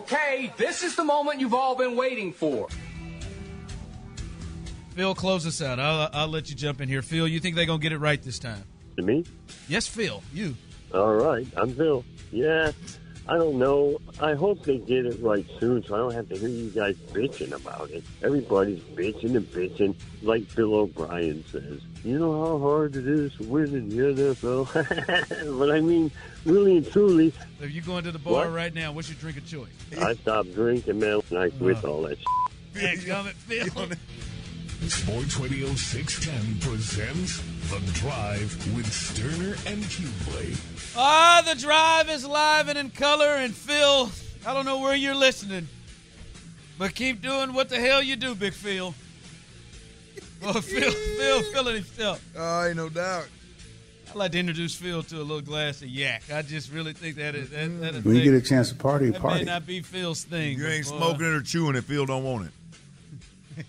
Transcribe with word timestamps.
Okay, 0.00 0.50
this 0.56 0.82
is 0.82 0.96
the 0.96 1.04
moment 1.04 1.40
you've 1.40 1.52
all 1.52 1.74
been 1.74 1.94
waiting 1.94 2.32
for. 2.32 2.68
Phil, 4.94 5.14
close 5.14 5.46
us 5.46 5.60
out. 5.60 5.78
I'll, 5.78 6.08
I'll 6.14 6.28
let 6.28 6.48
you 6.48 6.56
jump 6.56 6.80
in 6.80 6.88
here. 6.88 7.02
Phil, 7.02 7.28
you 7.28 7.38
think 7.38 7.54
they're 7.54 7.66
going 7.66 7.80
to 7.80 7.82
get 7.82 7.92
it 7.92 7.98
right 7.98 8.20
this 8.22 8.38
time? 8.38 8.64
To 8.96 9.02
me? 9.02 9.26
Yes, 9.68 9.86
Phil, 9.86 10.22
you. 10.32 10.56
All 10.94 11.12
right, 11.12 11.46
I'm 11.54 11.74
Phil. 11.74 12.02
Yeah, 12.32 12.72
I 13.28 13.36
don't 13.36 13.58
know. 13.58 14.00
I 14.20 14.34
hope 14.34 14.64
they 14.64 14.78
get 14.78 15.06
it 15.06 15.20
right 15.22 15.46
soon 15.60 15.84
so 15.84 15.94
I 15.94 15.98
don't 15.98 16.14
have 16.14 16.28
to 16.30 16.36
hear 16.38 16.48
you 16.48 16.70
guys 16.70 16.96
bitching 17.12 17.52
about 17.52 17.90
it. 17.90 18.02
Everybody's 18.22 18.80
bitching 18.80 19.36
and 19.36 19.46
bitching, 19.52 19.94
like 20.22 20.52
Bill 20.56 20.74
O'Brien 20.74 21.44
says. 21.52 21.80
You 22.04 22.18
know 22.18 22.44
how 22.44 22.58
hard 22.58 22.96
it 22.96 23.06
is 23.06 23.32
to 23.36 23.44
win 23.44 23.66
in 23.74 23.88
the 23.88 23.96
NFL? 23.96 25.58
but 25.58 25.70
I 25.70 25.80
mean, 25.80 26.10
really 26.44 26.78
and 26.78 26.90
truly, 26.90 27.30
So 27.30 27.64
if 27.66 27.72
you 27.72 27.82
going 27.82 28.04
to 28.04 28.10
the 28.12 28.18
bar 28.18 28.46
What? 28.46 28.52
right 28.52 28.74
now, 28.74 28.92
what's 28.92 29.08
your 29.08 29.18
drink 29.18 29.36
of 29.36 29.46
choice? 29.46 29.68
I 30.00 30.14
stopped 30.14 30.52
drinking, 30.54 30.98
man, 30.98 31.20
and 31.30 31.38
I 31.38 31.50
quit 31.50 31.84
all 31.84 32.02
that 32.02 32.18
shit. 32.18 32.26
Thanks, 32.72 33.04
Gummit. 33.04 33.32
Phil. 33.34 33.96
Sports 34.88 35.36
Radio 35.36 35.68
610 35.74 36.68
presents 36.70 37.42
The 37.70 37.80
Drive 38.00 38.74
with 38.74 38.86
Stoerner 38.86 39.54
and 39.70 39.82
Hughley. 39.84 40.56
Ah, 40.96 41.42
the 41.46 41.54
drive 41.54 42.10
is 42.10 42.26
live 42.26 42.68
and 42.68 42.78
in 42.78 42.90
color. 42.90 43.36
And 43.36 43.54
Phil, 43.54 44.10
I 44.46 44.54
don't 44.54 44.64
know 44.64 44.80
where 44.80 44.94
you're 44.94 45.14
listening, 45.14 45.68
but 46.78 46.94
keep 46.94 47.22
doing 47.22 47.52
what 47.52 47.68
the 47.68 47.78
hell 47.78 48.02
you 48.02 48.16
do, 48.16 48.34
Big 48.34 48.52
Phil. 48.52 48.94
Well, 50.42 50.52
Phil, 50.60 50.90
Phil, 50.90 51.42
feeling 51.52 51.76
himself. 51.76 52.24
Oh, 52.36 52.64
ain't 52.66 52.76
no 52.76 52.88
doubt. 52.88 53.28
I'd 54.08 54.16
like 54.16 54.32
to 54.32 54.38
introduce 54.40 54.74
Phil 54.74 55.04
to 55.04 55.16
a 55.18 55.22
little 55.22 55.40
glass 55.40 55.82
of 55.82 55.88
yak. 55.88 56.24
I 56.32 56.42
just 56.42 56.72
really 56.72 56.92
think 56.92 57.14
that 57.16 57.36
is 57.36 57.50
that, 57.50 57.80
that, 57.80 58.04
When 58.04 58.16
you 58.16 58.24
get 58.24 58.34
a 58.34 58.40
chance 58.40 58.70
to 58.70 58.74
party, 58.74 59.06
that 59.10 59.12
may 59.12 59.18
party. 59.20 59.44
not 59.44 59.66
be 59.66 59.82
Phil's 59.82 60.24
thing. 60.24 60.58
You 60.58 60.66
ain't 60.66 60.88
boy, 60.88 60.96
smoking 60.96 61.26
it 61.26 61.32
or 61.32 61.42
chewing 61.42 61.76
it. 61.76 61.84
Phil 61.84 62.06
don't 62.06 62.24
want 62.24 62.50
it. 63.56 63.66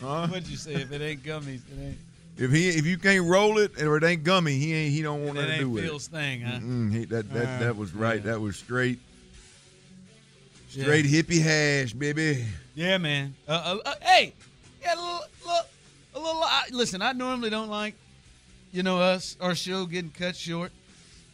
What'd 0.00 0.46
you 0.46 0.58
say? 0.58 0.74
If 0.74 0.92
it 0.92 1.00
ain't 1.00 1.22
gummies, 1.22 1.62
it 1.72 1.82
ain't. 1.82 1.98
If 2.38 2.52
he 2.52 2.68
if 2.68 2.86
you 2.86 2.98
can't 2.98 3.26
roll 3.26 3.58
it 3.58 3.82
or 3.82 3.96
it 3.96 4.04
ain't 4.04 4.22
gummy, 4.22 4.56
he 4.58 4.72
ain't 4.72 4.92
he 4.92 5.02
don't 5.02 5.22
want 5.24 5.34
nothing 5.34 5.50
to 5.52 5.58
do 5.58 5.70
with 5.70 5.84
Phil's 5.84 6.06
it. 6.06 6.10
thing, 6.10 6.40
huh? 6.42 6.58
He, 6.96 7.04
that 7.06 7.32
that 7.32 7.46
Uh, 7.46 7.58
that 7.64 7.76
was 7.76 7.92
right. 7.92 8.16
yeah. 8.24 8.30
That 8.32 8.40
was 8.40 8.56
straight 8.56 8.98
Yeah. 10.70 10.84
straight 10.84 11.04
hippie 11.06 11.42
hash, 11.42 11.92
baby. 11.94 12.44
Yeah, 12.74 12.98
man. 12.98 13.34
Uh, 13.48 13.78
uh, 13.84 13.88
uh, 13.88 13.94
hey, 14.02 14.34
yeah, 14.82 14.94
a 14.94 14.96
little, 14.96 15.20
little, 15.44 15.66
a 16.14 16.18
little. 16.20 16.42
I, 16.44 16.62
listen, 16.70 17.02
I 17.02 17.10
normally 17.12 17.50
don't 17.50 17.68
like, 17.70 17.94
you 18.70 18.84
know, 18.84 19.00
us 19.00 19.36
our 19.40 19.54
show 19.56 19.84
getting 19.86 20.10
cut 20.12 20.36
short. 20.36 20.70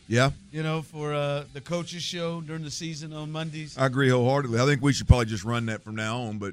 Yeah, 0.06 0.30
You 0.52 0.62
know, 0.62 0.82
for 0.82 1.14
uh, 1.14 1.44
the 1.54 1.62
coaches 1.62 2.02
show 2.02 2.42
during 2.42 2.62
the 2.62 2.70
season 2.70 3.14
on 3.14 3.32
Mondays. 3.32 3.76
I 3.78 3.86
agree 3.86 4.10
wholeheartedly. 4.10 4.60
I 4.60 4.66
think 4.66 4.82
we 4.82 4.92
should 4.92 5.08
probably 5.08 5.24
just 5.26 5.44
run 5.44 5.64
that 5.66 5.82
from 5.82 5.96
now 5.96 6.18
on. 6.18 6.36
But 6.38 6.52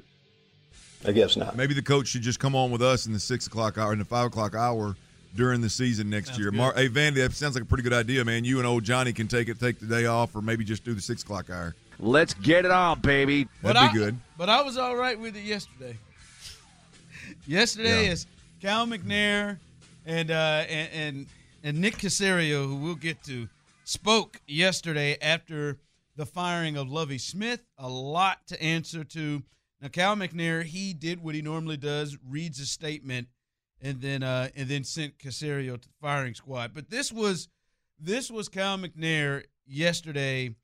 I 1.06 1.12
guess 1.12 1.36
not. 1.36 1.56
maybe 1.56 1.74
the 1.74 1.82
coach 1.82 2.08
should 2.08 2.22
just 2.22 2.38
come 2.40 2.54
on 2.54 2.70
with 2.70 2.82
us 2.82 3.06
in 3.06 3.12
the 3.12 3.18
six 3.20 3.46
o'clock 3.46 3.76
hour 3.78 3.92
in 3.92 3.98
the 3.98 4.04
five 4.04 4.26
o'clock 4.26 4.54
hour 4.54 4.96
during 5.34 5.60
the 5.60 5.70
season 5.70 6.10
next 6.10 6.28
Sounds 6.28 6.38
year. 6.38 6.50
good. 6.50 6.56
Mar- 6.58 6.74
hey, 6.74 6.88
Vandy, 6.88 7.14
that 7.16 7.32
sounds 7.32 7.54
like 7.54 7.62
a 7.62 7.66
pretty 7.66 7.82
good 7.82 7.92
idea, 7.92 8.24
man. 8.24 8.44
You 8.44 8.58
and 8.58 8.66
old 8.66 8.84
Johnny 8.84 9.12
can 9.12 9.28
take 9.28 9.48
it, 9.48 9.58
take 9.58 9.78
the 9.80 9.86
day 9.86 10.06
off, 10.06 10.34
or 10.36 10.42
maybe 10.42 10.64
just 10.64 10.84
do 10.84 10.92
the 10.94 11.00
six 11.00 11.22
o'clock 11.22 11.48
hour. 11.50 11.74
Let's 11.98 12.34
get 12.34 12.64
it 12.64 12.70
on, 12.70 13.00
baby. 13.00 13.48
That'd 13.62 13.80
be 13.80 13.88
I- 13.88 13.92
good. 13.92 14.18
But 14.36 14.48
I 14.48 14.62
was 14.62 14.76
all 14.76 14.94
right 14.96 15.18
with 15.18 15.36
it 15.36 15.42
yesterday. 15.44 15.96
yesterday 17.46 18.04
Yeah. 18.06 18.12
is 18.12 18.26
Cal 18.60 18.86
McNair 18.86 19.58
and 20.06 20.30
uh, 20.30 20.64
and, 20.68 20.88
and 20.92 21.26
and 21.64 21.78
Nick 21.80 21.96
Caserio, 21.98 22.66
who 22.66 22.76
we'll 22.76 22.94
get 22.96 23.22
to, 23.24 23.48
spoke 23.84 24.40
yesterday 24.46 25.16
after 25.22 25.78
the 26.16 26.26
firing 26.26 26.76
of 26.76 26.88
Lovie 26.90 27.18
Smith. 27.18 27.60
A 27.78 27.88
lot 27.88 28.46
to 28.48 28.60
answer 28.62 29.04
to. 29.04 29.42
Now, 29.82 29.88
Cal 29.88 30.14
McNair, 30.14 30.62
he 30.62 30.94
did 30.94 31.22
what 31.22 31.34
he 31.34 31.42
normally 31.42 31.76
does: 31.76 32.16
reads 32.26 32.60
a 32.60 32.66
statement, 32.66 33.26
and 33.80 34.00
then 34.00 34.22
uh, 34.22 34.48
and 34.54 34.68
then 34.68 34.84
sent 34.84 35.18
Caserio 35.18 35.74
to 35.74 35.88
the 35.88 35.94
firing 36.00 36.34
squad. 36.34 36.72
But 36.72 36.88
this 36.88 37.12
was 37.12 37.48
this 37.98 38.30
was 38.30 38.48
Cal 38.48 38.78
McNair 38.78 39.42
yesterday 39.66 40.54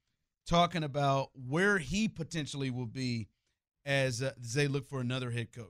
talking 0.46 0.84
about 0.84 1.30
where 1.34 1.78
he 1.78 2.08
potentially 2.08 2.70
will 2.70 2.86
be 2.86 3.28
as, 3.84 4.22
uh, 4.22 4.32
as 4.40 4.54
they 4.54 4.66
look 4.66 4.88
for 4.88 5.00
another 5.00 5.30
head 5.30 5.52
coach. 5.52 5.66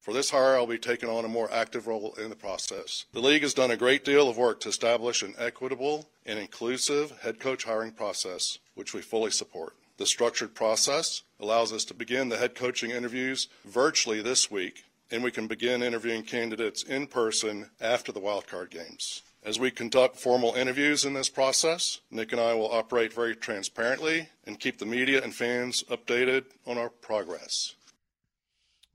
For 0.00 0.12
this 0.12 0.30
hire, 0.30 0.56
I'll 0.56 0.66
be 0.66 0.78
taking 0.78 1.08
on 1.08 1.24
a 1.24 1.28
more 1.28 1.52
active 1.52 1.86
role 1.86 2.14
in 2.14 2.30
the 2.30 2.36
process. 2.36 3.06
The 3.12 3.20
league 3.20 3.42
has 3.42 3.54
done 3.54 3.70
a 3.70 3.76
great 3.76 4.04
deal 4.04 4.28
of 4.28 4.36
work 4.36 4.60
to 4.60 4.68
establish 4.68 5.22
an 5.22 5.34
equitable 5.38 6.08
and 6.24 6.38
inclusive 6.38 7.12
head 7.22 7.40
coach 7.40 7.64
hiring 7.64 7.92
process, 7.92 8.58
which 8.74 8.94
we 8.94 9.00
fully 9.00 9.30
support. 9.30 9.74
The 9.96 10.06
structured 10.06 10.54
process 10.54 11.22
allows 11.40 11.72
us 11.72 11.84
to 11.86 11.94
begin 11.94 12.28
the 12.28 12.38
head 12.38 12.54
coaching 12.54 12.90
interviews 12.90 13.48
virtually 13.64 14.22
this 14.22 14.50
week, 14.50 14.84
and 15.10 15.22
we 15.22 15.30
can 15.30 15.46
begin 15.46 15.82
interviewing 15.82 16.22
candidates 16.22 16.82
in 16.82 17.06
person 17.06 17.70
after 17.80 18.12
the 18.12 18.20
wildcard 18.20 18.70
games. 18.70 19.22
As 19.42 19.60
we 19.60 19.70
conduct 19.70 20.16
formal 20.16 20.54
interviews 20.54 21.04
in 21.04 21.14
this 21.14 21.28
process, 21.28 22.00
Nick 22.10 22.32
and 22.32 22.40
I 22.40 22.54
will 22.54 22.72
operate 22.72 23.12
very 23.12 23.36
transparently 23.36 24.28
and 24.44 24.58
keep 24.58 24.78
the 24.78 24.86
media 24.86 25.22
and 25.22 25.32
fans 25.32 25.84
updated 25.84 26.46
on 26.66 26.78
our 26.78 26.88
progress. 26.90 27.76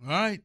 All 0.03 0.09
right. 0.09 0.41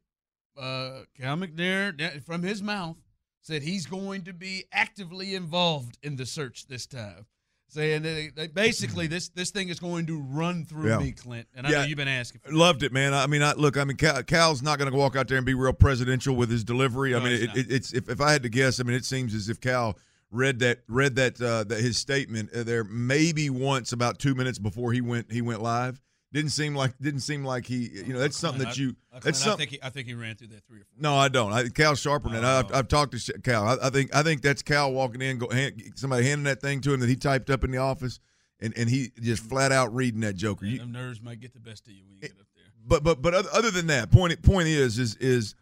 Uh, 0.57 1.01
Cal 1.19 1.37
McNair, 1.37 2.23
from 2.23 2.43
his 2.43 2.63
mouth, 2.63 2.97
said 3.43 3.63
he's 3.63 3.87
going 3.87 4.23
to 4.23 4.33
be 4.33 4.65
actively 4.73 5.34
involved 5.34 5.99
in 6.03 6.17
the 6.17 6.27
search 6.27 6.67
this 6.67 6.87
time. 6.87 7.27
Saying 7.69 8.03
that 8.03 8.31
that 8.37 8.54
basically 8.54 9.06
this 9.09 9.28
this 9.31 9.50
thing 9.50 9.69
is 9.71 9.81
going 9.81 10.06
to 10.06 10.21
run 10.21 10.65
through 10.65 10.88
Yeah. 10.88 10.99
me, 10.99 11.12
Clint. 11.12 11.49
And 11.54 11.66
I 11.66 11.71
Yeah. 11.71 11.77
know 11.81 11.84
you've 11.87 11.97
been 11.97 12.06
asking. 12.09 12.41
For 12.44 12.53
Loved 12.53 12.82
it, 12.84 12.93
man. 12.93 13.12
I 13.12 13.27
mean, 13.27 13.43
I 13.43 13.54
look. 13.54 13.77
I 13.77 13.84
mean, 13.84 13.97
Cal, 13.97 14.22
Cal's 14.22 14.62
not 14.62 14.78
going 14.78 14.91
to 14.91 14.97
walk 14.97 15.16
out 15.16 15.27
there 15.27 15.37
and 15.37 15.44
be 15.44 15.54
real 15.54 15.72
presidential 15.72 16.37
with 16.37 16.49
his 16.50 16.62
delivery. 16.62 17.15
I 17.15 17.19
mean, 17.19 17.32
it, 17.32 17.56
it, 17.56 17.66
it's 17.72 17.93
if, 17.93 18.09
if 18.09 18.21
I 18.21 18.31
had 18.32 18.44
to 18.44 18.49
guess, 18.49 18.78
I 18.78 18.84
mean, 18.84 18.97
it 18.97 19.04
seems 19.04 19.34
as 19.34 19.49
if 19.49 19.60
Cal 19.60 19.99
read 20.31 20.60
that 20.60 20.81
read 20.88 21.16
that 21.16 21.41
uh, 21.41 21.65
that 21.65 21.81
his 21.81 21.97
statement 21.99 22.50
uh, 22.54 22.62
there 22.62 22.84
maybe 22.84 23.50
once 23.50 23.93
about 23.93 24.19
two 24.21 24.34
minutes 24.34 24.59
before 24.59 24.93
he 24.93 25.00
went 25.00 25.33
he 25.33 25.43
went 25.43 25.60
live. 25.60 26.00
Didn't 26.33 26.51
seem 26.51 26.75
like 26.75 26.93
didn't 26.99 27.21
seem 27.21 27.45
like 27.45 27.67
he 27.67 27.89
you 27.89 28.13
know 28.13 28.19
that's 28.19 28.37
something 28.37 28.63
that 28.65 28.77
you 28.77 28.97
I, 29.13 29.21
that's 29.21 29.41
I 29.41 29.45
something. 29.45 29.69
think 29.69 29.71
he, 29.71 29.87
I 29.87 29.91
think 29.91 30.09
he 30.09 30.15
ran 30.15 30.35
through 30.35 30.49
that 30.49 30.67
three 30.67 30.81
or 30.81 30.85
four. 30.85 31.01
No, 31.01 31.15
I 31.17 31.29
don't. 31.29 31.53
I, 31.53 31.69
Cal's 31.69 32.01
sharper 32.01 32.29
than. 32.29 32.45
I've, 32.45 32.67
Oh. 32.71 32.79
I've 32.79 32.89
talked 32.89 33.17
to 33.17 33.39
Cal. 33.41 33.65
I, 33.65 33.87
I 33.87 33.91
think 33.91 34.15
I 34.15 34.23
think 34.23 34.43
that's 34.43 34.61
Cal 34.61 34.93
walking 34.93 35.23
in, 35.23 35.39
go, 35.39 35.49
hand, 35.49 35.81
somebody 35.95 36.27
handing 36.27 36.45
that 36.45 36.61
thing 36.61 36.81
to 36.83 36.93
him 36.93 37.01
that 37.01 37.09
he 37.09 37.17
typed 37.17 37.49
up 37.49 37.63
in 37.65 37.71
the 37.71 37.79
office, 37.79 38.19
and, 38.61 38.77
and 38.77 38.91
he 38.91 39.13
just 39.21 39.45
flat 39.45 39.71
out 39.73 39.95
reading 39.95 40.21
that 40.21 40.35
Joker. 40.35 40.67
You- 40.67 40.79
Them 40.79 40.93
nerves 40.93 41.23
might 41.23 41.41
get 41.41 41.55
the 41.55 41.61
best 41.61 41.87
of 41.87 41.93
you 41.95 42.03
when 42.05 42.17
you 42.17 42.21
get 42.21 42.33
up 42.33 42.47
there. 42.55 42.65
but 42.85 43.03
but 43.05 43.23
but 43.23 43.33
other, 43.33 43.49
other 43.53 43.71
than 43.71 43.87
that, 43.87 44.11
point 44.11 44.43
point 44.43 44.67
is 44.69 44.99
is 44.99 45.15
is 45.17 45.55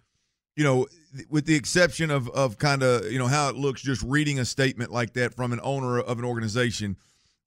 you 0.57 0.65
know 0.65 0.87
with 1.29 1.45
the 1.45 1.55
exception 1.55 2.11
of 2.11 2.29
of 2.31 2.59
kind 2.59 2.83
of 2.83 3.13
you 3.13 3.19
know 3.19 3.29
how 3.29 3.49
it 3.51 3.55
looks 3.55 3.83
just 3.83 4.03
reading 4.03 4.39
a 4.41 4.45
statement 4.47 4.91
like 4.91 5.13
that 5.13 5.35
from 5.35 5.53
an 5.53 5.61
owner 5.63 6.01
of 6.01 6.19
an 6.19 6.25
organization. 6.25 6.97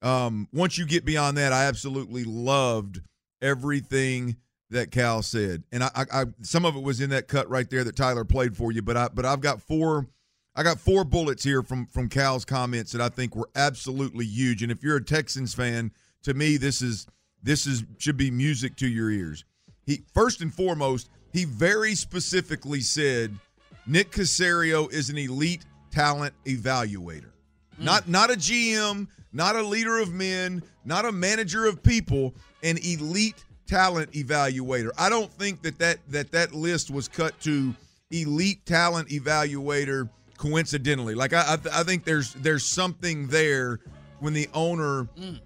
Um, 0.02 0.47
once 0.53 0.78
you 0.78 0.85
get 0.85 1.06
beyond 1.06 1.38
that, 1.38 1.53
I 1.53 1.66
absolutely 1.66 2.24
loved 2.24 3.02
everything 3.41 4.38
that 4.69 4.91
Cal 4.91 5.22
said, 5.22 5.63
and 5.72 5.84
I, 5.84 5.90
I, 5.96 6.06
I 6.12 6.25
some 6.41 6.66
of 6.66 6.75
it 6.75 6.84
was 6.84 7.00
in 7.00 7.09
that 7.12 7.28
cut 7.28 7.50
right 7.50 7.69
there 7.69 7.84
that 7.84 7.96
Tyler 7.96 8.25
played 8.25 8.57
for 8.57 8.72
you. 8.72 8.81
But 8.81 8.97
I 8.97 9.07
but 9.07 9.25
I've 9.25 9.41
got 9.41 9.62
four. 9.62 10.07
I 10.56 10.63
got 10.63 10.80
four 10.80 11.03
bullets 11.03 11.44
here 11.44 11.63
from 11.63 11.86
from 11.86 12.09
Cal's 12.09 12.44
comments 12.44 12.91
that 12.91 13.02
I 13.02 13.09
think 13.09 13.36
were 13.36 13.50
absolutely 13.56 14.25
huge. 14.25 14.63
And 14.63 14.72
if 14.72 14.84
you're 14.84 14.97
a 14.97 15.03
Texans 15.03 15.53
fan, 15.53 15.91
to 16.24 16.34
me 16.34 16.57
this 16.57 16.81
is 16.81 17.07
this 17.41 17.66
is 17.66 17.86
should 17.97 18.18
be 18.18 18.30
music 18.30 18.75
to 18.78 18.88
your 18.88 19.09
ears. 19.09 19.46
He 19.86 20.02
first 20.13 20.41
and 20.41 20.53
foremost, 20.53 21.09
he 21.31 21.46
very 21.46 21.96
specifically 21.96 22.81
said 22.81 23.38
Nick 23.86 24.12
Caserio 24.12 24.91
is 24.91 25.09
an 25.09 25.18
elite 25.18 25.66
talent 25.91 26.34
evaluator. 26.46 27.31
Mm-hmm. 27.78 27.86
Not 27.86 28.08
not 28.08 28.32
a 28.32 28.36
GM, 28.36 29.08
not 29.34 29.56
a 29.56 29.62
leader 29.62 30.00
of 30.00 30.12
men, 30.12 30.64
not 30.84 31.06
a 31.06 31.12
manager 31.12 31.66
of 31.68 31.84
people, 31.84 32.34
an 32.64 32.78
elite 32.78 33.44
talent 33.68 34.12
evaluator. 34.14 34.90
I 34.98 35.10
don't 35.10 35.31
think 35.31 35.62
that 35.62 35.78
that 35.80 36.00
that, 36.10 36.31
that 36.31 36.54
list 36.54 36.90
was 36.90 37.07
cut 37.07 37.40
to 37.42 37.75
elite 38.10 38.66
talent 38.66 39.10
evaluator 39.10 40.10
coincidentally. 40.38 41.13
Like 41.13 41.34
I 41.34 41.54
I, 41.54 41.56
th- 41.57 41.75
I 41.75 41.84
think 41.84 42.04
there's 42.04 42.34
there's 42.34 42.66
something 42.66 43.28
there 43.28 43.80
when 44.19 44.34
the 44.34 44.50
owner 44.54 45.07
mm. 45.18 45.40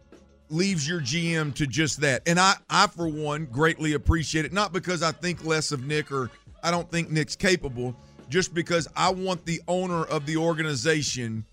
leaves 0.50 0.88
your 0.88 1.02
GM 1.02 1.54
to 1.56 1.68
just 1.68 2.00
that. 2.02 2.22
And 2.26 2.40
I, 2.40 2.54
I 2.70 2.88
for 2.88 3.08
one, 3.08 3.46
greatly 3.46 3.94
appreciate 3.94 4.46
it. 4.46 4.54
Not 4.54 4.72
because 4.72 5.04
I 5.04 5.12
think 5.12 5.44
less 5.44 5.72
of 5.72 5.86
Nick 5.86 6.12
or 6.12 6.30
I 6.64 6.72
don't 6.72 6.90
think 6.90 7.10
Nick's 7.10 7.36
capable, 7.36 7.96
just 8.30 8.54
because 8.54 8.88
I 8.96 9.10
want 9.10 9.46
the 9.46 9.62
owner 9.68 10.06
of 10.06 10.26
the 10.26 10.38
organization 10.38 11.46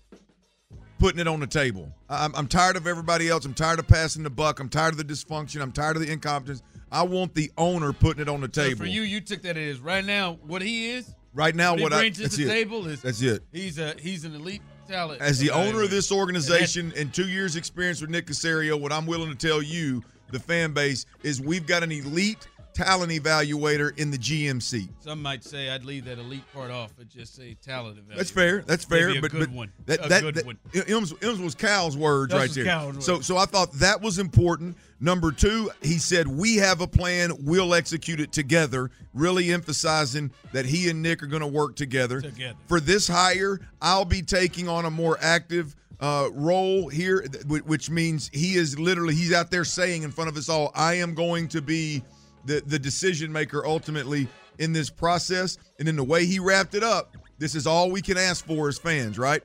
putting 0.99 1.19
it 1.19 1.27
on 1.27 1.39
the 1.39 1.47
table. 1.47 1.91
I'm, 2.09 2.35
I'm 2.35 2.47
tired 2.47 2.75
of 2.75 2.85
everybody 2.85 3.29
else. 3.29 3.45
I'm 3.45 3.53
tired 3.53 3.79
of 3.79 3.87
passing 3.87 4.21
the 4.23 4.29
buck. 4.29 4.59
I'm 4.59 4.69
tired 4.69 4.93
of 4.93 4.97
the 4.97 5.03
dysfunction. 5.05 5.61
I'm 5.61 5.71
tired 5.71 5.95
of 5.95 6.01
the 6.03 6.11
incompetence. 6.11 6.61
I 6.91 7.03
want 7.03 7.33
the 7.33 7.51
owner 7.57 7.93
putting 7.93 8.21
it 8.21 8.29
on 8.29 8.41
the 8.41 8.49
So 8.51 8.63
table. 8.63 8.79
for 8.79 8.85
you, 8.85 9.01
you 9.01 9.21
took 9.21 9.41
that 9.43 9.57
as 9.57 9.79
right 9.79 10.03
now 10.03 10.37
what 10.45 10.61
he 10.61 10.89
is. 10.91 11.13
right 11.33 11.55
now, 11.55 11.73
what, 11.73 11.81
what 11.83 11.93
I 11.93 11.99
brings 12.01 12.17
to 12.19 12.27
the 12.27 12.43
it. 12.43 12.47
table 12.47 12.87
is 12.87 13.01
That's 13.01 13.21
it. 13.21 13.43
he's 13.53 13.79
a 13.79 13.95
he's 13.99 14.25
an 14.25 14.35
elite 14.35 14.61
talent. 14.87 15.21
As 15.21 15.37
the 15.39 15.51
owner 15.51 15.83
of 15.83 15.91
this 15.91 16.11
organization 16.11 16.91
and 16.97 17.13
two 17.13 17.27
years 17.29 17.55
experience 17.55 18.01
with 18.01 18.09
Nick 18.09 18.25
Caserio, 18.25 18.79
what 18.79 18.91
I'm 18.91 19.05
willing 19.05 19.29
to 19.29 19.35
tell 19.47 19.61
you 19.61 20.03
the 20.31 20.39
fan 20.39 20.73
base 20.73 21.05
is 21.23 21.39
we've 21.39 21.65
got 21.67 21.83
an 21.83 21.91
elite 21.91 22.47
talent 22.73 23.11
evaluator 23.11 23.97
in 23.97 24.11
the 24.11 24.17
GM 24.17 24.61
seat. 24.61 24.89
Some 24.99 25.21
might 25.21 25.43
say 25.43 25.69
I'd 25.69 25.83
leave 25.85 26.05
that 26.05 26.17
elite 26.19 26.43
part 26.53 26.71
off 26.71 26.91
and 26.99 27.09
just 27.09 27.35
say 27.35 27.55
talent 27.61 27.97
evaluator. 27.97 28.17
That's 28.17 28.31
fair. 28.31 28.61
That's 28.65 28.85
fair. 28.85 29.07
Maybe 29.07 29.19
a 29.19 29.21
but 29.21 29.31
good 29.31 29.39
but 29.41 29.49
one. 29.51 29.71
that 29.85 30.05
A 30.05 30.09
that, 30.09 30.21
good 30.21 30.35
that 30.35 30.45
one. 30.45 30.57
Ims, 30.73 31.13
Ims 31.19 31.43
was 31.43 31.55
Cal's 31.55 31.97
words 31.97 32.31
That 32.31 32.39
right 32.39 32.51
there. 32.51 32.63
Cal's 32.65 33.05
So 33.05 33.15
words. 33.15 33.27
so 33.27 33.37
I 33.37 33.45
thought 33.45 33.71
that 33.73 34.01
was 34.01 34.19
important. 34.19 34.77
Number 35.01 35.31
two, 35.31 35.71
he 35.81 35.97
said 35.97 36.27
we 36.27 36.57
have 36.57 36.81
a 36.81 36.87
plan. 36.87 37.31
We'll 37.39 37.73
execute 37.73 38.19
it 38.19 38.31
together. 38.31 38.91
Really 39.13 39.51
emphasizing 39.51 40.31
that 40.51 40.65
he 40.65 40.89
and 40.89 41.01
Nick 41.01 41.23
are 41.23 41.27
going 41.27 41.41
to 41.41 41.47
work 41.47 41.75
together. 41.75 42.21
Together. 42.21 42.57
For 42.67 42.79
this 42.79 43.07
hire, 43.07 43.59
I'll 43.81 44.05
be 44.05 44.21
taking 44.21 44.67
on 44.67 44.85
a 44.85 44.91
more 44.91 45.17
active 45.21 45.75
uh, 46.01 46.29
role 46.33 46.87
here, 46.87 47.25
which 47.47 47.89
means 47.89 48.29
he 48.33 48.55
is 48.55 48.79
literally 48.79 49.13
he's 49.15 49.33
out 49.33 49.51
there 49.51 49.65
saying 49.65 50.03
in 50.03 50.11
front 50.11 50.29
of 50.29 50.37
us 50.37 50.47
all, 50.47 50.71
I 50.73 50.93
am 50.95 51.13
going 51.13 51.47
to 51.49 51.61
be 51.61 52.03
the 52.45 52.61
the 52.65 52.79
decision 52.79 53.31
maker 53.31 53.65
ultimately 53.65 54.27
in 54.57 54.73
this 54.73 54.89
process. 54.89 55.57
And 55.79 55.87
in 55.87 55.95
the 55.95 56.03
way 56.03 56.25
he 56.25 56.39
wrapped 56.39 56.75
it 56.75 56.83
up, 56.83 57.15
this 57.37 57.55
is 57.55 57.65
all 57.67 57.89
we 57.91 58.01
can 58.01 58.17
ask 58.17 58.45
for 58.45 58.67
as 58.67 58.77
fans, 58.77 59.17
right? 59.17 59.41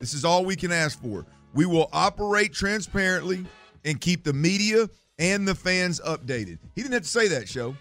This 0.00 0.14
is 0.14 0.24
all 0.24 0.44
we 0.44 0.56
can 0.56 0.72
ask 0.72 1.00
for. 1.02 1.24
We 1.54 1.66
will 1.66 1.88
operate 1.92 2.52
transparently 2.52 3.44
and 3.84 4.00
keep 4.00 4.24
the 4.24 4.32
media 4.32 4.88
and 5.18 5.46
the 5.46 5.54
fans 5.54 6.00
updated. 6.00 6.58
He 6.74 6.82
didn't 6.82 6.94
have 6.94 7.02
to 7.02 7.08
say 7.08 7.28
that, 7.28 7.48
show. 7.48 7.76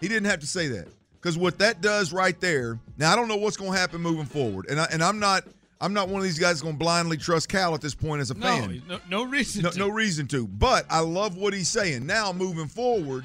He 0.00 0.08
didn't 0.08 0.26
have 0.26 0.40
to 0.40 0.46
say 0.46 0.68
that. 0.68 0.88
Because 1.14 1.38
what 1.38 1.58
that 1.60 1.80
does 1.80 2.12
right 2.12 2.40
there, 2.40 2.80
now 2.98 3.12
I 3.12 3.16
don't 3.16 3.28
know 3.28 3.36
what's 3.36 3.56
going 3.56 3.72
to 3.72 3.78
happen 3.78 4.00
moving 4.00 4.24
forward. 4.24 4.66
And 4.68 4.80
I, 4.80 4.84
and 4.92 5.02
I'm 5.04 5.20
not 5.20 5.44
I'm 5.80 5.92
not 5.92 6.08
one 6.08 6.18
of 6.20 6.24
these 6.24 6.38
guys 6.38 6.50
that's 6.54 6.62
going 6.62 6.74
to 6.74 6.78
blindly 6.78 7.16
trust 7.16 7.48
Cal 7.48 7.74
at 7.74 7.80
this 7.80 7.94
point 7.94 8.20
as 8.22 8.30
a 8.30 8.34
No, 8.34 8.46
fan. 8.46 8.82
no, 8.88 8.98
no 9.08 9.22
reason 9.24 9.62
No, 9.64 9.70
to. 9.70 9.78
no 9.78 9.88
reason 9.88 10.26
to. 10.28 10.46
But 10.46 10.86
I 10.90 11.00
love 11.00 11.36
what 11.36 11.54
he's 11.54 11.68
saying. 11.68 12.06
Now 12.06 12.32
moving 12.32 12.68
forward, 12.68 13.24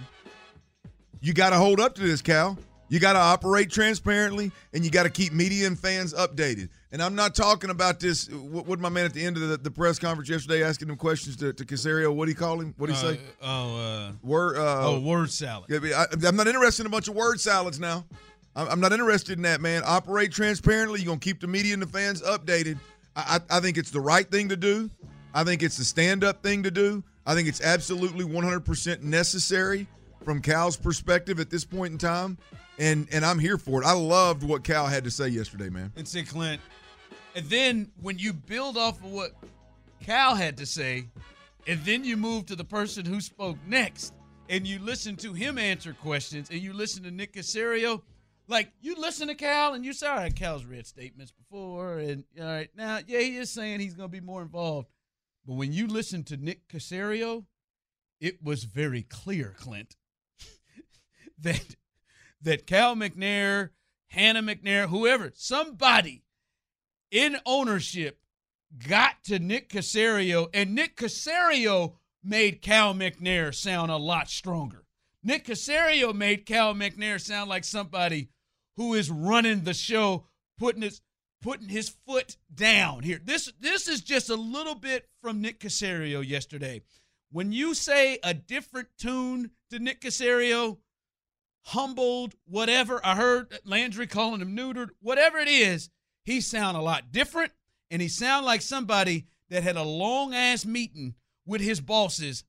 you 1.22 1.34
got 1.34 1.52
to 1.52 1.58
hold 1.58 1.80
up 1.80 1.96
to 1.96 2.02
this, 2.02 2.22
Cal. 2.22 2.58
You 2.90 3.00
got 3.02 3.14
to 3.14 3.20
operate 3.20 3.70
transparently, 3.70 4.50
and 4.74 4.86
you 4.86 4.90
got 4.92 5.04
to 5.04 5.10
keep 5.10 5.34
media 5.34 5.68
and 5.68 5.78
fans 5.78 6.14
updated. 6.14 6.70
And 6.94 7.04
I'm 7.04 7.16
not 7.16 7.36
talking 7.36 7.70
about 7.70 8.00
this. 8.00 8.30
What, 8.30 8.66
what 8.66 8.80
my 8.80 8.88
man 8.88 9.04
at 9.06 9.14
the 9.14 9.26
end 9.26 9.36
of 9.36 9.50
the, 9.50 9.58
the 9.58 9.70
press 9.72 10.00
conference 10.00 10.30
yesterday 10.30 10.64
asking 10.64 10.88
him 10.90 10.96
questions 10.96 11.36
to, 11.38 11.52
to 11.52 11.66
Caserio? 11.66 12.16
What 12.16 12.26
do 12.26 12.30
he 12.30 12.36
call 12.36 12.62
him? 12.62 12.74
What 12.78 12.88
do 12.88 12.94
he 12.94 13.00
Uh, 13.00 13.12
say? 13.14 13.20
Oh, 13.42 13.78
uh, 13.78 14.12
Word. 14.24 14.56
Uh, 14.58 14.88
oh, 14.88 15.00
word 15.02 15.30
salad. 15.30 15.66
yeah, 15.70 16.06
I, 16.06 16.28
I'm 16.28 16.38
not 16.38 16.48
interested 16.48 16.84
in 16.84 16.88
a 16.88 16.90
bunch 16.90 17.10
of 17.10 17.16
word 17.16 17.42
salads 17.42 17.78
now. 17.78 18.06
I'm 18.56 18.70
I'm 18.70 18.80
not 18.80 18.94
interested 18.94 19.34
in 19.38 19.42
that, 19.44 19.60
man. 19.60 19.84
Operate 19.86 20.32
transparently. 20.32 21.02
You're 21.02 21.08
gonna 21.08 21.20
keep 21.20 21.42
the 21.42 21.48
media 21.48 21.74
and 21.74 21.82
the 21.82 21.88
fans 21.88 22.22
updated. 22.22 22.80
I, 23.18 23.42
I, 23.52 23.58
I 23.58 23.60
think 23.60 23.78
it's 23.78 23.92
the 23.92 24.00
right 24.02 24.30
thing 24.32 24.48
to 24.50 24.56
do. 24.56 24.90
I 25.34 25.44
think 25.44 25.62
it's 25.64 25.76
the 25.78 25.84
stand-up 25.84 26.42
thing 26.42 26.64
to 26.64 26.72
do. 26.72 27.04
I 27.26 27.36
think 27.36 27.50
it's 27.50 27.60
absolutely 27.62 28.24
100% 28.24 29.02
necessary 29.02 29.86
from 30.28 30.42
Cal's 30.42 30.76
perspective 30.76 31.40
at 31.40 31.50
this 31.50 31.64
point 31.64 31.94
in 31.94 31.98
time, 31.98 32.38
and 32.78 33.08
and 33.14 33.24
I'm 33.24 33.40
here 33.40 33.58
for 33.58 33.82
it. 33.82 33.86
I 33.86 33.94
loved 33.94 34.44
what 34.44 34.62
Cal 34.62 34.86
had 34.86 35.06
to 35.06 35.10
say 35.10 35.30
yesterday, 35.30 35.70
man. 35.70 35.94
and 35.96 36.06
say 36.06 36.24
Clint. 36.24 36.60
And 37.34 37.46
then 37.46 37.90
when 38.02 38.20
you 38.20 38.34
build 38.34 38.76
off 38.76 38.98
of 38.98 39.10
what 39.10 39.32
Cal 40.02 40.36
had 40.36 40.58
to 40.58 40.66
say, 40.66 41.06
and 41.66 41.80
then 41.86 42.04
you 42.04 42.18
move 42.18 42.46
to 42.48 42.58
the 42.58 42.66
person 42.66 43.06
who 43.06 43.22
spoke 43.22 43.56
next, 43.66 44.14
and 44.50 44.68
you 44.68 44.80
listen 44.80 45.16
to 45.16 45.32
him 45.32 45.58
answer 45.58 45.94
questions, 45.94 46.50
and 46.50 46.60
you 46.60 46.74
listen 46.74 47.04
to 47.04 47.12
Nick 47.12 47.32
Caserio, 47.32 48.02
like 48.50 48.70
you 48.82 48.96
listen 48.98 49.30
to 49.30 49.36
Cal 49.36 49.76
and 49.76 49.86
you 49.86 49.94
say, 49.94 50.08
all 50.08 50.18
right, 50.18 50.36
Cal's 50.36 50.66
read 50.66 50.86
statements 50.86 51.32
before, 51.32 52.00
and 52.00 52.26
all 52.38 52.46
right, 52.46 52.70
now, 52.76 53.00
yeah, 53.08 53.20
he 53.20 53.38
is 53.38 53.50
saying 53.50 53.80
he's 53.80 53.94
going 53.94 54.10
to 54.10 54.20
be 54.20 54.20
more 54.20 54.42
involved. 54.42 54.90
But 55.46 55.56
when 55.56 55.72
you 55.72 55.88
listen 55.88 56.26
to 56.26 56.36
Nick 56.36 56.68
Caserio, 56.68 57.46
it 58.20 58.44
was 58.44 58.66
very 58.66 59.04
clear, 59.04 59.56
Clint, 59.58 59.96
that 61.42 61.76
that 62.42 62.68
Cal 62.68 62.96
McNair, 62.96 63.70
Hannah 64.08 64.44
McNair, 64.44 64.88
whoever, 64.90 65.32
somebody 65.36 66.24
in 67.12 67.38
ownership 67.46 68.20
got 68.88 69.24
to 69.26 69.40
Nick 69.40 69.70
Caserio, 69.70 70.50
and 70.54 70.76
Nick 70.76 70.98
Caserio 70.98 71.94
made 72.24 72.62
Cal 72.62 72.94
McNair 72.94 73.54
sound 73.54 73.92
a 73.92 73.98
lot 73.98 74.30
stronger. 74.30 74.84
Nick 75.24 75.46
Caserio 75.46 76.14
made 76.14 76.46
Cal 76.46 76.74
McNair 76.74 77.20
sound 77.20 77.50
like 77.50 77.64
somebody 77.64 78.30
who 78.76 78.94
is 78.94 79.10
running 79.10 79.64
the 79.64 79.74
show, 79.74 80.26
putting 80.58 80.82
his 80.82 81.02
putting 81.42 81.70
his 81.70 81.96
foot 82.06 82.38
down 82.54 83.04
here. 83.04 83.20
This 83.24 83.52
this 83.60 83.88
is 83.88 84.02
just 84.02 84.30
a 84.30 84.36
little 84.36 84.76
bit 84.76 85.08
from 85.22 85.42
Nick 85.42 85.60
Caserio 85.60 86.26
yesterday. 86.26 86.82
When 87.32 87.52
you 87.52 87.74
say 87.74 88.20
a 88.24 88.34
different 88.34 88.88
tune 88.98 89.52
to 89.70 89.80
Nick 89.80 90.02
Caserio, 90.02 90.78
humbled, 91.68 92.34
whatever. 92.46 93.06
I 93.06 93.16
heard 93.16 93.60
Landry 93.66 94.08
calling 94.08 94.40
him 94.40 94.56
neutered. 94.56 94.90
Whatever 95.02 95.38
it 95.38 95.50
is, 95.50 95.90
he 96.24 96.40
sound 96.40 96.78
a 96.78 96.82
lot 96.82 97.12
different, 97.12 97.52
and 97.92 98.02
he 98.02 98.08
sound 98.08 98.46
like 98.46 98.62
somebody 98.62 99.28
that 99.50 99.64
had 99.64 99.76
a 99.76 99.84
long 99.84 100.34
ass 100.34 100.66
meeting 100.66 101.16
with 101.46 101.62
his 101.62 101.82
bosses 101.82 102.46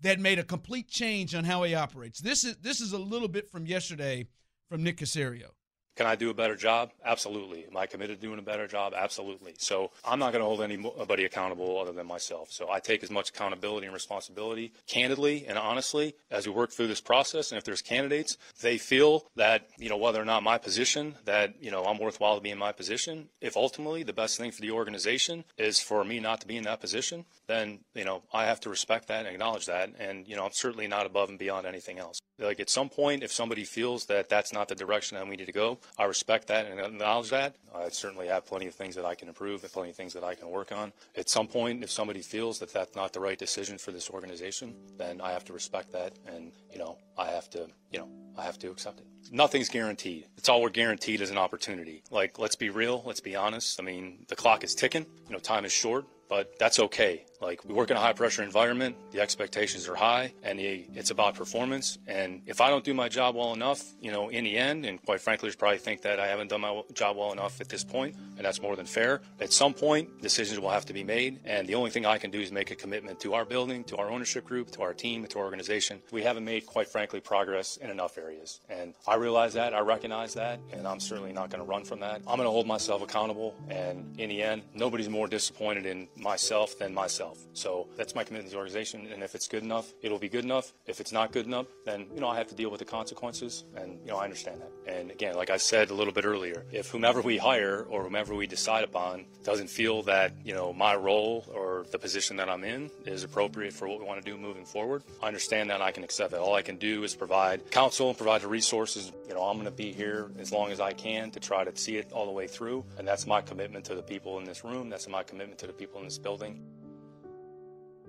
that 0.00 0.20
made 0.20 0.38
a 0.38 0.44
complete 0.44 0.88
change 0.88 1.34
on 1.34 1.44
how 1.44 1.62
he 1.64 1.74
operates. 1.74 2.20
This 2.20 2.44
is 2.44 2.56
this 2.58 2.80
is 2.80 2.92
a 2.92 2.98
little 2.98 3.28
bit 3.28 3.50
from 3.50 3.66
yesterday 3.66 4.26
from 4.68 4.82
Nick 4.82 4.98
Caserio. 4.98 5.50
Can 5.96 6.06
I 6.06 6.16
do 6.16 6.30
a 6.30 6.34
better 6.34 6.56
job? 6.56 6.90
Absolutely. 7.04 7.66
Am 7.66 7.76
I 7.76 7.86
committed 7.86 8.20
to 8.20 8.26
doing 8.26 8.38
a 8.38 8.42
better 8.42 8.66
job? 8.66 8.94
Absolutely. 8.96 9.54
So 9.58 9.90
I'm 10.04 10.18
not 10.18 10.32
going 10.32 10.40
to 10.40 10.46
hold 10.46 10.62
anybody 10.62 11.24
accountable 11.24 11.78
other 11.78 11.92
than 11.92 12.06
myself. 12.06 12.50
So 12.50 12.70
I 12.70 12.80
take 12.80 13.02
as 13.02 13.10
much 13.10 13.30
accountability 13.30 13.86
and 13.86 13.94
responsibility 13.94 14.72
candidly 14.86 15.44
and 15.46 15.58
honestly 15.58 16.14
as 16.30 16.46
we 16.46 16.52
work 16.52 16.72
through 16.72 16.86
this 16.86 17.00
process. 17.00 17.50
And 17.50 17.58
if 17.58 17.64
there's 17.64 17.82
candidates, 17.82 18.38
they 18.60 18.78
feel 18.78 19.26
that, 19.36 19.68
you 19.78 19.88
know, 19.88 19.96
whether 19.96 20.20
or 20.20 20.24
not 20.24 20.42
my 20.42 20.58
position, 20.58 21.16
that, 21.24 21.54
you 21.60 21.70
know, 21.70 21.84
I'm 21.84 21.98
worthwhile 21.98 22.36
to 22.36 22.40
be 22.40 22.50
in 22.50 22.58
my 22.58 22.72
position, 22.72 23.28
if 23.40 23.56
ultimately 23.56 24.02
the 24.02 24.12
best 24.12 24.38
thing 24.38 24.52
for 24.52 24.60
the 24.60 24.70
organization 24.70 25.44
is 25.58 25.80
for 25.80 26.04
me 26.04 26.20
not 26.20 26.40
to 26.40 26.46
be 26.46 26.56
in 26.56 26.64
that 26.64 26.80
position, 26.80 27.24
then, 27.46 27.80
you 27.94 28.04
know, 28.04 28.22
I 28.32 28.44
have 28.44 28.60
to 28.60 28.70
respect 28.70 29.08
that 29.08 29.26
and 29.26 29.28
acknowledge 29.28 29.66
that. 29.66 29.90
And, 29.98 30.26
you 30.26 30.36
know, 30.36 30.44
I'm 30.44 30.52
certainly 30.52 30.86
not 30.86 31.06
above 31.06 31.28
and 31.28 31.38
beyond 31.38 31.66
anything 31.66 31.98
else. 31.98 32.20
Like 32.40 32.60
at 32.60 32.70
some 32.70 32.88
point, 32.88 33.22
if 33.22 33.32
somebody 33.32 33.64
feels 33.64 34.06
that 34.06 34.28
that's 34.28 34.52
not 34.52 34.68
the 34.68 34.74
direction 34.74 35.16
that 35.16 35.28
we 35.28 35.36
need 35.36 35.46
to 35.46 35.52
go, 35.52 35.78
I 35.98 36.04
respect 36.04 36.48
that 36.48 36.66
and 36.66 36.80
acknowledge 36.80 37.30
that. 37.30 37.54
I 37.74 37.88
certainly 37.90 38.28
have 38.28 38.46
plenty 38.46 38.66
of 38.66 38.74
things 38.74 38.96
that 38.96 39.04
I 39.04 39.14
can 39.14 39.28
improve 39.28 39.62
and 39.62 39.72
plenty 39.72 39.90
of 39.90 39.96
things 39.96 40.14
that 40.14 40.24
I 40.24 40.34
can 40.34 40.48
work 40.50 40.72
on. 40.72 40.92
At 41.16 41.28
some 41.28 41.46
point, 41.46 41.84
if 41.84 41.90
somebody 41.90 42.20
feels 42.20 42.58
that 42.60 42.72
that's 42.72 42.96
not 42.96 43.12
the 43.12 43.20
right 43.20 43.38
decision 43.38 43.78
for 43.78 43.92
this 43.92 44.10
organization, 44.10 44.74
then 44.96 45.20
I 45.20 45.32
have 45.32 45.44
to 45.46 45.52
respect 45.52 45.92
that 45.92 46.14
and, 46.26 46.52
you 46.72 46.78
know, 46.78 46.98
I 47.16 47.26
have 47.28 47.50
to, 47.50 47.68
you 47.92 47.98
know, 47.98 48.08
I 48.36 48.44
have 48.44 48.58
to 48.60 48.70
accept 48.70 49.00
it. 49.00 49.06
Nothing's 49.30 49.68
guaranteed. 49.68 50.26
It's 50.36 50.48
all 50.48 50.62
we're 50.62 50.70
guaranteed 50.70 51.20
is 51.20 51.30
an 51.30 51.38
opportunity. 51.38 52.02
Like, 52.10 52.38
let's 52.38 52.56
be 52.56 52.70
real. 52.70 53.02
Let's 53.04 53.20
be 53.20 53.36
honest. 53.36 53.78
I 53.78 53.82
mean, 53.82 54.24
the 54.28 54.36
clock 54.36 54.64
is 54.64 54.74
ticking. 54.74 55.06
You 55.26 55.32
know, 55.32 55.38
time 55.38 55.64
is 55.64 55.72
short, 55.72 56.06
but 56.30 56.58
that's 56.58 56.78
okay. 56.78 57.24
Like, 57.40 57.64
we 57.64 57.72
work 57.72 57.90
in 57.90 57.96
a 57.96 58.00
high 58.00 58.12
pressure 58.12 58.42
environment. 58.42 58.96
The 59.12 59.20
expectations 59.20 59.88
are 59.88 59.94
high 59.94 60.34
and 60.42 60.58
the, 60.58 60.86
it's 60.94 61.10
about 61.10 61.34
performance. 61.34 61.98
And 62.06 62.42
if 62.46 62.60
I 62.60 62.68
don't 62.68 62.84
do 62.84 62.92
my 62.92 63.08
job 63.08 63.34
well 63.34 63.54
enough, 63.54 63.82
you 64.00 64.12
know, 64.12 64.28
in 64.28 64.44
the 64.44 64.58
end, 64.58 64.84
and 64.84 65.02
quite 65.04 65.22
frankly, 65.22 65.46
there's 65.46 65.56
probably 65.56 65.78
think 65.78 66.02
that 66.02 66.20
I 66.20 66.26
haven't 66.26 66.48
done 66.48 66.60
my 66.60 66.82
job 66.92 67.16
well 67.16 67.32
enough 67.32 67.60
at 67.60 67.68
this 67.70 67.82
point, 67.82 68.14
and 68.36 68.44
that's 68.44 68.60
more 68.60 68.76
than 68.76 68.84
fair. 68.84 69.22
At 69.40 69.52
some 69.54 69.72
point, 69.72 70.20
decisions 70.20 70.60
will 70.60 70.68
have 70.70 70.84
to 70.86 70.92
be 70.92 71.02
made. 71.02 71.40
And 71.46 71.66
the 71.66 71.74
only 71.74 71.90
thing 71.90 72.04
I 72.04 72.18
can 72.18 72.30
do 72.30 72.40
is 72.40 72.52
make 72.52 72.70
a 72.70 72.76
commitment 72.76 73.18
to 73.20 73.32
our 73.32 73.46
building, 73.46 73.84
to 73.84 73.96
our 73.96 74.10
ownership 74.10 74.44
group, 74.44 74.70
to 74.72 74.82
our 74.82 74.92
team, 74.92 75.26
to 75.26 75.38
our 75.38 75.44
organization. 75.46 76.02
We 76.12 76.22
haven't 76.22 76.44
made, 76.44 76.66
quite 76.66 76.88
frankly, 76.88 77.20
progress 77.20 77.78
in 77.78 77.88
enough 77.88 78.18
areas. 78.18 78.60
And 78.68 78.94
I 79.08 79.14
realize 79.14 79.54
that, 79.54 79.72
I 79.72 79.80
recognize 79.80 80.34
that, 80.34 80.60
and 80.72 80.86
I'm 80.86 81.00
certainly 81.00 81.32
not 81.32 81.48
going 81.48 81.64
to 81.64 81.68
run 81.68 81.84
from 81.84 82.00
that. 82.00 82.16
I'm 82.26 82.36
going 82.36 82.46
to 82.46 82.50
hold 82.50 82.66
myself 82.66 83.02
accountable. 83.02 83.54
And 83.70 84.14
in 84.20 84.28
the 84.28 84.42
end, 84.42 84.62
nobody's 84.74 85.08
more 85.08 85.26
disappointed 85.26 85.86
in 85.86 86.06
myself 86.20 86.78
than 86.78 86.94
myself. 86.94 87.38
So 87.52 87.88
that's 87.96 88.14
my 88.14 88.24
commitment 88.24 88.50
to 88.50 88.52
the 88.52 88.58
organization. 88.58 89.08
And 89.12 89.22
if 89.22 89.34
it's 89.34 89.48
good 89.48 89.62
enough, 89.62 89.92
it'll 90.02 90.18
be 90.18 90.28
good 90.28 90.44
enough. 90.44 90.72
If 90.86 91.00
it's 91.00 91.12
not 91.12 91.32
good 91.32 91.46
enough, 91.46 91.66
then, 91.84 92.06
you 92.14 92.20
know, 92.20 92.28
I 92.28 92.36
have 92.36 92.48
to 92.48 92.54
deal 92.54 92.70
with 92.70 92.78
the 92.78 92.84
consequences. 92.84 93.64
And, 93.76 93.98
you 94.04 94.10
know, 94.10 94.18
I 94.18 94.24
understand 94.24 94.60
that. 94.60 94.70
And 94.92 95.10
again, 95.10 95.34
like 95.34 95.50
I 95.50 95.56
said 95.56 95.90
a 95.90 95.94
little 95.94 96.12
bit 96.12 96.24
earlier, 96.24 96.64
if 96.72 96.88
whomever 96.88 97.20
we 97.20 97.38
hire 97.38 97.86
or 97.88 98.02
whomever 98.02 98.34
we 98.34 98.46
decide 98.46 98.84
upon 98.84 99.24
doesn't 99.44 99.70
feel 99.70 100.02
that, 100.04 100.32
you 100.44 100.54
know, 100.54 100.72
my 100.72 100.94
role 100.94 101.44
or 101.54 101.86
the 101.90 101.98
position 101.98 102.36
that 102.36 102.48
I'm 102.48 102.64
in 102.64 102.90
is 103.06 103.24
appropriate 103.24 103.72
for 103.72 103.88
what 103.88 104.00
we 104.00 104.04
want 104.04 104.22
to 104.22 104.30
do 104.30 104.36
moving 104.36 104.64
forward, 104.64 105.02
I 105.22 105.28
understand 105.28 105.70
that 105.70 105.74
and 105.74 105.82
I 105.82 105.92
can 105.92 106.04
accept 106.04 106.32
that. 106.32 106.40
All 106.40 106.54
I 106.54 106.62
can 106.62 106.76
do 106.76 107.04
is 107.04 107.14
provide 107.14 107.70
counsel 107.70 108.08
and 108.08 108.16
provide 108.16 108.42
the 108.42 108.48
resources. 108.48 109.12
You 109.28 109.34
know, 109.34 109.42
I'm 109.42 109.54
going 109.54 109.64
to 109.64 109.70
be 109.70 109.92
here 109.92 110.30
as 110.38 110.52
long 110.52 110.70
as 110.72 110.80
I 110.80 110.92
can 110.92 111.30
to 111.30 111.40
try 111.40 111.64
to 111.64 111.76
see 111.76 111.96
it 111.96 112.12
all 112.12 112.26
the 112.26 112.32
way 112.32 112.46
through. 112.46 112.84
And 112.98 113.06
that's 113.06 113.26
my 113.26 113.40
commitment 113.40 113.84
to 113.86 113.94
the 113.94 114.02
people 114.02 114.38
in 114.38 114.44
this 114.44 114.64
room. 114.64 114.90
That's 114.90 115.08
my 115.08 115.22
commitment 115.22 115.58
to 115.60 115.66
the 115.66 115.72
people 115.72 116.00
in 116.00 116.04
this 116.10 116.18
building. 116.18 116.60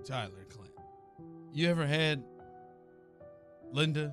Tyler 0.04 0.44
Clint. 0.50 0.74
You 1.52 1.68
ever 1.70 1.86
had 1.86 2.24
Linda, 3.70 4.12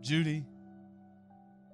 Judy, 0.00 0.44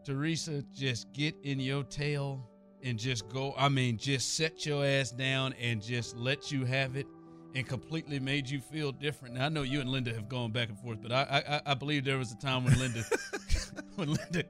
Teresa 0.03 0.65
just 0.75 1.13
get 1.13 1.35
in 1.43 1.61
your 1.61 1.85
tail 1.85 2.49
and 2.83 2.99
just 2.99 3.29
go, 3.29 3.55
I 3.59 3.69
mean, 3.69 3.99
just 3.99 4.35
set 4.35 4.65
your 4.65 4.83
ass 4.83 5.11
down 5.11 5.53
and 5.61 5.83
just 5.83 6.17
let 6.17 6.51
you 6.51 6.65
have 6.65 6.97
it 6.97 7.07
and 7.55 7.69
completely 7.69 8.19
made 8.19 8.49
you 8.49 8.59
feel 8.63 8.93
different. 8.93 9.35
Now 9.35 9.45
I 9.45 9.49
know 9.51 9.61
you 9.65 9.83
and 9.83 9.91
Linda 9.91 10.15
have 10.15 10.31
gone 10.31 10.53
back 10.53 10.71
and 10.71 10.79
forth, 10.79 11.03
but 11.03 11.13
I 11.13 11.61
I, 11.67 11.73
I 11.73 11.75
believe 11.75 12.03
there 12.07 12.17
was 12.17 12.33
a 12.33 12.37
time 12.39 12.65
when 12.65 12.79
Linda 12.79 13.05
when 13.97 14.09
Linda 14.15 14.45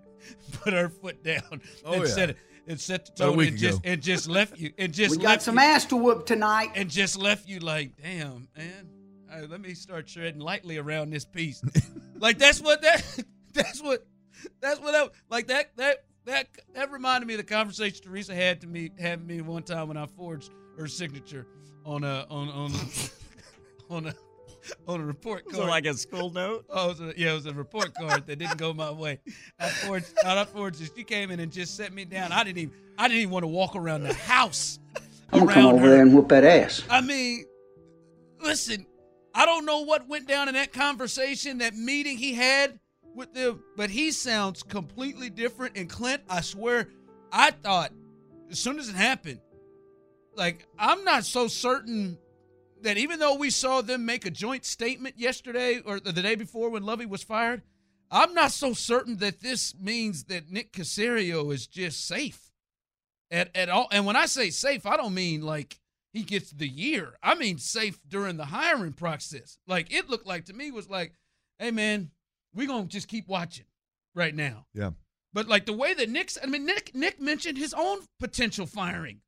put 0.63 0.73
her 0.73 0.89
foot 0.89 1.25
down 1.25 1.61
Oh, 1.85 1.95
and 1.95 2.03
yeah. 2.05 2.09
said 2.09 2.37
and 2.67 2.81
set 2.81 3.07
the 3.07 3.13
a 3.13 3.27
tone 3.29 3.37
week 3.37 3.51
and 3.51 3.59
just 3.59 3.79
ago. 3.79 3.91
and 3.91 4.03
just 4.03 4.29
left 4.29 4.59
you 4.59 4.73
and 4.79 4.93
just 4.93 5.17
We 5.17 5.23
got 5.23 5.29
left 5.31 5.43
some 5.43 5.57
you, 5.57 5.61
ass 5.63 5.85
to 5.87 5.97
whoop 5.97 6.27
tonight. 6.27 6.71
and 6.75 6.89
just 6.91 7.19
left 7.19 7.49
you 7.49 7.61
like, 7.61 7.93
damn, 8.01 8.49
man. 8.57 8.89
All 9.33 9.41
right, 9.41 9.51
let 9.51 9.61
me 9.61 9.75
start 9.75 10.07
treading 10.07 10.41
lightly 10.41 10.79
around 10.79 11.11
this 11.11 11.25
piece. 11.25 11.63
like 12.19 12.39
that's 12.39 12.61
what 12.61 12.83
that 12.83 13.05
that's 13.53 13.83
what 13.83 14.07
that's 14.61 14.81
what 14.81 14.93
that 14.93 15.11
like 15.31 15.47
that 15.49 15.77
that 15.77 16.05
that 16.25 16.49
that 16.75 16.91
reminded 16.91 17.27
me 17.27 17.35
of 17.35 17.39
the 17.39 17.45
conversation 17.45 18.03
Teresa 18.03 18.35
had 18.35 18.61
to 18.61 18.67
me 18.67 18.91
had 18.99 19.27
me 19.27 19.41
one 19.41 19.63
time 19.63 19.89
when 19.89 19.97
I 19.97 20.07
forged 20.07 20.51
her 20.79 20.87
signature 20.87 21.47
on 21.85 22.05
a 22.05 22.27
on 22.31 22.49
on 22.49 22.73
on 23.91 24.07
a 24.07 24.15
on 24.89 25.01
a 25.01 25.05
report 25.05 25.45
Was 25.47 25.57
card. 25.57 25.69
it 25.69 25.71
like 25.71 25.87
a 25.87 25.95
school 25.95 26.31
note? 26.31 26.65
Oh, 26.71 26.87
it 26.87 26.89
was 26.89 27.01
a, 27.01 27.15
yeah, 27.17 27.33
it 27.33 27.35
was 27.35 27.47
a 27.47 27.55
report 27.55 27.95
card 27.95 28.27
that 28.27 28.39
didn't 28.39 28.59
go 28.59 28.73
my 28.73 28.91
way. 28.91 29.21
I 29.59 29.69
forged, 29.69 30.13
I 30.25 30.45
forged 30.45 30.81
it. 30.81 30.91
She 30.97 31.05
came 31.05 31.31
in 31.31 31.41
and 31.41 31.53
just 31.53 31.77
set 31.77 31.93
me 31.93 32.05
down. 32.05 32.33
I 32.33 32.45
didn't 32.45 32.59
even, 32.59 32.75
I 32.99 33.09
didn't 33.09 33.21
even 33.21 33.33
want 33.33 33.43
to 33.45 33.49
walk 33.49 33.77
around 33.77 34.05
the 34.05 34.15
house 34.15 34.79
I'm 35.33 35.41
gonna 35.41 35.55
come 35.55 35.67
over 35.67 35.79
her. 35.79 35.91
there 35.91 36.03
and 36.03 36.15
whoop 36.15 36.29
that 36.29 36.45
ass. 36.45 36.83
I 36.91 37.01
mean, 37.01 37.45
listen, 38.41 38.87
I 39.35 39.47
don't 39.47 39.65
know 39.65 39.81
what 39.81 40.09
went 40.09 40.29
down 40.29 40.49
in 40.49 40.55
that 40.55 40.73
conversation, 40.73 41.59
that 41.59 41.75
meeting 41.75 42.19
he 42.19 42.35
had 42.35 42.79
with 43.15 43.33
them, 43.33 43.63
but 43.77 43.91
he 43.91 44.13
sounds 44.13 44.63
completely 44.63 45.31
different. 45.31 45.77
And 45.77 45.89
Clint, 45.89 46.23
I 46.29 46.43
swear, 46.43 46.89
I 47.33 47.51
thought 47.51 47.93
as 48.51 48.59
soon 48.59 48.79
as 48.79 48.89
it 48.89 48.95
happened, 48.95 49.41
like 50.35 50.67
I'm 50.79 51.05
not 51.05 51.25
so 51.25 51.49
certain 51.49 52.19
that 52.83 52.99
even 52.99 53.19
though 53.19 53.35
we 53.35 53.51
saw 53.51 53.81
them 53.81 54.05
make 54.05 54.27
a 54.27 54.31
joint 54.31 54.65
statement 54.65 55.19
yesterday 55.19 55.81
or 55.85 56.01
the 56.01 56.13
day 56.13 56.35
before 56.35 56.71
when 56.71 56.85
Lovie 56.85 57.07
was 57.07 57.23
fired, 57.23 57.63
I'm 58.11 58.35
not 58.35 58.53
so 58.53 58.75
certain 58.75 59.17
that 59.19 59.41
this 59.41 59.75
means 59.79 60.25
that 60.25 60.51
Nick 60.51 60.73
Caserio 60.73 61.53
is 61.53 61.67
just 61.67 62.07
safe 62.07 62.53
at, 63.31 63.55
at 63.57 63.69
all. 63.69 63.89
And 63.91 64.05
when 64.05 64.17
I 64.17 64.27
say 64.27 64.51
safe, 64.51 64.85
I 64.87 64.97
don't 64.97 65.15
mean 65.15 65.43
like 65.43 65.81
he 66.13 66.23
gets 66.23 66.51
the 66.51 66.69
year. 66.69 67.15
I 67.23 67.35
mean 67.35 67.59
safe 67.59 67.99
during 68.07 68.37
the 68.37 68.45
hiring 68.45 68.93
process. 68.93 69.59
Like 69.67 69.93
it 69.93 70.11
looked 70.11 70.27
like 70.27 70.45
to 70.47 70.53
me 70.53 70.71
was 70.71 70.91
like, 70.91 71.15
hey 71.59 71.71
man, 71.71 72.11
we're 72.55 72.67
gonna 72.69 72.85
just 72.85 73.09
keep 73.09 73.29
watching 73.29 73.65
right 74.15 74.35
now. 74.35 74.67
Yeah. 74.75 74.91
But 75.33 75.49
like 75.49 75.65
the 75.65 75.73
way 75.73 75.95
that 75.95 76.11
Nick's, 76.11 76.37
I 76.43 76.47
mean 76.47 76.67
Nick 76.67 76.95
Nick 76.95 77.21
mentioned 77.21 77.57
his 77.57 77.73
own 77.73 78.01
potential 78.21 78.67
firing 78.67 79.21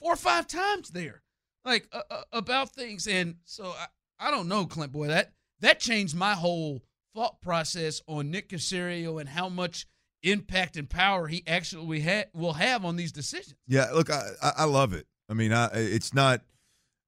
four 0.00 0.12
or 0.12 0.16
five 0.16 0.46
times 0.46 0.90
there, 0.90 1.22
like 1.68 1.88
uh, 1.92 2.02
uh, 2.10 2.22
about 2.32 2.70
things, 2.70 3.06
and 3.06 3.36
so 3.44 3.66
I, 3.66 3.86
I 4.28 4.30
don't 4.30 4.48
know, 4.48 4.66
Clint 4.66 4.92
boy, 4.92 5.08
that 5.08 5.32
that 5.60 5.80
changed 5.80 6.14
my 6.16 6.34
whole 6.34 6.82
thought 7.14 7.40
process 7.40 8.00
on 8.06 8.30
Nick 8.30 8.48
Caserio 8.50 9.20
and 9.20 9.28
how 9.28 9.48
much 9.48 9.86
impact 10.22 10.76
and 10.76 10.88
power 10.90 11.28
he 11.28 11.42
actually 11.46 12.00
ha- 12.00 12.24
will 12.34 12.54
have 12.54 12.84
on 12.84 12.96
these 12.96 13.12
decisions. 13.12 13.54
Yeah, 13.66 13.86
look, 13.94 14.10
I, 14.10 14.22
I 14.42 14.64
love 14.64 14.92
it. 14.92 15.06
I 15.28 15.34
mean, 15.34 15.52
I 15.52 15.68
it's 15.74 16.12
not. 16.14 16.42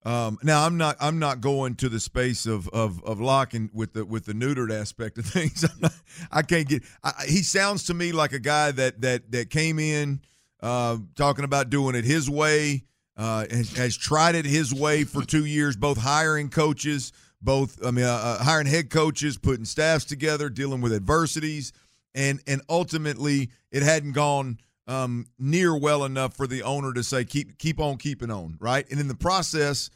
Um, 0.02 0.38
now 0.42 0.64
I'm 0.64 0.78
not 0.78 0.96
I'm 0.98 1.18
not 1.18 1.40
going 1.42 1.74
to 1.76 1.88
the 1.90 2.00
space 2.00 2.46
of 2.46 2.68
of 2.68 3.04
of 3.04 3.20
locking 3.20 3.70
with 3.74 3.92
the 3.92 4.04
with 4.04 4.24
the 4.24 4.32
neutered 4.32 4.72
aspect 4.72 5.18
of 5.18 5.26
things. 5.26 5.64
Not, 5.80 5.92
I 6.30 6.42
can't 6.42 6.68
get. 6.68 6.82
I- 7.02 7.24
he 7.28 7.42
sounds 7.42 7.84
to 7.84 7.94
me 7.94 8.12
like 8.12 8.32
a 8.32 8.38
guy 8.38 8.72
that 8.72 9.00
that 9.02 9.30
that 9.32 9.50
came 9.50 9.78
in 9.78 10.20
uh, 10.62 10.98
talking 11.16 11.44
about 11.44 11.70
doing 11.70 11.94
it 11.94 12.04
his 12.04 12.30
way. 12.30 12.84
Uh, 13.20 13.44
has, 13.50 13.76
has 13.76 13.96
tried 13.96 14.34
it 14.34 14.46
his 14.46 14.72
way 14.72 15.04
for 15.04 15.22
two 15.22 15.44
years, 15.44 15.76
both 15.76 15.98
hiring 15.98 16.48
coaches, 16.48 17.12
both 17.42 17.78
I 17.84 17.90
mean 17.90 18.06
uh, 18.06 18.08
uh, 18.40 18.42
hiring 18.42 18.66
head 18.66 18.88
coaches, 18.88 19.36
putting 19.36 19.66
staffs 19.66 20.06
together, 20.06 20.48
dealing 20.48 20.80
with 20.80 20.94
adversities, 20.94 21.72
and 22.14 22.40
and 22.46 22.62
ultimately 22.70 23.50
it 23.70 23.82
hadn't 23.82 24.12
gone 24.12 24.58
um, 24.86 25.26
near 25.38 25.76
well 25.76 26.04
enough 26.06 26.34
for 26.34 26.46
the 26.46 26.62
owner 26.62 26.94
to 26.94 27.02
say 27.02 27.24
keep 27.26 27.58
keep 27.58 27.78
on 27.78 27.98
keeping 27.98 28.30
on, 28.30 28.56
right? 28.58 28.90
And 28.90 28.98
in 28.98 29.06
the 29.06 29.14
process, 29.14 29.90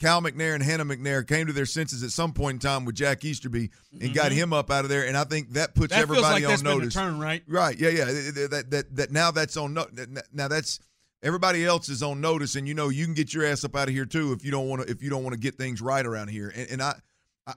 Cal 0.00 0.20
McNair 0.20 0.54
and 0.54 0.62
Hannah 0.62 0.84
McNair 0.84 1.26
came 1.26 1.46
to 1.46 1.52
their 1.52 1.66
senses 1.66 2.02
at 2.02 2.10
some 2.10 2.32
point 2.32 2.56
in 2.56 2.58
time 2.68 2.84
with 2.84 2.96
Jack 2.96 3.24
Easterby 3.24 3.70
and 4.00 4.12
got 4.12 4.32
Mhm. 4.32 4.34
him 4.34 4.52
up 4.52 4.70
out 4.72 4.84
of 4.84 4.90
there. 4.90 5.06
And 5.06 5.16
I 5.16 5.22
think 5.22 5.52
that 5.52 5.76
puts 5.76 5.90
That 5.94 6.06
feels 6.08 6.18
everybody 6.18 6.34
like 6.34 6.44
on 6.44 6.50
that's 6.50 6.62
been 6.62 6.70
the 6.72 6.78
notice. 6.78 6.94
turn, 6.94 7.18
right? 7.20 7.42
Right. 7.46 7.78
Yeah. 7.78 7.90
Yeah. 7.90 8.04
That, 8.06 8.66
that, 8.70 8.96
that, 8.96 9.12
now 9.12 9.30
that's 9.30 9.56
on 9.56 9.72
no, 9.74 9.86
now 10.32 10.48
that's 10.48 10.80
everybody 11.24 11.64
else 11.64 11.88
is 11.88 12.02
on 12.02 12.20
notice, 12.20 12.54
and 12.54 12.68
you 12.68 12.74
know 12.74 12.90
you 12.90 13.04
can 13.04 13.14
get 13.14 13.34
your 13.34 13.44
ass 13.44 13.64
up 13.64 13.74
out 13.74 13.88
of 13.88 13.94
here 13.94 14.04
too 14.04 14.32
if 14.32 14.44
you 14.44 14.50
don't 14.50 14.68
want 14.68 14.82
to 14.82 14.90
if 14.90 15.02
you 15.02 15.10
don't 15.10 15.24
want 15.24 15.34
to 15.34 15.40
get 15.40 15.56
things 15.56 15.82
right 15.82 16.04
around 16.04 16.28
here. 16.28 16.52
And, 16.54 16.70
and 16.70 16.82
I, 16.82 16.94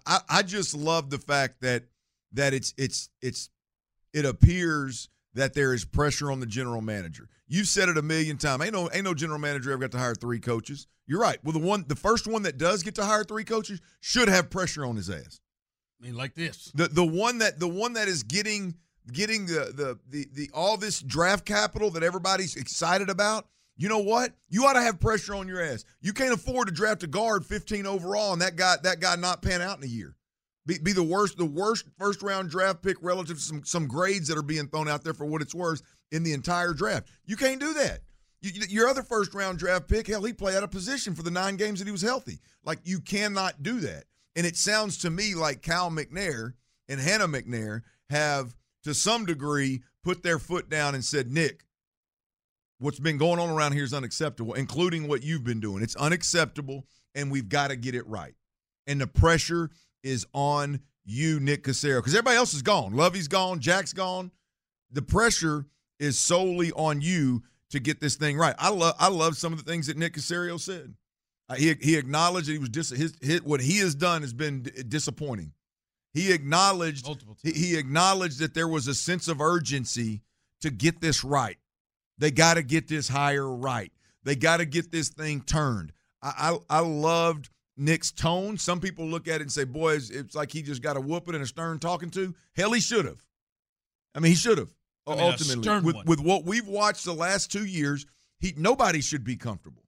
I 0.06 0.20
I 0.30 0.42
just 0.42 0.74
love 0.74 1.10
the 1.10 1.20
fact 1.20 1.62
that 1.62 1.84
that 2.32 2.54
it's 2.54 2.74
it's 2.78 3.10
it's 3.22 3.50
it 4.14 4.26
appears 4.26 5.10
that 5.34 5.54
there 5.54 5.74
is 5.74 5.86
pressure 5.86 6.32
on 6.32 6.40
the 6.40 6.46
general 6.46 6.82
manager. 6.82 7.30
You've 7.48 7.68
said 7.68 7.90
it 7.90 7.98
a 7.98 8.02
million 8.02 8.38
times. 8.38 8.64
Ain't 8.64 8.74
no 8.74 8.90
ain't 8.92 9.04
no 9.04 9.14
general 9.14 9.40
manager 9.40 9.72
ever 9.72 9.82
got 9.82 9.92
to 9.92 10.00
hire 10.00 10.16
three 10.16 10.40
coaches. 10.40 10.88
You're 11.06 11.22
right. 11.22 11.38
Well, 11.44 11.54
the 11.54 11.60
one 11.60 11.86
the 11.88 11.96
first 11.96 12.28
one 12.28 12.44
that 12.44 12.58
does 12.58 12.84
get 12.84 12.96
to 12.96 13.06
hire 13.06 13.24
three 13.24 13.44
coaches 13.44 13.80
should 14.00 14.28
have 14.28 14.50
pressure 14.50 14.86
on 14.86 14.96
his 14.96 15.10
ass. 15.10 15.40
I 16.02 16.06
mean, 16.06 16.16
like 16.16 16.36
this. 16.36 16.72
The 16.76 16.88
the 16.88 17.06
one 17.06 17.40
that 17.40 17.60
the 17.60 17.68
one 17.68 17.94
that 17.94 18.08
is 18.08 18.24
getting 18.24 18.76
getting 19.12 19.46
the 19.46 19.72
the 19.74 20.00
the, 20.10 20.28
the 20.34 20.50
all 20.54 20.78
this 20.78 21.02
draft 21.02 21.46
capital 21.46 21.90
that 21.92 22.04
everybody's 22.04 22.56
excited 22.56 23.10
about. 23.10 23.48
You 23.78 23.90
know 23.90 24.00
what? 24.00 24.34
You 24.50 24.66
ought 24.66 24.74
to 24.74 24.82
have 24.82 25.00
pressure 25.00 25.36
on 25.36 25.48
your 25.48 25.62
ass. 25.62 25.86
You 26.02 26.12
can't 26.14 26.34
afford 26.34 26.68
to 26.68 26.74
draft 26.74 27.04
a 27.04 27.08
guard 27.08 27.46
15 27.46 27.86
overall 27.86 28.34
and 28.34 28.42
that 28.42 28.56
guy 28.56 28.76
that 28.84 29.00
guy 29.00 29.16
not 29.16 29.42
pan 29.42 29.62
out 29.62 29.78
in 29.78 29.84
a 29.84 29.88
year. 29.88 30.16
Be, 30.66 30.78
be 30.80 30.92
the 30.94 31.04
worst 31.04 31.38
the 31.38 31.46
worst 31.46 31.86
first 31.98 32.22
round 32.24 32.50
draft 32.50 32.82
pick 32.82 32.98
relative 33.02 33.38
to 33.38 33.44
some 33.44 33.64
some 33.64 33.88
grades 33.88 34.28
that 34.28 34.38
are 34.38 34.42
being 34.44 34.68
thrown 34.68 34.88
out 34.90 35.04
there 35.04 35.14
for 35.14 35.26
what 35.26 35.42
it's 35.42 35.56
worth 35.56 35.82
in 36.12 36.24
the 36.24 36.34
entire 36.34 36.74
draft. 36.74 37.08
You 37.26 37.36
can't 37.38 37.60
do 37.60 37.74
that. 37.76 38.00
You, 38.42 38.52
you- 38.54 38.68
your 38.70 38.88
other 38.88 39.04
first 39.04 39.34
round 39.34 39.60
draft 39.60 39.88
pick, 39.88 40.08
hell, 40.08 40.24
he 40.24 40.34
played 40.34 40.56
out 40.56 40.64
of 40.64 40.72
position 40.72 41.14
for 41.16 41.24
the 41.24 41.32
nine 41.32 41.56
games 41.56 41.80
that 41.80 41.86
he 41.86 41.92
was 41.92 42.02
healthy. 42.02 42.40
Like 42.64 42.80
you 42.84 43.00
cannot 43.00 43.62
do 43.64 43.80
that. 43.82 44.06
And 44.36 44.46
it 44.46 44.56
sounds 44.58 44.98
to 45.00 45.10
me 45.10 45.36
like 45.36 45.62
Cal 45.62 45.90
McNair 45.90 46.54
and 46.90 47.00
Hannah 47.00 47.28
McNair 47.28 47.82
have, 48.10 48.56
to 48.84 48.94
some 48.94 49.26
degree, 49.26 49.82
put 50.04 50.22
their 50.24 50.38
foot 50.40 50.70
down 50.70 50.94
and 50.96 51.04
said, 51.04 51.32
Nick, 51.32 51.64
what's 52.80 53.00
been 53.00 53.18
going 53.18 53.40
on 53.40 53.50
around 53.50 53.74
here 53.74 53.84
is 53.84 53.94
unacceptable, 53.94 54.54
including 54.54 55.08
what 55.08 55.24
you've 55.24 55.44
been 55.44 55.60
doing. 55.60 55.84
It's 55.84 55.96
unacceptable, 55.96 56.86
and 57.16 57.32
we've 57.32 57.50
got 57.50 57.70
to 57.70 57.76
get 57.76 57.96
it 57.96 58.08
right. 58.08 58.36
And 58.86 59.02
the 59.02 59.08
pressure 59.08 59.70
is 60.04 60.26
on 60.34 60.82
you, 61.06 61.40
Nick 61.40 61.64
Caserio, 61.64 62.00
because 62.00 62.14
everybody 62.14 62.38
else 62.38 62.54
is 62.54 62.62
gone. 62.62 62.94
Lovie's 62.94 63.28
gone, 63.28 63.60
Jack's 63.60 63.94
gone. 63.94 64.32
The 64.92 65.02
pressure 65.02 65.66
is 66.00 66.18
solely 66.20 66.72
on 66.74 67.02
you 67.02 67.44
to 67.72 67.80
get 67.80 68.00
this 68.00 68.16
thing 68.16 68.38
right. 68.38 68.56
I 68.58 68.70
love 68.70 68.96
I 69.00 69.10
love 69.10 69.36
some 69.36 69.52
of 69.52 69.64
the 69.64 69.70
things 69.70 69.88
that 69.88 69.98
Nick 69.98 70.14
Caserio 70.14 70.60
said. 70.60 70.94
Uh, 71.50 71.56
he 71.56 71.76
he 71.82 71.98
acknowledged 71.98 72.48
that 72.48 72.54
he 72.54 72.60
was 72.60 72.70
dis- 72.70 72.90
his, 72.90 73.14
his 73.22 73.44
what 73.44 73.62
he 73.62 73.80
has 73.80 73.96
done 73.96 74.22
has 74.22 74.34
been 74.34 74.64
d- 74.64 74.84
disappointing. 74.88 75.54
He 76.14 76.32
acknowledged 76.32 77.08
he, 77.44 77.52
he 77.52 77.78
acknowledged 77.78 78.40
that 78.40 78.54
there 78.54 78.68
was 78.68 78.88
a 78.88 78.94
sense 78.94 79.28
of 79.28 79.42
urgency 79.42 80.22
to 80.62 80.70
get 80.70 81.02
this 81.02 81.24
right. 81.24 81.58
They 82.18 82.32
got 82.32 82.56
to 82.56 82.64
get 82.64 82.88
this 82.88 83.08
hire 83.08 83.48
right. 83.48 83.92
They 84.24 84.36
got 84.36 84.58
to 84.58 84.66
get 84.66 84.92
this 84.92 85.10
thing 85.10 85.42
turned. 85.42 85.94
I, 86.22 86.58
I 86.70 86.78
I 86.78 86.80
loved 86.80 87.50
Nick's 87.78 88.12
tone. 88.12 88.58
Some 88.58 88.80
people 88.80 89.06
look 89.06 89.28
at 89.28 89.36
it 89.36 89.42
and 89.42 89.52
say, 89.52 89.64
"Boy, 89.64 89.96
it's, 89.96 90.10
it's 90.10 90.36
like 90.36 90.52
he 90.52 90.62
just 90.62 90.82
got 90.82 90.98
a 90.98 91.02
whooping 91.02 91.36
and 91.36 91.44
a 91.44 91.48
stern 91.48 91.80
talking 91.80 92.10
to." 92.12 92.34
Hell, 92.56 92.72
he 92.72 92.80
should 92.80 93.06
have. 93.06 93.24
I 94.16 94.20
mean, 94.20 94.32
he 94.32 94.36
should 94.36 94.58
have. 94.58 94.74
I 95.06 95.12
mean, 95.12 95.20
ultimately, 95.22 95.80
with 95.82 96.06
with 96.06 96.20
what 96.20 96.44
we've 96.44 96.68
watched 96.68 97.06
the 97.06 97.14
last 97.14 97.52
two 97.52 97.66
years, 97.66 98.06
he 98.40 98.54
nobody 98.58 99.00
should 99.00 99.24
be 99.24 99.36
comfortable, 99.36 99.84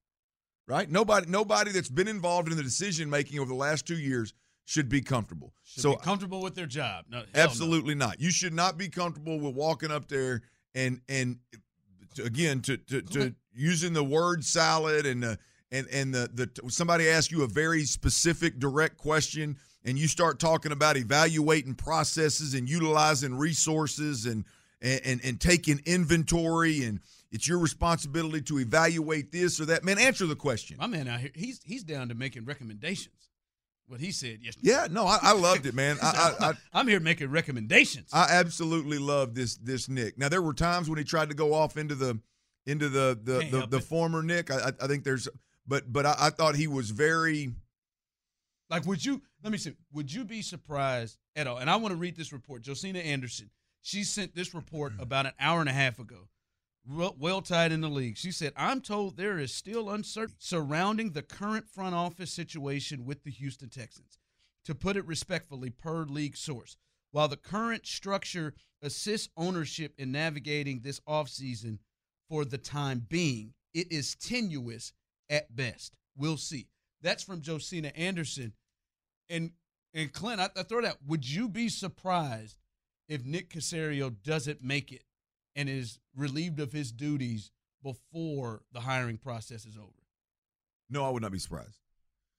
right? 0.67 0.89
Nobody 0.89 1.29
nobody 1.29 1.71
that's 1.71 1.89
been 1.89 2.07
involved 2.07 2.49
in 2.49 2.55
the 2.55 2.63
decision 2.63 3.09
making 3.09 3.39
over 3.39 3.49
the 3.49 3.55
last 3.55 3.85
two 3.85 3.97
years 3.97 4.33
should 4.65 4.87
be 4.87 5.01
comfortable. 5.01 5.53
Should 5.63 5.81
so 5.81 5.91
be 5.95 5.97
comfortable 5.97 6.41
with 6.41 6.55
their 6.55 6.67
job. 6.67 7.05
No, 7.09 7.17
hell 7.17 7.25
no. 7.33 7.41
Absolutely 7.41 7.95
not. 7.95 8.21
You 8.21 8.31
should 8.31 8.53
not 8.53 8.77
be 8.77 8.87
comfortable 8.87 9.39
with 9.39 9.55
walking 9.55 9.91
up 9.91 10.07
there 10.07 10.43
and 10.75 11.01
and 11.09 11.39
to, 12.15 12.23
again 12.23 12.61
to 12.61 12.77
to, 12.77 13.01
to 13.01 13.35
using 13.53 13.93
the 13.93 14.03
word 14.03 14.43
salad 14.43 15.05
and 15.05 15.23
the 15.23 15.37
and 15.71 15.87
and 15.91 16.13
the 16.13 16.29
the 16.33 16.69
somebody 16.69 17.07
asks 17.07 17.31
you 17.31 17.43
a 17.43 17.47
very 17.47 17.83
specific 17.83 18.59
direct 18.59 18.97
question 18.97 19.57
and 19.85 19.97
you 19.97 20.07
start 20.07 20.39
talking 20.39 20.71
about 20.71 20.97
evaluating 20.97 21.73
processes 21.75 22.53
and 22.53 22.69
utilizing 22.69 23.35
resources 23.35 24.25
and 24.25 24.45
and 24.81 25.01
and, 25.05 25.21
and 25.23 25.41
taking 25.41 25.81
inventory 25.85 26.83
and 26.83 26.99
it's 27.31 27.47
your 27.47 27.59
responsibility 27.59 28.41
to 28.41 28.59
evaluate 28.59 29.31
this 29.31 29.59
or 29.59 29.65
that. 29.65 29.83
Man, 29.83 29.99
answer 29.99 30.25
the 30.25 30.35
question. 30.35 30.77
My 30.79 30.87
man 30.87 31.07
out 31.07 31.19
here, 31.19 31.31
he's 31.35 31.61
he's 31.63 31.83
down 31.83 32.09
to 32.09 32.15
making 32.15 32.45
recommendations. 32.45 33.28
What 33.89 33.99
he 33.99 34.11
said 34.11 34.39
yesterday. 34.43 34.69
Yeah, 34.69 34.87
no, 34.89 35.05
I, 35.07 35.17
I 35.21 35.33
loved 35.33 35.65
it, 35.65 35.73
man. 35.73 35.97
I, 36.03 36.35
I, 36.39 36.49
I 36.49 36.53
I'm 36.73 36.87
here 36.87 36.99
making 36.99 37.31
recommendations. 37.31 38.09
I 38.13 38.27
absolutely 38.29 38.99
love 38.99 39.33
this 39.33 39.55
this 39.57 39.89
Nick. 39.89 40.17
Now 40.17 40.29
there 40.29 40.43
were 40.43 40.53
times 40.53 40.89
when 40.89 40.99
he 40.99 41.03
tried 41.03 41.29
to 41.29 41.35
go 41.35 41.53
off 41.53 41.75
into 41.75 41.95
the 41.95 42.19
into 42.67 42.87
the 42.87 43.19
the 43.21 43.39
Can't 43.39 43.51
the, 43.51 43.67
the 43.67 43.81
former 43.81 44.21
Nick. 44.21 44.51
I, 44.51 44.69
I 44.69 44.71
I 44.83 44.87
think 44.87 45.03
there's 45.03 45.27
but 45.67 45.91
but 45.91 46.05
I, 46.05 46.15
I 46.19 46.29
thought 46.29 46.55
he 46.55 46.67
was 46.67 46.91
very 46.91 47.51
Like, 48.69 48.85
would 48.85 49.03
you? 49.03 49.21
Let 49.43 49.51
me 49.51 49.57
see. 49.57 49.73
Would 49.93 50.13
you 50.13 50.23
be 50.23 50.41
surprised 50.41 51.17
at 51.35 51.47
all? 51.47 51.57
And 51.57 51.69
I 51.69 51.77
want 51.77 51.91
to 51.91 51.97
read 51.97 52.15
this 52.15 52.31
report. 52.31 52.63
Josina 52.63 52.99
Anderson. 52.99 53.49
She 53.81 54.03
sent 54.03 54.35
this 54.35 54.53
report 54.53 54.97
mm. 54.97 55.01
about 55.01 55.25
an 55.25 55.31
hour 55.39 55.61
and 55.61 55.69
a 55.69 55.73
half 55.73 55.99
ago. 55.99 56.27
Well, 56.91 57.41
tied 57.43 57.71
in 57.71 57.81
the 57.81 57.87
league. 57.87 58.17
She 58.17 58.31
said, 58.31 58.51
"I'm 58.55 58.81
told 58.81 59.15
there 59.15 59.37
is 59.37 59.53
still 59.53 59.91
uncertainty 59.91 60.37
surrounding 60.39 61.11
the 61.11 61.21
current 61.21 61.69
front 61.69 61.93
office 61.93 62.31
situation 62.31 63.05
with 63.05 63.23
the 63.23 63.29
Houston 63.29 63.69
Texans. 63.69 64.17
To 64.65 64.73
put 64.73 64.97
it 64.97 65.05
respectfully, 65.05 65.69
per 65.69 66.03
league 66.05 66.35
source, 66.35 66.77
while 67.11 67.27
the 67.27 67.37
current 67.37 67.85
structure 67.85 68.55
assists 68.81 69.29
ownership 69.37 69.93
in 69.99 70.11
navigating 70.11 70.79
this 70.79 70.99
offseason 71.01 71.77
for 72.27 72.43
the 72.43 72.57
time 72.57 73.05
being, 73.07 73.53
it 73.73 73.91
is 73.91 74.15
tenuous 74.15 74.91
at 75.29 75.55
best. 75.55 75.95
We'll 76.15 76.37
see." 76.37 76.69
That's 77.01 77.23
from 77.23 77.43
Josina 77.43 77.89
Anderson. 77.89 78.53
And 79.29 79.51
and 79.93 80.11
Clint, 80.11 80.41
I, 80.41 80.49
I 80.55 80.63
throw 80.63 80.81
that. 80.81 81.03
Would 81.05 81.29
you 81.29 81.49
be 81.49 81.69
surprised 81.69 82.57
if 83.07 83.25
Nick 83.25 83.51
Caserio 83.51 84.15
doesn't 84.23 84.63
make 84.63 84.91
it 84.91 85.03
and 85.59 85.67
is 85.67 85.99
relieved 86.15 86.61
of 86.61 86.71
his 86.71 86.93
duties 86.93 87.51
before 87.83 88.61
the 88.71 88.79
hiring 88.79 89.17
process 89.17 89.65
is 89.65 89.75
over? 89.77 89.89
No, 90.89 91.05
I 91.05 91.09
would 91.09 91.21
not 91.21 91.33
be 91.33 91.39
surprised. 91.39 91.77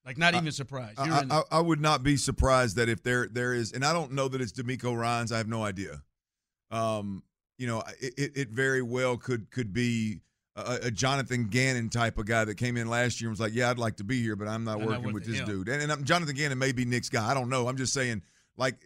Like 0.07 0.17
not 0.17 0.35
even 0.35 0.51
surprised. 0.51 0.99
I, 0.99 1.05
You're 1.05 1.15
I, 1.15 1.27
I, 1.31 1.43
I 1.59 1.61
would 1.61 1.81
not 1.81 2.03
be 2.03 2.17
surprised 2.17 2.77
that 2.77 2.89
if 2.89 3.03
there 3.03 3.29
there 3.31 3.53
is, 3.53 3.73
and 3.73 3.85
I 3.85 3.93
don't 3.93 4.13
know 4.13 4.29
that 4.29 4.41
it's 4.41 4.53
DeMeco 4.53 4.97
Ryans. 4.99 5.31
I 5.31 5.37
have 5.37 5.47
no 5.47 5.63
idea. 5.63 6.03
Um, 6.71 7.23
you 7.59 7.67
know, 7.67 7.83
it, 8.01 8.33
it, 8.35 8.49
very 8.49 8.81
well 8.81 9.19
could 9.19 9.51
could 9.51 9.75
be 9.75 10.23
a, 10.57 10.79
a 10.85 10.91
Jonathan 10.91 11.49
Gannon 11.49 11.91
type 11.91 12.17
of 12.17 12.25
guy 12.25 12.47
that 12.47 12.55
came 12.55 12.79
in 12.79 12.89
last 12.89 13.21
year 13.21 13.29
and 13.29 13.33
was 13.33 13.41
like, 13.41 13.55
"Yeah, 13.55 13.69
I'd 13.69 13.79
like 13.79 13.97
to 13.97 14.05
be 14.05 14.23
here, 14.23 14.37
but 14.37 14.49
I'm 14.49 14.65
not 14.65 14.81
I'm 14.81 14.87
working 14.87 15.05
with 15.05 15.15
with 15.15 15.27
this 15.27 15.41
him." 15.41 15.47
dude." 15.47 15.69
And, 15.69 15.83
and 15.83 15.93
I'm, 15.93 16.05
Jonathan 16.05 16.35
Gannon 16.35 16.59
may 16.59 16.73
be 16.73 16.87
Nick's 16.87 17.11
guy. 17.11 17.31
I 17.31 17.35
don't 17.35 17.51
know. 17.51 17.69
I'm 17.69 17.77
just 17.77 17.93
saying, 17.93 18.23
like, 18.57 18.77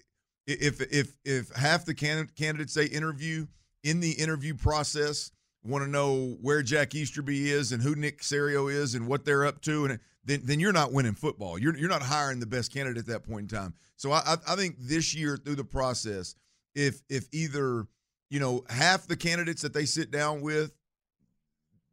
if 0.49 0.81
if 0.81 1.15
if 1.25 1.51
half 1.51 1.85
the 1.85 1.95
can- 1.95 2.29
candidates 2.37 2.75
they 2.75 2.87
interview 2.87 3.47
in 3.85 4.01
the 4.01 4.13
interview 4.13 4.55
process 4.55 5.31
want 5.65 5.85
to 5.85 5.91
know 5.91 6.37
where 6.41 6.63
Jack 6.63 6.95
Easterby 6.95 7.51
is 7.51 7.73
and 7.73 7.83
who 7.83 7.95
Nick 7.95 8.21
Caserio 8.21 8.71
is 8.73 8.95
and 8.95 9.07
what 9.07 9.25
they're 9.25 9.47
up 9.47 9.63
to, 9.63 9.87
and 9.87 10.01
then 10.25 10.43
then 10.45 10.61
you're 10.61 10.73
not 10.73 10.93
winning 10.93 11.15
football. 11.15 11.59
You're 11.59 11.77
you're 11.77 11.89
not 11.89 12.03
hiring 12.03 12.41
the 12.41 12.47
best 12.47 12.73
candidate 12.73 12.99
at 12.99 13.07
that 13.07 13.25
point 13.25 13.53
in 13.53 13.59
time. 13.59 13.75
So 13.97 14.13
I, 14.13 14.37
I 14.47 14.57
think 14.57 14.77
this 14.79 15.15
year 15.15 15.37
through 15.37 15.57
the 15.57 15.65
process, 15.65 16.35
if 16.75 17.01
if 17.09 17.29
either 17.33 17.87
you 18.31 18.41
know 18.41 18.65
half 18.69 19.07
the 19.07 19.17
candidates 19.17 19.63
that 19.63 19.73
they 19.73 19.87
sit 19.87 20.11
down 20.11 20.41
with 20.43 20.73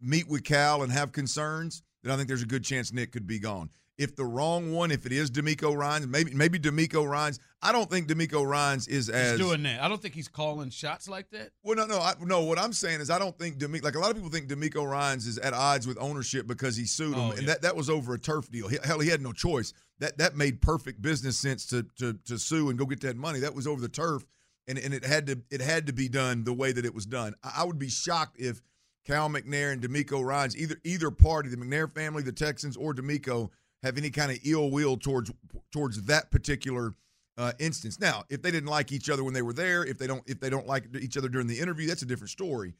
meet 0.02 0.28
with 0.28 0.44
Cal 0.44 0.84
and 0.84 0.92
have 0.92 1.12
concerns, 1.12 1.84
then 2.04 2.12
I 2.12 2.18
think 2.18 2.28
there's 2.28 2.44
a 2.44 2.48
good 2.48 2.64
chance 2.64 2.92
Nick 2.92 3.12
could 3.12 3.28
be 3.28 3.40
gone. 3.40 3.70
If 3.98 4.16
the 4.16 4.26
wrong 4.26 4.72
one, 4.74 4.90
if 4.90 5.06
it 5.06 5.12
is 5.12 5.30
DeMeco 5.30 5.76
Ryans, 5.78 6.08
maybe 6.08 6.34
maybe 6.34 6.58
DeMeco 6.58 7.08
Ryans. 7.08 7.40
I 7.62 7.72
don't 7.72 7.88
think 7.90 8.08
DeMeco 8.08 8.44
Ryans 8.48 8.88
is 8.88 9.08
he's 9.08 9.16
as 9.16 9.38
doing 9.38 9.62
that. 9.64 9.82
I 9.84 9.88
don't 9.88 10.02
think 10.02 10.16
he's 10.16 10.28
calling 10.28 10.72
shots 10.72 11.08
like 11.08 11.30
that. 11.32 11.52
well, 11.64 11.76
no, 11.76 11.86
no, 11.86 12.00
I, 12.00 12.14
no. 12.22 12.42
What 12.42 12.58
I'm 12.58 12.74
saying 12.74 13.02
is, 13.02 13.12
I 13.12 13.20
don't 13.20 13.38
think 13.38 13.58
DeMeco. 13.60 13.84
Like 13.84 13.96
a 13.96 14.00
lot 14.00 14.10
of 14.10 14.16
people 14.16 14.32
think 14.32 14.48
DeMeco 14.48 14.90
Ryans 14.90 15.28
is 15.28 15.38
at 15.38 15.54
odds 15.54 15.86
with 15.86 15.98
ownership 16.00 16.48
because 16.48 16.76
he 16.76 16.86
sued 16.86 17.14
him, 17.14 17.20
Oh, 17.20 17.32
and 17.32 17.48
that, 17.48 17.62
that 17.62 17.76
was 17.76 17.90
over 17.90 18.16
a 18.16 18.20
turf 18.20 18.50
deal. 18.50 18.68
He, 18.68 18.78
hell, 18.84 19.00
he 19.00 19.10
had 19.10 19.22
no 19.22 19.34
choice. 19.34 19.74
That 20.00 20.18
that 20.18 20.36
made 20.36 20.62
perfect 20.62 21.02
business 21.02 21.38
sense 21.38 21.68
to 21.68 21.84
to 22.00 22.14
to 22.26 22.40
sue 22.40 22.70
and 22.70 22.80
go 22.80 22.86
get 22.86 23.02
that 23.02 23.18
money. 23.18 23.40
That 23.40 23.54
was 23.54 23.68
over 23.68 23.80
the 23.82 23.90
turf, 23.90 24.26
and 24.68 24.80
and 24.80 24.96
it 24.96 25.06
had 25.06 25.28
to 25.28 25.42
it 25.52 25.62
had 25.62 25.86
to 25.88 25.94
be 25.94 26.10
done 26.10 26.44
the 26.44 26.54
way 26.54 26.72
that 26.72 26.86
it 26.86 26.96
was 26.96 27.06
done. 27.06 27.36
I, 27.44 27.58
I 27.58 27.64
would 27.66 27.78
be 27.78 27.90
shocked 27.90 28.38
if 28.40 28.62
Cal 29.06 29.30
McNair 29.30 29.74
and 29.74 29.82
DeMeco 29.82 30.24
Ryans, 30.24 30.58
either 30.58 30.78
either 30.84 31.12
party, 31.12 31.50
the 31.50 31.58
McNair 31.58 31.94
family, 31.94 32.24
the 32.24 32.32
Texans, 32.32 32.76
or 32.78 32.96
DeMeco, 32.96 33.50
have 33.84 33.98
any 33.98 34.10
kind 34.10 34.32
of 34.32 34.38
ill 34.46 34.70
will 34.72 34.98
towards 34.98 35.32
towards 35.72 36.02
that 36.04 36.32
particular 36.32 36.94
uh, 37.38 37.54
instance. 37.60 38.00
Now, 38.00 38.24
if 38.30 38.42
they 38.42 38.52
didn't 38.52 38.70
like 38.70 38.92
each 38.92 39.10
other 39.10 39.24
when 39.24 39.34
they 39.34 39.42
were 39.42 39.54
there, 39.54 39.84
if 39.86 39.98
they 39.98 40.08
don't 40.08 40.24
if 40.28 40.40
they 40.40 40.50
don't 40.50 40.68
like 40.68 40.86
each 41.00 41.18
other 41.18 41.30
during 41.30 41.48
the 41.48 41.60
interview, 41.60 41.88
that's 41.88 42.02
a 42.02 42.06
different 42.06 42.30
story. 42.30 42.74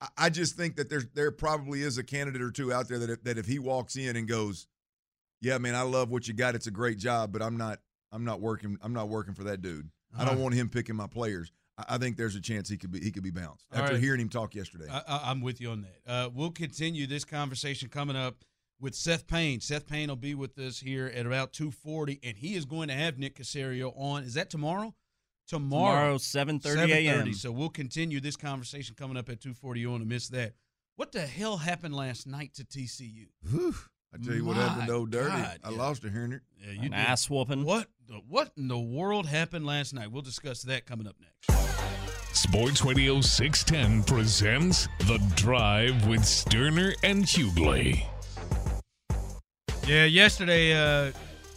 I, 0.00 0.08
I 0.18 0.30
just 0.30 0.56
think 0.56 0.76
that 0.76 0.88
there's 0.88 1.06
there 1.14 1.30
probably 1.30 1.82
is 1.82 1.98
a 1.98 2.02
candidate 2.04 2.42
or 2.42 2.50
two 2.50 2.72
out 2.72 2.88
there 2.88 2.98
that 2.98 3.10
if, 3.10 3.24
that 3.24 3.38
if 3.38 3.46
he 3.46 3.58
walks 3.58 3.96
in 3.96 4.16
and 4.16 4.26
goes, 4.26 4.66
"Yeah, 5.40 5.58
man, 5.58 5.74
I 5.74 5.82
love 5.82 6.10
what 6.10 6.26
you 6.26 6.34
got. 6.34 6.54
It's 6.54 6.66
a 6.66 6.70
great 6.72 6.98
job, 6.98 7.32
but 7.32 7.42
I'm 7.42 7.56
not 7.56 7.80
I'm 8.10 8.24
not 8.24 8.40
working 8.40 8.78
I'm 8.82 8.92
not 8.92 9.08
working 9.08 9.34
for 9.34 9.44
that 9.44 9.62
dude. 9.62 9.88
I 10.16 10.24
don't 10.24 10.34
Uh-huh. 10.34 10.42
want 10.42 10.54
him 10.54 10.68
picking 10.68 10.96
my 10.96 11.06
players." 11.06 11.52
I, 11.88 11.96
think 11.96 12.18
there's 12.18 12.36
a 12.36 12.40
chance 12.40 12.68
he 12.68 12.76
could 12.76 12.92
be 12.92 13.00
he 13.00 13.10
could 13.10 13.22
be 13.22 13.30
bounced 13.30 13.66
All 13.72 13.80
after 13.80 13.94
right. 13.94 14.02
hearing 14.02 14.20
him 14.20 14.28
talk 14.28 14.54
yesterday. 14.54 14.84
I, 14.90 14.98
I, 15.08 15.30
I'm 15.30 15.40
with 15.40 15.58
you 15.60 15.70
on 15.70 15.80
that. 15.82 16.10
Uh, 16.12 16.28
we'll 16.32 16.50
continue 16.50 17.06
this 17.06 17.24
conversation 17.24 17.88
coming 17.88 18.14
up 18.14 18.44
with 18.82 18.94
Seth 18.94 19.26
Payne. 19.26 19.60
Seth 19.60 19.86
Payne 19.86 20.08
will 20.10 20.16
be 20.16 20.34
with 20.34 20.58
us 20.58 20.80
here 20.80 21.06
at 21.06 21.24
about 21.24 21.52
2:40, 21.54 22.18
and 22.22 22.36
he 22.36 22.54
is 22.54 22.66
going 22.66 22.88
to 22.88 22.94
have 22.94 23.18
Nick 23.18 23.36
Caserio 23.38 23.92
on. 23.96 24.24
Is 24.24 24.34
that 24.34 24.50
tomorrow? 24.50 24.94
Tomorrow, 25.48 26.18
Tomorrow, 26.18 26.58
7:30 26.58 26.88
a.m. 26.92 27.26
7:30. 27.26 27.34
So 27.34 27.52
we'll 27.52 27.68
continue 27.70 28.20
this 28.20 28.36
conversation 28.36 28.94
coming 28.94 29.16
up 29.16 29.28
at 29.28 29.40
2:40. 29.40 29.78
You 29.80 29.90
want 29.90 30.02
to 30.02 30.08
miss 30.08 30.28
that? 30.28 30.54
What 30.96 31.12
the 31.12 31.26
hell 31.26 31.56
happened 31.56 31.94
last 31.94 32.26
night 32.26 32.54
to 32.54 32.64
TCU? 32.64 33.28
Whew. 33.50 33.74
I 34.14 34.18
tell 34.22 34.34
you 34.34 34.44
what 34.44 34.56
happened 34.56 34.80
My 34.80 34.86
to 34.88 34.92
old 34.92 35.10
Dirty. 35.10 35.30
God, 35.30 35.58
I 35.64 35.70
yeah. 35.70 35.76
lost 35.78 36.04
a 36.04 36.10
hearing 36.10 36.32
it. 36.32 36.42
Yeah, 36.62 36.72
you 36.72 36.78
An 36.82 36.90
did. 36.90 36.94
ass 36.94 37.30
whooping. 37.30 37.64
What 37.64 37.88
the, 38.06 38.16
what 38.28 38.52
in 38.58 38.68
the 38.68 38.78
world 38.78 39.24
happened 39.26 39.64
last 39.64 39.94
night? 39.94 40.12
We'll 40.12 40.20
discuss 40.20 40.62
that 40.64 40.84
coming 40.84 41.06
up 41.06 41.16
next. 41.18 41.58
Sports 42.34 42.84
Radio 42.84 43.20
610 43.22 44.04
presents 44.04 44.86
The 45.00 45.18
Drive 45.34 46.06
with 46.06 46.20
Stoerner 46.20 46.94
and 47.02 47.24
Hughley. 47.24 48.04
Yeah, 49.86 50.04
yesterday, 50.04 50.72
uh, 50.74 51.12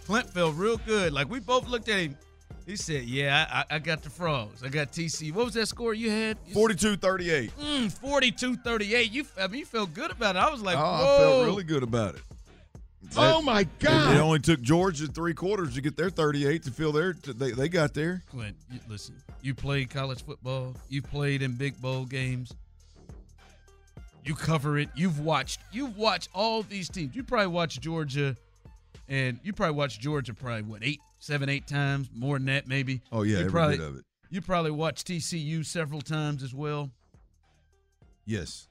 Clint 0.05 0.29
felt 0.29 0.55
real 0.55 0.77
good. 0.77 1.13
Like 1.13 1.29
we 1.29 1.39
both 1.39 1.67
looked 1.67 1.89
at 1.89 1.99
him. 1.99 2.17
He 2.65 2.75
said, 2.75 3.03
"Yeah, 3.03 3.45
I, 3.51 3.59
I- 3.59 3.75
I 3.75 3.79
got 3.79 4.01
the 4.01 4.09
frogs. 4.09 4.63
I 4.63 4.69
got 4.69 4.91
TC. 4.91 5.31
What 5.31 5.45
was 5.45 5.53
that 5.53 5.67
score 5.67 5.93
you 5.93 6.09
had? 6.09 6.37
42-38. 6.51 7.51
Mm, 7.51 7.99
42-38. 7.99 9.11
You, 9.11 9.25
I 9.39 9.47
mean, 9.47 9.59
you 9.59 9.65
felt 9.65 9.93
good 9.93 10.09
about 10.11 10.35
it. 10.35 10.39
I 10.39 10.49
was 10.49 10.61
like, 10.61 10.75
oh, 10.77 10.81
whoa. 10.81 11.15
I 11.15 11.17
felt 11.19 11.45
really 11.45 11.63
good 11.63 11.83
about 11.83 12.15
it. 12.15 12.21
Oh 13.15 13.39
my 13.43 13.65
God! 13.79 14.15
it 14.15 14.19
only 14.19 14.39
took 14.39 14.59
Georgia 14.61 15.05
three 15.05 15.35
quarters 15.35 15.75
to 15.75 15.81
get 15.81 15.95
their 15.95 16.09
38 16.09 16.63
to 16.63 16.71
feel 16.71 16.91
their. 16.91 17.13
They 17.13 17.51
they 17.51 17.69
got 17.69 17.93
there. 17.93 18.23
Clint, 18.31 18.57
you, 18.71 18.79
listen. 18.89 19.13
You 19.43 19.53
played 19.53 19.91
college 19.91 20.23
football. 20.25 20.75
You 20.89 21.03
played 21.03 21.43
in 21.43 21.51
big 21.53 21.79
bowl 21.79 22.05
games. 22.05 22.51
You 24.25 24.33
cover 24.35 24.77
it. 24.79 24.89
You've 24.95 25.19
watched. 25.19 25.59
You've 25.71 25.97
watched 25.97 26.29
all 26.33 26.63
these 26.63 26.89
teams. 26.89 27.15
You 27.15 27.23
probably 27.23 27.47
watched 27.47 27.81
Georgia, 27.81 28.35
and 29.07 29.39
you 29.43 29.53
probably 29.53 29.75
watched 29.75 30.01
Georgia 30.01 30.33
probably 30.33 30.63
what 30.63 30.83
eight, 30.83 30.99
seven, 31.19 31.47
eight 31.47 31.67
times 31.67 32.09
more 32.13 32.37
than 32.37 32.47
that 32.47 32.67
maybe. 32.67 33.01
Oh 33.11 33.21
yeah, 33.21 33.33
you 33.33 33.39
every 33.41 33.51
probably, 33.51 33.77
bit 33.77 33.87
of 33.87 33.95
it. 33.97 34.05
You 34.31 34.41
probably 34.41 34.71
watched 34.71 35.07
TCU 35.07 35.63
several 35.65 36.01
times 36.01 36.41
as 36.41 36.53
well. 36.55 36.89
Yes. 38.25 38.67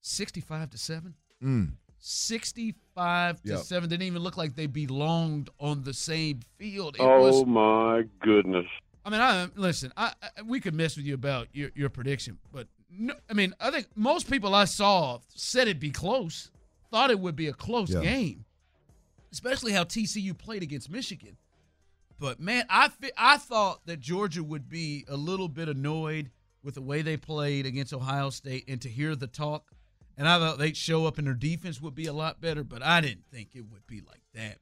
Sixty-five 0.00 0.70
to 0.70 0.78
seven. 0.78 1.14
Mm. 1.42 1.72
65 2.02 3.42
to 3.42 3.48
Yep. 3.50 3.58
7 3.60 3.88
didn't 3.90 4.06
even 4.06 4.22
look 4.22 4.38
like 4.38 4.54
they 4.56 4.66
belonged 4.66 5.50
on 5.58 5.82
the 5.82 5.92
same 5.92 6.40
field. 6.58 6.96
It 6.96 7.02
Oh 7.02 7.20
was 7.20 7.44
my 7.46 8.04
goodness! 8.22 8.64
I 9.04 9.10
mean, 9.10 9.20
I 9.20 9.48
listen. 9.54 9.92
I, 9.98 10.12
I 10.22 10.42
we 10.42 10.60
could 10.60 10.74
mess 10.74 10.96
with 10.96 11.04
you 11.04 11.12
about 11.14 11.48
your, 11.52 11.70
your 11.74 11.90
prediction, 11.90 12.38
but 12.52 12.66
no, 12.92 13.14
I 13.28 13.34
mean, 13.34 13.54
I 13.60 13.70
think 13.70 13.86
most 13.94 14.30
people 14.30 14.54
I 14.54 14.64
saw 14.64 15.18
said 15.34 15.62
it'd 15.68 15.80
be 15.80 15.90
close, 15.90 16.50
thought 16.90 17.10
it 17.10 17.20
would 17.20 17.36
be 17.36 17.46
a 17.46 17.52
close 17.52 17.90
Yeah. 17.90 18.02
game, 18.02 18.44
especially 19.32 19.72
how 19.72 19.84
TCU 19.84 20.34
played 20.34 20.62
against 20.62 20.90
Michigan. 20.90 21.36
But 22.18 22.38
man, 22.40 22.64
I 22.68 22.88
fi- 22.88 23.12
I 23.16 23.38
thought 23.38 23.86
that 23.86 24.00
Georgia 24.00 24.42
would 24.42 24.68
be 24.68 25.04
a 25.08 25.16
little 25.16 25.48
bit 25.48 25.68
annoyed 25.68 26.30
with 26.62 26.74
the 26.74 26.82
way 26.82 27.00
they 27.00 27.16
played 27.16 27.64
against 27.64 27.94
Ohio 27.94 28.28
State, 28.30 28.64
and 28.68 28.80
to 28.82 28.88
hear 28.90 29.16
the 29.16 29.26
talk, 29.26 29.72
and 30.18 30.28
I 30.28 30.38
thought 30.38 30.58
they'd 30.58 30.76
show 30.76 31.06
up 31.06 31.16
and 31.16 31.26
their 31.26 31.32
defense 31.34 31.80
would 31.80 31.94
be 31.94 32.04
a 32.06 32.12
lot 32.12 32.40
better. 32.40 32.62
But 32.62 32.82
I 32.82 33.00
didn't 33.00 33.24
think 33.30 33.50
it 33.54 33.62
would 33.70 33.86
be 33.86 34.00
like 34.02 34.20
that. 34.34 34.58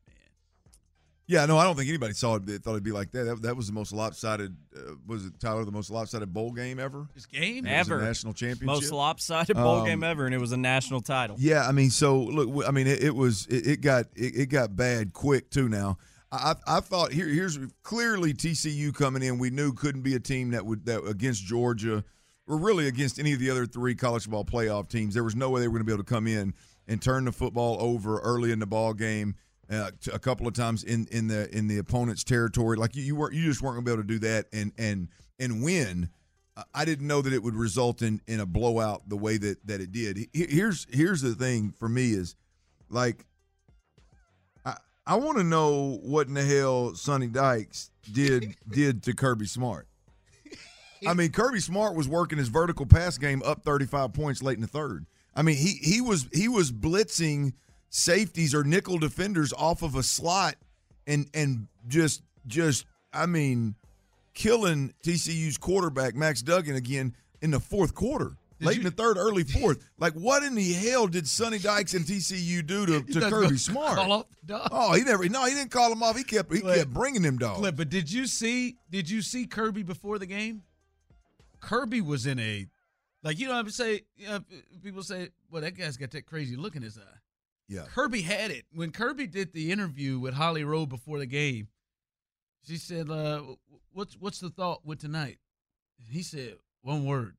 Yeah, 1.30 1.44
no, 1.44 1.58
I 1.58 1.64
don't 1.64 1.76
think 1.76 1.90
anybody 1.90 2.14
saw 2.14 2.36
it. 2.36 2.46
that 2.46 2.62
Thought 2.62 2.70
it'd 2.70 2.82
be 2.82 2.90
like 2.90 3.10
that. 3.10 3.24
That, 3.24 3.42
that 3.42 3.56
was 3.56 3.66
the 3.66 3.72
most 3.74 3.92
lopsided. 3.92 4.56
Uh, 4.74 4.94
was 5.06 5.26
it 5.26 5.38
Tyler? 5.38 5.64
The 5.66 5.70
most 5.70 5.90
lopsided 5.90 6.32
bowl 6.32 6.52
game 6.52 6.80
ever. 6.80 7.06
This 7.14 7.26
game, 7.26 7.66
It 7.66 7.78
was 7.78 7.88
a 7.88 7.92
Ever. 7.94 8.00
national 8.02 8.32
championship. 8.32 8.64
Most 8.66 8.90
lopsided 8.92 9.54
bowl 9.54 9.80
Um, 9.80 9.86
game 9.86 10.02
ever, 10.02 10.24
and 10.24 10.34
it 10.34 10.38
was 10.38 10.52
a 10.52 10.56
national 10.56 11.02
title. 11.02 11.36
Yeah, 11.38 11.68
I 11.68 11.72
mean, 11.72 11.90
so 11.90 12.18
look, 12.18 12.66
I 12.66 12.70
mean, 12.70 12.86
it, 12.86 13.02
it 13.04 13.14
was 13.14 13.46
it, 13.48 13.66
it 13.66 13.80
got 13.82 14.06
it, 14.16 14.34
it 14.36 14.46
got 14.46 14.74
bad 14.74 15.12
quick 15.12 15.50
too. 15.50 15.68
Now, 15.68 15.98
I 16.32 16.54
I 16.66 16.78
I 16.78 16.80
thought 16.80 17.12
here 17.12 17.26
here's 17.28 17.58
clearly 17.82 18.32
TCU 18.32 18.94
coming 18.94 19.22
in. 19.22 19.38
We 19.38 19.50
knew 19.50 19.74
couldn't 19.74 20.02
be 20.02 20.14
a 20.14 20.20
team 20.20 20.52
that 20.52 20.64
would 20.64 20.86
that 20.86 21.04
against 21.06 21.44
Georgia 21.44 22.04
or 22.46 22.56
really 22.56 22.88
against 22.88 23.18
any 23.18 23.34
of 23.34 23.38
the 23.38 23.50
other 23.50 23.66
three 23.66 23.94
college 23.94 24.22
football 24.22 24.46
playoff 24.46 24.88
teams. 24.88 25.12
There 25.12 25.24
was 25.24 25.36
no 25.36 25.50
way 25.50 25.60
they 25.60 25.68
were 25.68 25.72
going 25.72 25.84
to 25.84 25.86
be 25.86 25.92
able 25.92 26.04
to 26.04 26.08
come 26.10 26.26
in 26.26 26.54
and 26.86 27.02
turn 27.02 27.26
the 27.26 27.32
football 27.32 27.76
over 27.80 28.18
early 28.20 28.50
in 28.50 28.60
the 28.60 28.66
ball 28.66 28.94
game. 28.94 29.34
Uh, 29.70 29.90
a 30.12 30.18
couple 30.18 30.46
of 30.48 30.54
times 30.54 30.83
in, 30.83 31.07
in 31.11 31.28
the 31.28 31.54
in 31.54 31.68
the 31.68 31.76
opponent's 31.78 32.24
territory, 32.24 32.76
like 32.78 32.96
you, 32.96 33.02
you 33.02 33.14
weren't 33.14 33.35
you 33.35 33.44
just 33.44 33.61
weren't 33.61 33.76
to 33.76 33.83
be 33.83 33.90
able 33.92 34.02
to 34.02 34.07
do 34.07 34.18
that 34.18 34.46
and 34.52 34.72
and 34.78 35.09
and 35.38 35.62
win. 35.62 36.09
I- 36.57 36.62
I 36.74 36.85
didn't 36.87 37.07
know 37.07 37.20
that 37.20 37.33
it 37.35 37.42
would 37.42 37.54
result 37.54 38.00
in 38.00 38.20
in 38.26 38.40
a 38.40 38.46
blowout 38.46 39.09
the 39.09 39.16
way 39.16 39.37
that 39.37 39.66
that 39.66 39.81
it 39.83 39.92
did. 39.92 40.26
Here's 40.33 40.87
here's 40.90 41.20
the 41.20 41.35
thing 41.35 41.72
for 41.78 41.87
me 41.88 42.12
is 42.12 42.35
like 42.88 43.26
I 44.64 44.76
I 45.07 45.16
want 45.16 45.37
to 45.38 45.44
know 45.44 45.98
what 46.02 46.28
in 46.28 46.35
the 46.35 46.44
hell 46.44 46.94
Sonny 46.94 47.26
Dykes 47.28 47.90
did 48.11 48.57
did 48.68 49.02
to 49.04 49.14
Kirby 49.14 49.46
Smart. 49.46 49.87
I 51.07 51.12
mean, 51.14 51.31
Kirby 51.31 51.61
Smart 51.61 51.94
was 51.94 52.09
working 52.09 52.38
his 52.38 52.48
vertical 52.48 52.87
pass 52.87 53.18
game 53.18 53.42
up 53.44 53.62
35 53.64 54.12
points 54.12 54.42
late 54.42 54.57
in 54.57 54.62
the 54.62 54.66
third. 54.66 55.07
I 55.35 55.42
mean, 55.42 55.57
he 55.57 55.74
he 55.83 56.00
was 56.00 56.26
he 56.33 56.48
was 56.48 56.72
blitzing 56.72 57.52
safeties 57.90 58.55
or 58.55 58.64
nickel 58.64 58.98
defenders 58.98 59.53
off 59.53 59.83
of 59.83 59.94
a 59.94 60.03
slot 60.03 60.57
and 61.07 61.29
and 61.35 61.68
just 61.87 62.22
just 62.46 62.85
I 63.12 63.27
mean, 63.27 63.74
killing 64.35 64.92
TCU's 65.05 65.57
quarterback 65.59 66.14
Max 66.14 66.42
Duggan 66.42 66.77
again 66.77 67.14
in 67.40 67.51
the 67.51 67.61
fourth 67.61 67.94
quarter. 67.94 68.33
Did 68.59 68.66
late 68.66 68.74
you- 68.74 68.81
in 68.81 68.85
the 68.87 68.90
third, 68.90 69.16
early 69.16 69.44
fourth. 69.44 69.88
Like, 69.98 70.14
what 70.14 70.42
in 70.42 70.57
the 70.57 70.72
hell 70.72 71.07
did 71.07 71.29
Sonny 71.29 71.59
Dykes 71.61 71.94
and 71.94 72.05
TCU 72.05 72.66
do 72.66 72.87
to, 72.87 73.03
to 73.12 73.20
Kirby 73.31 73.57
Smart? 73.57 73.96
call 73.96 74.12
off 74.12 74.27
dog. 74.44 74.68
Oh, 74.72 74.94
he 74.94 75.05
never. 75.05 75.29
No, 75.29 75.44
he 75.46 75.55
didn't 75.55 75.70
call 75.70 75.92
him 75.92 76.03
off. 76.03 76.16
He 76.16 76.24
kept 76.24 76.53
he 76.53 76.61
Clip. 76.61 76.77
kept 76.77 76.92
bringing 76.92 77.22
them 77.22 77.38
dogs. 77.38 77.61
Clip, 77.61 77.77
but 77.77 77.88
did 77.88 78.11
you 78.12 78.27
see? 78.27 78.77
Did 78.90 79.09
you 79.09 79.22
see 79.22 79.46
Kirby 79.46 79.85
before 79.85 80.18
the 80.18 80.27
game? 80.27 80.62
Kirby 81.61 82.01
was 82.01 82.27
in 82.27 82.38
a, 82.38 82.66
like 83.22 83.38
you 83.38 83.46
know, 83.46 83.55
what 83.55 83.61
I'm 83.61 83.70
saying. 83.70 84.01
You 84.16 84.29
know, 84.29 84.40
people 84.83 85.03
say, 85.03 85.29
"Well, 85.51 85.62
that 85.62 85.77
guy's 85.77 85.96
got 85.96 86.11
that 86.12 86.27
crazy 86.27 86.57
look 86.57 86.77
in 86.77 86.83
his 86.83 86.98
eye." 86.98 87.18
Yeah. 87.68 87.85
Kirby 87.94 88.22
had 88.22 88.50
it 88.50 88.64
when 88.72 88.92
Kirby 88.92 89.26
did 89.26 89.52
the 89.52 89.70
interview 89.70 90.18
with 90.18 90.35
Holly 90.35 90.64
Rowe 90.64 90.87
before 90.87 91.18
the 91.18 91.26
game. 91.26 91.68
She 92.66 92.76
said, 92.76 93.11
uh, 93.11 93.42
"What's 93.92 94.14
what's 94.16 94.40
the 94.40 94.50
thought 94.50 94.85
with 94.87 95.00
tonight?" 95.00 95.38
He 96.11 96.22
said, 96.22 96.57
"One 96.83 97.04
word, 97.04 97.37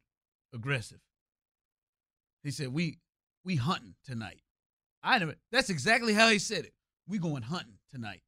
aggressive." 0.53 0.99
He 2.43 2.51
said, 2.51 2.69
"We 2.73 2.99
we 3.43 3.55
hunting 3.55 3.95
tonight." 4.05 4.41
I 5.01 5.17
never. 5.19 5.35
That's 5.51 5.69
exactly 5.69 6.13
how 6.13 6.29
he 6.29 6.39
said 6.39 6.65
it. 6.65 6.73
We 7.07 7.17
going 7.19 7.43
hunting 7.43 7.79
tonight. 7.89 8.21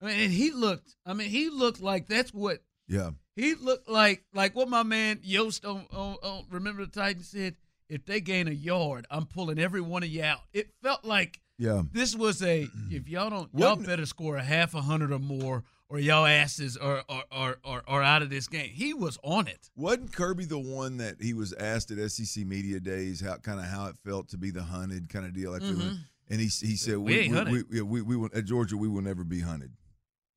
I 0.00 0.06
mean, 0.06 0.18
and 0.20 0.32
he 0.32 0.50
looked. 0.50 0.96
I 1.06 1.14
mean, 1.14 1.30
he 1.30 1.48
looked 1.48 1.80
like 1.80 2.08
that's 2.08 2.34
what 2.34 2.62
Yeah. 2.88 3.12
he 3.36 3.54
looked 3.54 3.88
like. 3.88 4.24
Like 4.34 4.54
what 4.54 4.68
my 4.68 4.82
man 4.82 5.18
Yoast 5.18 5.64
on, 5.64 5.86
on, 5.92 6.16
on 6.22 6.46
remember 6.50 6.84
the 6.84 6.90
Titans 6.90 7.28
said. 7.28 7.56
If 7.92 8.06
they 8.06 8.20
gain 8.20 8.48
a 8.48 8.52
yard, 8.52 9.06
I'm 9.10 9.26
pulling 9.26 9.58
every 9.58 9.80
one 9.82 10.02
of 10.02 10.08
you 10.08 10.22
out. 10.22 10.40
It 10.54 10.70
felt 10.82 11.04
like 11.04 11.40
Yeah. 11.58 11.82
this 11.92 12.16
was 12.16 12.42
a. 12.42 12.66
If 12.90 13.08
y'all 13.08 13.28
don't, 13.30 13.50
y'all 13.54 13.70
Wasn't- 13.70 13.86
better 13.86 14.06
score 14.06 14.36
a 14.36 14.42
half 14.42 14.74
a 14.74 14.80
hundred 14.80 15.12
or 15.12 15.18
more, 15.18 15.62
or 15.90 15.98
y'all 15.98 16.24
asses 16.24 16.78
are 16.78 17.04
are, 17.08 17.24
are, 17.30 17.58
are 17.64 17.82
are 17.86 18.02
out 18.02 18.22
of 18.22 18.30
this 18.30 18.48
game. 18.48 18.70
He 18.70 18.94
was 18.94 19.18
on 19.22 19.46
it. 19.46 19.70
Wasn't 19.76 20.10
Kirby 20.12 20.46
the 20.46 20.58
one 20.58 20.96
that 20.96 21.20
he 21.20 21.34
was 21.34 21.52
asked 21.52 21.90
at 21.90 21.98
SEC 22.10 22.46
media 22.46 22.80
days 22.80 23.20
how 23.20 23.36
kind 23.36 23.60
of 23.60 23.66
how 23.66 23.86
it 23.88 23.96
felt 24.04 24.28
to 24.30 24.38
be 24.38 24.50
the 24.50 24.62
hunted 24.62 25.10
kind 25.10 25.26
of 25.26 25.34
deal? 25.34 25.52
Like, 25.52 25.60
Mhm. 25.62 25.98
and 26.30 26.40
he 26.40 26.46
he 26.46 26.76
said 26.76 26.96
We 26.96 27.18
ain't 27.20 27.50
we, 27.50 27.62
we, 27.64 27.82
we, 27.82 28.00
we 28.02 28.16
will, 28.16 28.30
at 28.34 28.46
Georgia 28.46 28.78
we 28.78 28.88
will 28.88 29.02
never 29.02 29.22
be 29.22 29.40
hunted. 29.40 29.72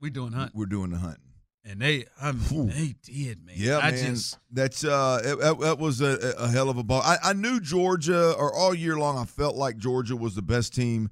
We 0.01 0.09
doing 0.09 0.33
hunt, 0.33 0.53
We're 0.53 0.65
doing 0.65 0.89
the 0.91 0.97
hunting. 0.97 1.23
And 1.65 1.81
they. 1.81 2.05
I 2.21 2.31
mean, 2.31 2.67
they 2.67 2.95
did, 3.03 3.45
man. 3.45 3.55
Yeah, 3.57 3.79
I 3.79 3.91
man. 3.91 4.05
just. 4.05 4.37
That's 4.51 4.83
uh, 4.83 5.35
that, 5.59 5.77
was 5.79 6.01
a, 6.01 6.35
a 6.37 6.47
hell 6.47 6.69
of 6.69 6.77
a 6.77 6.83
ball. 6.83 7.01
I, 7.01 7.17
I 7.23 7.33
knew 7.33 7.59
Georgia, 7.59 8.33
or 8.33 8.53
all 8.53 8.73
year 8.73 8.97
long, 8.97 9.17
I 9.17 9.25
felt 9.25 9.55
like 9.55 9.77
Georgia 9.77 10.15
was 10.15 10.35
the 10.35 10.41
best 10.41 10.73
team 10.73 11.09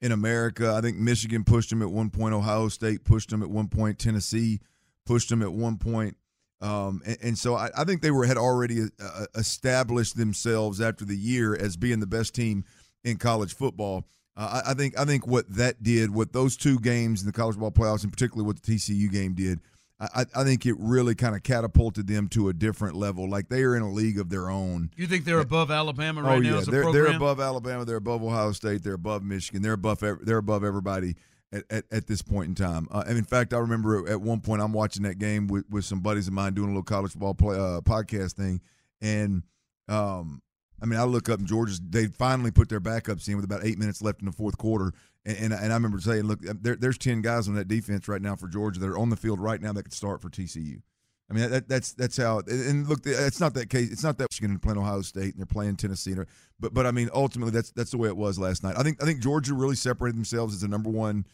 in 0.00 0.12
America. 0.12 0.72
I 0.74 0.80
think 0.80 0.96
Michigan 0.96 1.44
pushed 1.44 1.70
them 1.70 1.82
at 1.82 1.90
one 1.90 2.10
point. 2.10 2.34
Ohio 2.34 2.68
State 2.68 3.04
pushed 3.04 3.30
them 3.30 3.42
at 3.42 3.50
one 3.50 3.68
point. 3.68 3.98
Tennessee 3.98 4.60
pushed 5.04 5.28
them 5.28 5.42
at 5.42 5.52
one 5.52 5.78
point. 5.78 6.16
Um, 6.60 7.02
and, 7.04 7.18
and 7.22 7.38
so 7.38 7.54
I, 7.54 7.70
I 7.76 7.84
think 7.84 8.00
they 8.00 8.10
were 8.10 8.24
had 8.24 8.38
already 8.38 8.84
uh, 9.00 9.26
established 9.34 10.16
themselves 10.16 10.80
after 10.80 11.04
the 11.04 11.16
year 11.16 11.54
as 11.54 11.76
being 11.76 12.00
the 12.00 12.06
best 12.06 12.34
team 12.34 12.64
in 13.04 13.16
college 13.18 13.54
football. 13.54 14.06
Uh, 14.36 14.62
I, 14.64 14.70
I 14.70 14.74
think 14.74 14.98
I 14.98 15.04
think 15.04 15.26
what 15.26 15.44
that 15.54 15.82
did, 15.82 16.14
what 16.14 16.32
those 16.32 16.56
two 16.56 16.78
games 16.78 17.20
in 17.20 17.26
the 17.26 17.32
college 17.32 17.58
ball 17.58 17.70
playoffs, 17.70 18.04
and 18.04 18.12
particularly 18.12 18.46
what 18.46 18.62
the 18.62 18.72
TCU 18.72 19.10
game 19.10 19.34
did, 19.34 19.60
I, 19.98 20.26
I 20.34 20.44
think 20.44 20.66
it 20.66 20.74
really 20.78 21.14
kind 21.14 21.34
of 21.34 21.42
catapulted 21.42 22.06
them 22.06 22.28
to 22.28 22.48
a 22.48 22.52
different 22.52 22.96
level. 22.96 23.28
Like 23.30 23.48
they 23.48 23.62
are 23.62 23.74
in 23.74 23.82
a 23.82 23.90
league 23.90 24.18
of 24.18 24.28
their 24.28 24.50
own. 24.50 24.90
You 24.96 25.06
think 25.06 25.24
they're 25.24 25.40
above 25.40 25.70
Alabama 25.70 26.22
right 26.22 26.36
oh 26.36 26.40
now 26.40 26.50
yeah, 26.50 26.56
as 26.58 26.68
a 26.68 26.70
they're 26.70 26.92
they're 26.92 27.16
above 27.16 27.40
Alabama, 27.40 27.84
they're 27.84 27.96
above 27.96 28.22
Ohio 28.22 28.52
State, 28.52 28.82
they're 28.82 28.94
above 28.94 29.22
Michigan, 29.22 29.62
they're 29.62 29.72
above 29.72 30.00
they're 30.00 30.36
above 30.36 30.64
everybody 30.64 31.16
at, 31.50 31.64
at, 31.70 31.84
at 31.90 32.06
this 32.06 32.20
point 32.20 32.48
in 32.48 32.54
time. 32.54 32.88
Uh, 32.90 33.04
and 33.06 33.16
in 33.16 33.24
fact, 33.24 33.54
I 33.54 33.58
remember 33.58 34.06
at 34.08 34.20
one 34.20 34.40
point 34.40 34.60
I'm 34.60 34.72
watching 34.72 35.04
that 35.04 35.18
game 35.18 35.46
with, 35.46 35.64
with 35.70 35.84
some 35.86 36.00
buddies 36.00 36.26
of 36.26 36.34
mine 36.34 36.52
doing 36.52 36.68
a 36.68 36.72
little 36.72 36.82
college 36.82 37.12
football 37.12 37.34
play, 37.34 37.56
uh, 37.56 37.80
podcast 37.80 38.34
thing, 38.34 38.60
and 39.00 39.44
um, 39.88 40.42
I 40.82 40.84
mean 40.84 41.00
I 41.00 41.04
look 41.04 41.30
up 41.30 41.38
and 41.38 41.48
Georgia's 41.48 41.80
they 41.80 42.08
finally 42.08 42.50
put 42.50 42.68
their 42.68 42.80
backups 42.80 43.28
in 43.28 43.36
with 43.36 43.46
about 43.46 43.64
eight 43.64 43.78
minutes 43.78 44.02
left 44.02 44.20
in 44.20 44.26
the 44.26 44.32
fourth 44.32 44.58
quarter, 44.58 44.92
and 45.26 45.36
and, 45.36 45.52
and 45.52 45.72
I 45.72 45.76
remember 45.76 46.00
saying, 46.00 46.22
look, 46.22 46.40
there, 46.40 46.76
there's 46.76 46.96
ten 46.96 47.20
guys 47.20 47.48
on 47.48 47.54
that 47.56 47.68
defense 47.68 48.08
right 48.08 48.22
now 48.22 48.36
for 48.36 48.48
Georgia 48.48 48.80
that 48.80 48.88
are 48.88 48.98
on 48.98 49.10
the 49.10 49.16
field 49.16 49.40
right 49.40 49.60
now 49.60 49.72
that 49.72 49.82
could 49.82 49.92
start 49.92 50.22
for 50.22 50.30
TCU. 50.30 50.80
I 51.28 51.34
mean 51.34 51.50
that, 51.50 51.68
that's 51.68 51.92
that's 51.92 52.16
how 52.16 52.40
and 52.46 52.86
look 52.88 53.00
it's 53.04 53.40
not 53.40 53.54
that 53.54 53.68
case 53.68 53.90
it's 53.90 54.04
not 54.04 54.16
that 54.18 54.28
Michigan 54.30 54.54
are 54.54 54.58
playing 54.60 54.78
Ohio 54.78 55.02
State 55.02 55.34
and 55.34 55.38
they're 55.38 55.46
playing 55.46 55.74
Tennessee 55.74 56.14
but 56.60 56.72
but 56.72 56.86
I 56.86 56.92
mean 56.92 57.10
ultimately 57.12 57.50
that's 57.50 57.72
that's 57.72 57.90
the 57.90 57.98
way 57.98 58.08
it 58.08 58.16
was 58.16 58.38
last 58.38 58.62
night. 58.62 58.76
I 58.78 58.84
think 58.84 59.02
I 59.02 59.06
think 59.06 59.20
Georgia 59.20 59.54
really 59.54 59.74
separated 59.74 60.16
themselves 60.16 60.54
as 60.54 60.60
the 60.60 60.68
number 60.68 60.88
one 60.88 61.26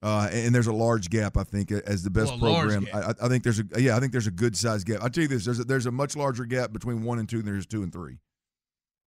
uh, 0.00 0.28
and 0.32 0.54
there's 0.54 0.68
a 0.68 0.72
large 0.72 1.10
gap 1.10 1.36
I 1.36 1.42
think 1.42 1.72
as 1.72 2.04
the 2.04 2.10
best 2.10 2.40
Well, 2.40 2.54
program. 2.54 2.86
I, 2.94 3.14
I 3.20 3.28
think 3.28 3.42
there's 3.42 3.58
a 3.58 3.64
yeah 3.78 3.96
I 3.96 4.00
think 4.00 4.12
there's 4.12 4.28
a 4.28 4.32
good 4.32 4.56
size 4.56 4.84
gap. 4.84 5.02
I 5.02 5.08
tell 5.08 5.22
you 5.22 5.28
this 5.28 5.44
there's 5.44 5.58
a, 5.58 5.64
there's 5.64 5.86
a 5.86 5.92
much 5.92 6.14
larger 6.14 6.44
gap 6.44 6.72
between 6.72 7.02
one 7.02 7.18
and 7.18 7.28
two 7.28 7.38
than 7.38 7.46
there's 7.46 7.66
two 7.66 7.82
and 7.82 7.92
three. 7.92 8.18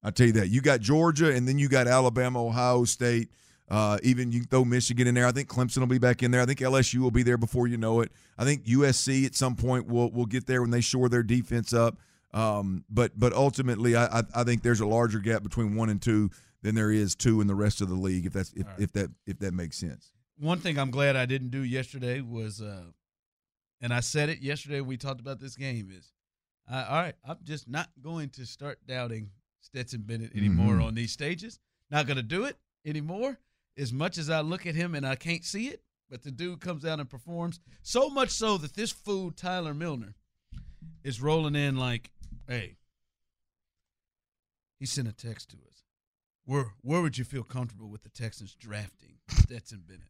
I 0.03 0.11
tell 0.11 0.27
you 0.27 0.33
that 0.35 0.49
you 0.49 0.61
got 0.61 0.81
Georgia 0.81 1.33
and 1.33 1.47
then 1.47 1.59
you 1.59 1.69
got 1.69 1.87
Alabama, 1.87 2.45
Ohio 2.45 2.85
State. 2.85 3.31
Uh, 3.69 3.99
even 4.03 4.31
you 4.31 4.41
can 4.41 4.49
throw 4.49 4.65
Michigan 4.65 5.07
in 5.07 5.15
there. 5.15 5.27
I 5.27 5.33
think 5.33 5.49
Clemson 5.49 5.79
will 5.79 5.87
be 5.87 5.99
back 5.99 6.23
in 6.23 6.31
there. 6.31 6.43
I 6.43 6.47
think 6.47 6.59
LSU 6.61 6.99
will 6.99 7.11
be 7.11 7.23
there 7.23 7.39
before 7.39 7.67
you 7.67 7.77
know 7.79 8.01
it. 8.03 8.13
I 8.37 8.45
think 8.45 8.65
USC 8.65 9.25
at 9.25 9.35
some 9.35 9.57
point 9.57 9.87
will 9.87 10.11
will 10.13 10.27
get 10.27 10.47
there 10.47 10.61
when 10.61 10.71
they 10.71 10.83
shore 10.83 11.09
their 11.09 11.23
defense 11.23 11.73
up. 11.73 11.99
Um, 12.35 12.85
but 12.91 13.19
but 13.19 13.33
ultimately, 13.33 13.97
I, 13.97 14.23
I 14.35 14.45
think 14.45 14.63
there's 14.63 14.81
a 14.81 14.87
larger 14.87 15.19
gap 15.19 15.43
between 15.43 15.77
one 15.77 15.89
and 15.89 16.01
two 16.03 16.31
than 16.63 16.75
there 16.75 16.91
is 16.91 17.15
two 17.15 17.41
in 17.41 17.47
the 17.47 17.55
rest 17.55 17.81
of 17.81 17.89
the 17.89 17.95
league. 17.95 18.27
If 18.27 18.33
that's 18.35 18.53
if, 18.53 18.67
if 18.79 18.93
that 18.93 19.11
if 19.27 19.39
that 19.39 19.55
makes 19.55 19.79
sense. 19.79 20.11
One 20.39 20.59
thing 20.59 20.79
I'm 20.79 20.91
glad 20.91 21.17
I 21.17 21.27
didn't 21.27 21.51
do 21.51 21.63
yesterday 21.63 22.21
was, 22.21 22.61
uh, 22.61 22.83
and 23.81 23.95
I 23.95 24.01
said 24.01 24.29
it 24.29 24.41
yesterday. 24.41 24.81
We 24.81 24.97
talked 24.97 25.21
about 25.21 25.39
this 25.41 25.57
game 25.57 25.91
is, 25.97 26.13
uh, 26.71 26.87
all 26.91 26.97
right. 27.01 27.15
I'm 27.27 27.39
just 27.45 27.69
not 27.69 27.89
going 28.03 28.31
to 28.31 28.45
start 28.45 28.79
doubting 28.87 29.31
Stetson 29.61 30.03
Bennett 30.03 30.35
anymore 30.35 30.75
Mhm. 30.75 30.85
on 30.87 30.95
these 30.97 31.13
stages. 31.13 31.61
Not 31.91 32.07
going 32.07 32.17
to 32.17 32.23
do 32.23 32.45
it 32.45 32.57
anymore. 32.85 33.39
As 33.77 33.93
much 33.93 34.19
as 34.19 34.31
I 34.31 34.41
look 34.41 34.67
at 34.67 34.75
him 34.75 34.95
and 34.95 35.07
I 35.07 35.17
can't 35.17 35.45
see 35.45 35.69
it, 35.69 35.83
but 36.09 36.23
the 36.23 36.31
dude 36.31 36.61
comes 36.61 36.85
out 36.85 37.01
and 37.01 37.09
performs 37.09 37.61
so 37.83 38.09
much 38.09 38.31
so 38.31 38.57
that 38.59 38.75
this 38.75 38.93
fool 38.93 39.33
Tyler 39.33 39.75
Milner 39.75 40.15
is 41.03 41.21
rolling 41.21 41.57
in 41.57 41.77
like, 41.77 42.11
hey. 42.49 42.77
He 44.79 44.87
sent 44.87 45.09
a 45.09 45.13
text 45.13 45.51
to 45.51 45.57
us. 45.57 45.85
Where 46.45 46.67
where 46.83 47.01
would 47.01 47.17
you 47.17 47.25
feel 47.25 47.43
comfortable 47.43 47.89
with 47.89 48.03
the 48.03 48.11
Texans 48.11 48.55
drafting 48.55 49.17
Stetson 49.29 49.83
Bennett? 49.87 50.03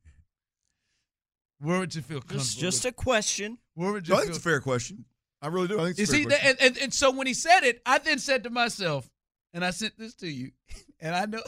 Where 1.61 1.79
would 1.79 1.95
you 1.95 2.03
feel 2.03 2.19
comfortable? 2.19 2.43
Just, 2.43 2.59
just 2.59 2.85
with, 2.85 2.93
a 2.93 2.95
question. 2.95 3.59
where 3.75 3.93
would 3.93 4.09
you 4.09 4.15
I 4.15 4.19
think 4.19 4.27
feel? 4.27 4.37
it's 4.37 4.39
a 4.39 4.49
fair 4.49 4.61
question. 4.61 5.05
I 5.41 5.49
really 5.49 5.69
do. 5.69 5.79
I 5.79 5.85
think 5.85 5.91
it's 5.99 6.01
Is 6.01 6.09
a 6.11 6.29
fair 6.29 6.39
he? 6.39 6.49
And, 6.49 6.61
and, 6.61 6.79
and 6.79 6.95
so 6.95 7.11
when 7.13 7.27
he 7.27 7.35
said 7.35 7.61
it, 7.63 7.81
I 7.87 7.99
then 7.99 8.19
said 8.19 8.45
to 8.45 8.51
myself, 8.51 9.09
and 9.53 9.65
I 9.65 9.71
sent 9.71 9.97
this 9.99 10.15
to 10.17 10.27
you, 10.27 10.51
and 11.01 11.15
I 11.15 11.27
know, 11.27 11.43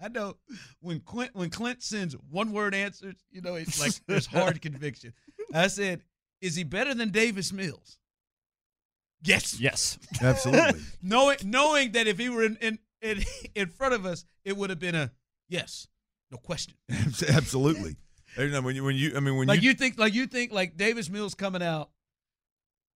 I 0.00 0.08
know 0.08 0.36
when 0.80 1.00
Clint 1.00 1.34
when 1.34 1.50
Clint 1.50 1.82
sends 1.82 2.14
one 2.30 2.52
word 2.52 2.74
answers, 2.74 3.16
you 3.30 3.40
know, 3.40 3.56
it's 3.56 3.80
like 3.80 3.92
there's 4.06 4.26
hard 4.26 4.62
conviction. 4.62 5.12
I 5.52 5.66
said, 5.68 6.02
is 6.40 6.54
he 6.54 6.64
better 6.64 6.94
than 6.94 7.10
Davis 7.10 7.52
Mills? 7.52 7.98
Yes. 9.22 9.58
Yes. 9.58 9.98
Absolutely. 10.22 10.80
knowing 11.02 11.38
knowing 11.44 11.92
that 11.92 12.06
if 12.06 12.18
he 12.18 12.28
were 12.28 12.44
in 12.44 12.56
in, 12.60 12.78
in 13.02 13.22
in 13.54 13.68
front 13.68 13.94
of 13.94 14.06
us, 14.06 14.24
it 14.44 14.56
would 14.56 14.70
have 14.70 14.78
been 14.78 14.94
a 14.94 15.10
yes, 15.48 15.88
no 16.30 16.38
question. 16.38 16.74
Absolutely. 16.90 17.96
You 18.36 18.48
know, 18.48 18.60
when 18.60 18.76
you 18.76 18.84
when 18.84 18.94
you 18.94 19.16
I 19.16 19.20
mean 19.20 19.36
when 19.36 19.48
like 19.48 19.62
you 19.62 19.70
you 19.70 19.74
think 19.74 19.98
like 19.98 20.14
you 20.14 20.26
think 20.26 20.52
like 20.52 20.76
Davis 20.76 21.10
Mills 21.10 21.34
coming 21.34 21.62
out 21.62 21.90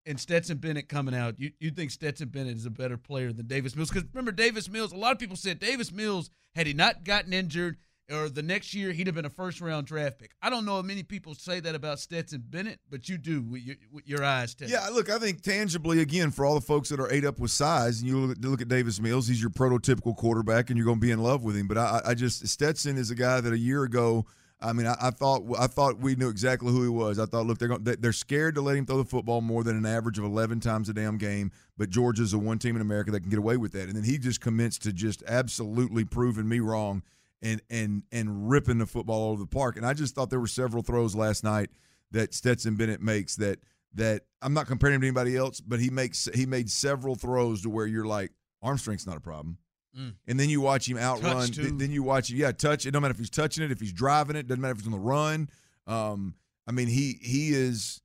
and 0.06 0.18
Stetson 0.18 0.58
Bennett 0.58 0.88
coming 0.88 1.14
out, 1.14 1.38
you 1.38 1.52
you 1.60 1.70
think 1.70 1.90
Stetson 1.90 2.28
Bennett 2.28 2.56
is 2.56 2.66
a 2.66 2.70
better 2.70 2.96
player 2.96 3.32
than 3.32 3.46
Davis 3.46 3.76
Mills? 3.76 3.90
Because 3.90 4.08
remember 4.12 4.32
Davis 4.32 4.68
Mills, 4.68 4.92
a 4.92 4.96
lot 4.96 5.12
of 5.12 5.18
people 5.18 5.36
said 5.36 5.58
Davis 5.58 5.92
Mills 5.92 6.30
had 6.54 6.66
he 6.66 6.72
not 6.72 7.04
gotten 7.04 7.32
injured 7.32 7.76
or 8.10 8.28
the 8.28 8.42
next 8.42 8.74
year 8.74 8.92
he'd 8.92 9.06
have 9.06 9.14
been 9.14 9.24
a 9.24 9.30
first 9.30 9.60
round 9.60 9.86
draft 9.86 10.18
pick. 10.18 10.32
I 10.42 10.50
don't 10.50 10.64
know 10.64 10.78
if 10.78 10.84
many 10.84 11.02
people 11.02 11.34
say 11.34 11.60
that 11.60 11.74
about 11.74 11.98
Stetson 11.98 12.42
Bennett, 12.48 12.80
but 12.90 13.08
you 13.08 13.16
do 13.16 13.42
with 13.42 13.62
your, 13.62 13.76
with 13.90 14.06
your 14.06 14.24
eyes 14.24 14.54
tell. 14.54 14.68
Yeah, 14.68 14.88
look, 14.88 15.10
I 15.10 15.18
think 15.18 15.42
tangibly, 15.42 16.00
again, 16.00 16.30
for 16.30 16.44
all 16.44 16.54
the 16.54 16.60
folks 16.60 16.88
that 16.90 17.00
are 17.00 17.10
ate 17.12 17.24
up 17.24 17.38
with 17.38 17.50
size, 17.50 18.00
and 18.00 18.08
you 18.08 18.18
look 18.18 18.36
at, 18.36 18.44
look 18.44 18.60
at 18.60 18.68
Davis 18.68 19.00
Mills, 19.00 19.28
he's 19.28 19.40
your 19.40 19.50
prototypical 19.50 20.16
quarterback, 20.16 20.70
and 20.70 20.76
you're 20.76 20.86
going 20.86 20.98
to 20.98 21.06
be 21.06 21.10
in 21.10 21.22
love 21.22 21.42
with 21.42 21.56
him. 21.56 21.68
But 21.68 21.78
I, 21.78 22.00
I 22.06 22.14
just 22.14 22.46
Stetson 22.46 22.96
is 22.96 23.10
a 23.10 23.14
guy 23.14 23.40
that 23.40 23.52
a 23.52 23.58
year 23.58 23.84
ago, 23.84 24.26
I 24.62 24.72
mean, 24.72 24.86
I, 24.86 24.96
I 25.00 25.10
thought 25.10 25.42
I 25.58 25.66
thought 25.66 25.98
we 25.98 26.14
knew 26.14 26.28
exactly 26.28 26.70
who 26.70 26.82
he 26.82 26.88
was. 26.88 27.18
I 27.18 27.26
thought, 27.26 27.46
look, 27.46 27.58
they're 27.58 27.68
going, 27.68 27.82
they're 27.82 28.12
scared 28.12 28.54
to 28.54 28.60
let 28.60 28.76
him 28.76 28.86
throw 28.86 28.98
the 28.98 29.04
football 29.04 29.40
more 29.40 29.64
than 29.64 29.76
an 29.76 29.86
average 29.86 30.18
of 30.18 30.24
11 30.24 30.60
times 30.60 30.88
a 30.88 30.94
damn 30.94 31.18
game. 31.18 31.50
But 31.76 31.90
Georgia's 31.90 32.30
the 32.30 32.38
one 32.38 32.58
team 32.58 32.76
in 32.76 32.82
America 32.82 33.10
that 33.10 33.20
can 33.20 33.30
get 33.30 33.38
away 33.38 33.56
with 33.56 33.72
that, 33.72 33.88
and 33.88 33.96
then 33.96 34.04
he 34.04 34.18
just 34.18 34.40
commenced 34.40 34.82
to 34.82 34.92
just 34.92 35.22
absolutely 35.26 36.04
proving 36.04 36.48
me 36.48 36.60
wrong 36.60 37.02
and 37.42 37.60
and 37.70 38.04
and 38.12 38.48
ripping 38.48 38.78
the 38.78 38.86
football 38.86 39.22
all 39.22 39.32
over 39.32 39.42
the 39.42 39.46
park. 39.46 39.76
And 39.76 39.84
I 39.84 39.94
just 39.94 40.14
thought 40.14 40.30
there 40.30 40.40
were 40.40 40.46
several 40.46 40.82
throws 40.82 41.14
last 41.14 41.44
night 41.44 41.70
that 42.12 42.32
Stetson 42.32 42.76
Bennett 42.76 43.02
makes 43.02 43.36
that 43.36 43.58
that 43.94 44.22
I'm 44.40 44.54
not 44.54 44.66
comparing 44.66 44.94
him 44.94 45.00
to 45.02 45.06
anybody 45.08 45.36
else, 45.36 45.60
but 45.60 45.80
he 45.80 45.90
makes 45.90 46.28
he 46.34 46.46
made 46.46 46.70
several 46.70 47.14
throws 47.14 47.62
to 47.62 47.70
where 47.70 47.86
you're 47.86 48.06
like 48.06 48.32
arm 48.62 48.78
strength's 48.78 49.06
not 49.06 49.16
a 49.16 49.20
problem. 49.20 49.58
Mm. 49.98 50.14
And 50.26 50.40
then 50.40 50.48
you 50.48 50.60
watch 50.60 50.88
him 50.88 50.96
outrun. 50.98 51.48
Th- 51.48 51.72
then 51.74 51.90
you 51.90 52.02
watch, 52.02 52.30
him, 52.30 52.38
yeah, 52.38 52.52
touch. 52.52 52.86
It 52.86 52.92
don't 52.92 53.02
matter 53.02 53.12
if 53.12 53.18
he's 53.18 53.30
touching 53.30 53.62
it, 53.64 53.70
if 53.70 53.80
he's 53.80 53.92
driving 53.92 54.36
it, 54.36 54.46
doesn't 54.46 54.60
matter 54.60 54.72
if 54.72 54.78
he's 54.78 54.86
on 54.86 54.92
the 54.92 54.98
run. 54.98 55.48
Um, 55.86 56.34
I 56.66 56.72
mean, 56.72 56.88
he 56.88 57.18
he 57.20 57.50
is 57.50 58.00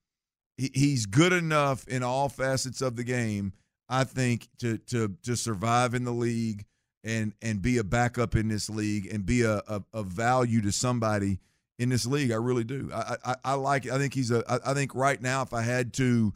he, 0.57 0.71
he's 0.73 1.05
good 1.05 1.33
enough 1.33 1.87
in 1.87 2.03
all 2.03 2.29
facets 2.29 2.81
of 2.81 2.95
the 2.95 3.03
game. 3.03 3.53
I 3.89 4.03
think 4.03 4.47
to 4.59 4.77
to 4.77 5.15
to 5.23 5.35
survive 5.35 5.93
in 5.93 6.03
the 6.03 6.11
league 6.11 6.65
and 7.03 7.33
and 7.41 7.61
be 7.61 7.77
a 7.77 7.83
backup 7.83 8.35
in 8.35 8.47
this 8.49 8.69
league 8.69 9.07
and 9.11 9.25
be 9.25 9.43
a 9.43 9.61
a, 9.67 9.83
a 9.93 10.03
value 10.03 10.61
to 10.61 10.71
somebody 10.71 11.39
in 11.79 11.89
this 11.89 12.05
league. 12.05 12.31
I 12.31 12.35
really 12.35 12.63
do. 12.63 12.89
I 12.93 13.15
I, 13.23 13.35
I 13.45 13.53
like. 13.53 13.85
it. 13.85 13.91
I 13.91 13.97
think 13.97 14.13
he's 14.13 14.31
a. 14.31 14.43
I, 14.49 14.71
I 14.71 14.73
think 14.73 14.93
right 14.95 15.21
now, 15.21 15.41
if 15.43 15.53
I 15.53 15.61
had 15.61 15.93
to 15.93 16.33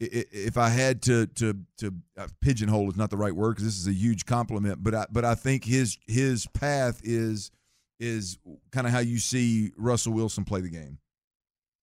if 0.00 0.56
I 0.56 0.68
had 0.68 1.02
to 1.02 1.26
to 1.26 1.58
to 1.78 1.94
uh, 2.16 2.28
pigeonhole 2.40 2.88
is 2.88 2.96
not 2.96 3.10
the 3.10 3.16
right 3.16 3.34
word 3.34 3.52
because 3.52 3.64
this 3.64 3.78
is 3.78 3.86
a 3.86 3.92
huge 3.92 4.26
compliment, 4.26 4.82
but 4.82 4.94
I 4.94 5.06
but 5.10 5.24
I 5.24 5.34
think 5.34 5.64
his 5.64 5.98
his 6.06 6.46
path 6.46 7.00
is 7.02 7.50
is 7.98 8.38
kind 8.70 8.86
of 8.86 8.92
how 8.92 9.00
you 9.00 9.18
see 9.18 9.72
Russell 9.76 10.12
Wilson 10.12 10.44
play 10.44 10.60
the 10.60 10.70
game. 10.70 10.98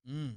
Mm. 0.10 0.36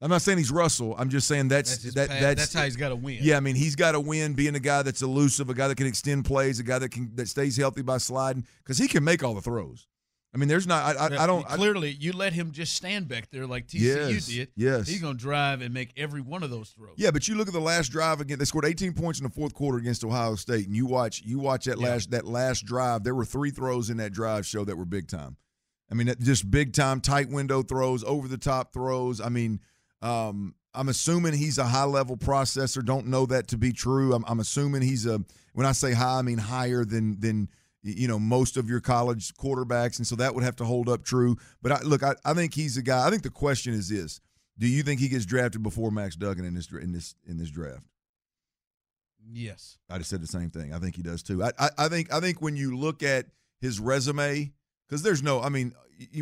I'm 0.00 0.10
not 0.10 0.22
saying 0.22 0.38
he's 0.38 0.52
Russell. 0.52 0.94
I'm 0.96 1.08
just 1.08 1.26
saying 1.26 1.48
that's 1.48 1.78
That's 1.78 1.94
that 1.94 2.08
that's 2.08 2.40
That's 2.40 2.54
how 2.54 2.64
he's 2.64 2.76
gotta 2.76 2.94
win. 2.94 3.18
Yeah, 3.20 3.36
I 3.36 3.40
mean 3.40 3.56
he's 3.56 3.74
got 3.74 3.92
to 3.92 4.00
win 4.00 4.34
being 4.34 4.54
a 4.54 4.60
guy 4.60 4.82
that's 4.82 5.02
elusive, 5.02 5.50
a 5.50 5.54
guy 5.54 5.66
that 5.66 5.76
can 5.76 5.88
extend 5.88 6.24
plays, 6.24 6.60
a 6.60 6.62
guy 6.62 6.78
that 6.78 6.90
can 6.90 7.10
that 7.16 7.28
stays 7.28 7.56
healthy 7.56 7.82
by 7.82 7.98
sliding 7.98 8.46
because 8.62 8.78
he 8.78 8.86
can 8.86 9.02
make 9.02 9.24
all 9.24 9.34
the 9.34 9.40
throws. 9.40 9.88
I 10.34 10.36
mean, 10.36 10.48
there's 10.48 10.66
not. 10.66 10.96
I, 10.96 11.06
I, 11.16 11.24
I 11.24 11.26
don't. 11.26 11.50
I, 11.50 11.56
clearly 11.56 11.90
you 11.90 12.12
let 12.12 12.34
him 12.34 12.52
just 12.52 12.74
stand 12.74 13.08
back 13.08 13.30
there 13.30 13.46
like 13.46 13.66
TCU 13.66 13.80
Yes, 14.12 14.26
did. 14.26 14.48
yes. 14.56 14.86
he's 14.86 15.00
gonna 15.00 15.14
drive 15.16 15.62
and 15.62 15.72
make 15.72 15.92
every 15.96 16.20
one 16.20 16.42
of 16.42 16.50
those 16.50 16.68
throws. 16.70 16.92
Yeah, 16.96 17.10
but 17.10 17.26
you 17.28 17.34
look 17.36 17.48
at 17.48 17.54
the 17.54 17.60
last 17.60 17.88
drive 17.88 18.20
again. 18.20 18.38
They 18.38 18.44
scored 18.44 18.66
18 18.66 18.92
points 18.92 19.18
in 19.20 19.24
the 19.24 19.30
fourth 19.30 19.54
quarter 19.54 19.78
against 19.78 20.04
Ohio 20.04 20.34
State, 20.34 20.66
and 20.66 20.76
you 20.76 20.84
watch 20.84 21.22
you 21.24 21.38
watch 21.38 21.64
that 21.64 21.78
Yeah. 21.80 21.88
last 21.88 22.10
that 22.10 22.26
last 22.26 22.66
drive. 22.66 23.04
There 23.04 23.14
were 23.14 23.24
three 23.24 23.50
throws 23.50 23.88
in 23.88 23.96
that 23.96 24.12
drive 24.12 24.44
show 24.46 24.64
that 24.66 24.76
were 24.76 24.84
big 24.84 25.08
time. 25.08 25.36
I 25.90 25.94
mean, 25.94 26.14
just 26.20 26.50
big 26.50 26.74
time, 26.74 27.00
tight 27.00 27.30
window 27.30 27.62
throws, 27.62 28.04
over 28.04 28.28
the 28.28 28.36
top 28.36 28.74
throws. 28.74 29.22
I 29.22 29.30
mean, 29.30 29.60
um, 30.02 30.54
I'm 30.74 30.90
assuming 30.90 31.32
he's 31.32 31.56
a 31.56 31.64
high 31.64 31.84
level 31.84 32.18
processor. 32.18 32.84
Don't 32.84 33.06
know 33.06 33.24
that 33.26 33.48
to 33.48 33.56
be 33.56 33.72
true. 33.72 34.12
I'm, 34.12 34.24
I'm 34.28 34.40
assuming 34.40 34.82
he's 34.82 35.06
a. 35.06 35.24
When 35.54 35.64
I 35.66 35.72
say 35.72 35.94
high, 35.94 36.18
I 36.18 36.22
mean 36.22 36.36
higher 36.36 36.84
than 36.84 37.18
than 37.18 37.48
you 37.82 38.08
know 38.08 38.18
most 38.18 38.56
of 38.56 38.68
your 38.68 38.80
college 38.80 39.34
quarterbacks, 39.36 39.98
and 39.98 40.06
so 40.06 40.16
that 40.16 40.34
would 40.34 40.44
have 40.44 40.56
to 40.56 40.64
hold 40.64 40.88
up 40.88 41.04
true. 41.04 41.36
But 41.62 41.72
I, 41.72 41.80
look, 41.82 42.02
I, 42.02 42.14
I 42.24 42.34
think 42.34 42.54
he's 42.54 42.76
a 42.76 42.82
guy. 42.82 43.06
I 43.06 43.10
think 43.10 43.22
the 43.22 43.30
question 43.30 43.74
is 43.74 43.88
this: 43.88 44.20
Do 44.58 44.66
you 44.66 44.82
think 44.82 45.00
he 45.00 45.08
gets 45.08 45.26
drafted 45.26 45.62
before 45.62 45.90
Max 45.90 46.16
Duggan 46.16 46.44
in 46.44 46.54
this 46.54 46.70
in 46.72 46.92
this 46.92 47.14
in 47.26 47.38
this 47.38 47.50
draft? 47.50 47.84
Yes. 49.30 49.78
I 49.90 49.98
just 49.98 50.10
said 50.10 50.22
the 50.22 50.26
same 50.26 50.50
thing. 50.50 50.72
I 50.72 50.78
think 50.78 50.96
he 50.96 51.02
does 51.02 51.22
too. 51.22 51.42
I, 51.42 51.50
I, 51.58 51.68
I 51.78 51.88
think 51.88 52.12
I 52.12 52.20
think 52.20 52.40
when 52.40 52.56
you 52.56 52.76
look 52.76 53.02
at 53.02 53.26
his 53.60 53.78
resume, 53.80 54.52
because 54.88 55.02
there's 55.02 55.22
no, 55.22 55.40
I 55.42 55.48
mean, 55.48 55.74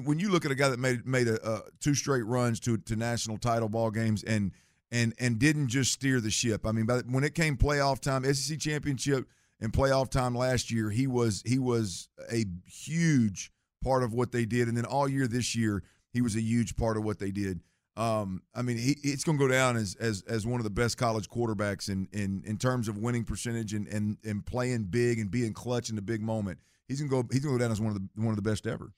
when 0.04 0.18
you 0.18 0.30
look 0.30 0.44
at 0.44 0.50
a 0.50 0.54
guy 0.54 0.68
that 0.70 0.80
made 0.80 1.06
made 1.06 1.28
a, 1.28 1.40
uh, 1.44 1.60
two 1.80 1.94
straight 1.94 2.24
runs 2.24 2.58
to 2.60 2.78
to 2.78 2.96
national 2.96 3.38
title 3.38 3.68
ball 3.68 3.90
games 3.90 4.22
and 4.24 4.52
and 4.90 5.14
and 5.18 5.38
didn't 5.38 5.68
just 5.68 5.92
steer 5.92 6.20
the 6.20 6.30
ship. 6.30 6.66
I 6.66 6.72
mean, 6.72 6.86
by, 6.86 6.96
the- 6.96 7.02
when 7.08 7.24
it 7.24 7.34
came 7.34 7.56
playoff 7.56 8.00
time, 8.00 8.24
SEC 8.34 8.58
championship 8.58 9.28
and 9.60 9.72
playoff 9.72 10.10
time 10.10 10.34
last 10.34 10.70
year, 10.70 10.90
he 10.90 11.06
was 11.06 11.42
he 11.46 11.58
was 11.58 12.08
a 12.32 12.44
huge 12.66 13.52
part 13.82 14.02
of 14.02 14.12
what 14.12 14.32
they 14.32 14.44
did, 14.44 14.68
and 14.68 14.76
then 14.76 14.84
all 14.84 15.08
year 15.08 15.26
this 15.26 15.54
year, 15.54 15.82
he 16.12 16.20
was 16.20 16.36
a 16.36 16.40
huge 16.40 16.76
part 16.76 16.96
of 16.96 17.04
what 17.04 17.18
they 17.18 17.30
did. 17.30 17.60
Um, 17.96 18.42
I 18.54 18.60
mean, 18.60 18.76
he, 18.76 18.96
it's 19.02 19.24
going 19.24 19.38
to 19.38 19.44
go 19.44 19.50
down 19.50 19.76
as, 19.76 19.96
as 19.98 20.22
as 20.28 20.46
one 20.46 20.60
of 20.60 20.64
the 20.64 20.70
best 20.70 20.98
college 20.98 21.30
quarterbacks 21.30 21.88
in 21.88 22.08
in, 22.12 22.42
in 22.44 22.58
terms 22.58 22.88
of 22.88 22.98
winning 22.98 23.24
percentage 23.24 23.72
and, 23.72 23.88
and 23.88 24.18
and 24.24 24.44
playing 24.44 24.84
big 24.84 25.18
and 25.18 25.30
being 25.30 25.54
clutch 25.54 25.88
in 25.88 25.96
the 25.96 26.02
big 26.02 26.20
moment. 26.20 26.58
He's 26.88 27.00
gonna 27.00 27.10
go. 27.10 27.26
He's 27.32 27.40
gonna 27.40 27.56
go 27.56 27.62
down 27.62 27.72
as 27.72 27.80
one 27.80 27.92
of 27.92 27.94
the 27.94 28.08
one 28.16 28.30
of 28.30 28.36
the 28.36 28.48
best 28.48 28.66
ever. 28.66 28.92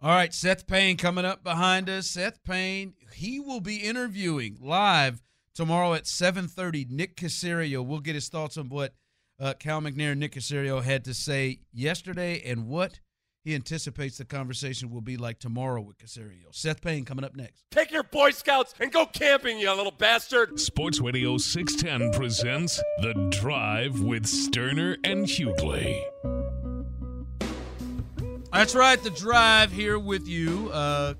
All 0.00 0.10
right, 0.10 0.32
Seth 0.32 0.66
Payne 0.66 0.96
coming 0.96 1.24
up 1.24 1.42
behind 1.42 1.88
us. 1.88 2.06
Seth 2.06 2.44
Payne, 2.44 2.94
he 3.14 3.40
will 3.40 3.60
be 3.60 3.76
interviewing 3.76 4.58
live 4.60 5.22
tomorrow 5.54 5.94
at 5.94 6.04
7:30. 6.04 6.90
Nick 6.90 7.16
Caserio. 7.16 7.84
We'll 7.84 8.00
get 8.00 8.14
his 8.14 8.28
thoughts 8.28 8.56
on 8.56 8.68
what 8.68 8.94
uh, 9.44 9.52
Cal 9.52 9.82
McNair 9.82 10.12
and 10.12 10.20
Nick 10.20 10.32
Caserio 10.32 10.82
had 10.82 11.04
to 11.04 11.12
say 11.12 11.60
yesterday 11.70 12.42
and 12.46 12.66
what 12.66 13.00
he 13.44 13.54
anticipates 13.54 14.16
the 14.16 14.24
conversation 14.24 14.88
will 14.88 15.02
be 15.02 15.18
like 15.18 15.38
tomorrow 15.38 15.82
with 15.82 15.98
Caserio. 15.98 16.46
Seth 16.50 16.80
Payne 16.80 17.04
coming 17.04 17.26
up 17.26 17.36
next. 17.36 17.62
Take 17.70 17.92
your 17.92 18.04
Boy 18.04 18.30
Scouts 18.30 18.72
and 18.80 18.90
go 18.90 19.04
camping, 19.04 19.58
you 19.58 19.70
little 19.74 19.92
bastard. 19.92 20.58
Sports 20.58 20.98
Radio 20.98 21.36
610 21.36 22.18
presents 22.18 22.82
The 23.02 23.12
Drive 23.38 24.00
with 24.00 24.24
Stoerner 24.24 24.96
and 25.04 25.26
Hughley. 25.26 26.00
That's 28.50 28.74
right, 28.74 29.02
the 29.02 29.10
drive 29.10 29.72
here 29.72 29.98
with 29.98 30.26
you. 30.26 30.70
Uh, 30.72 31.12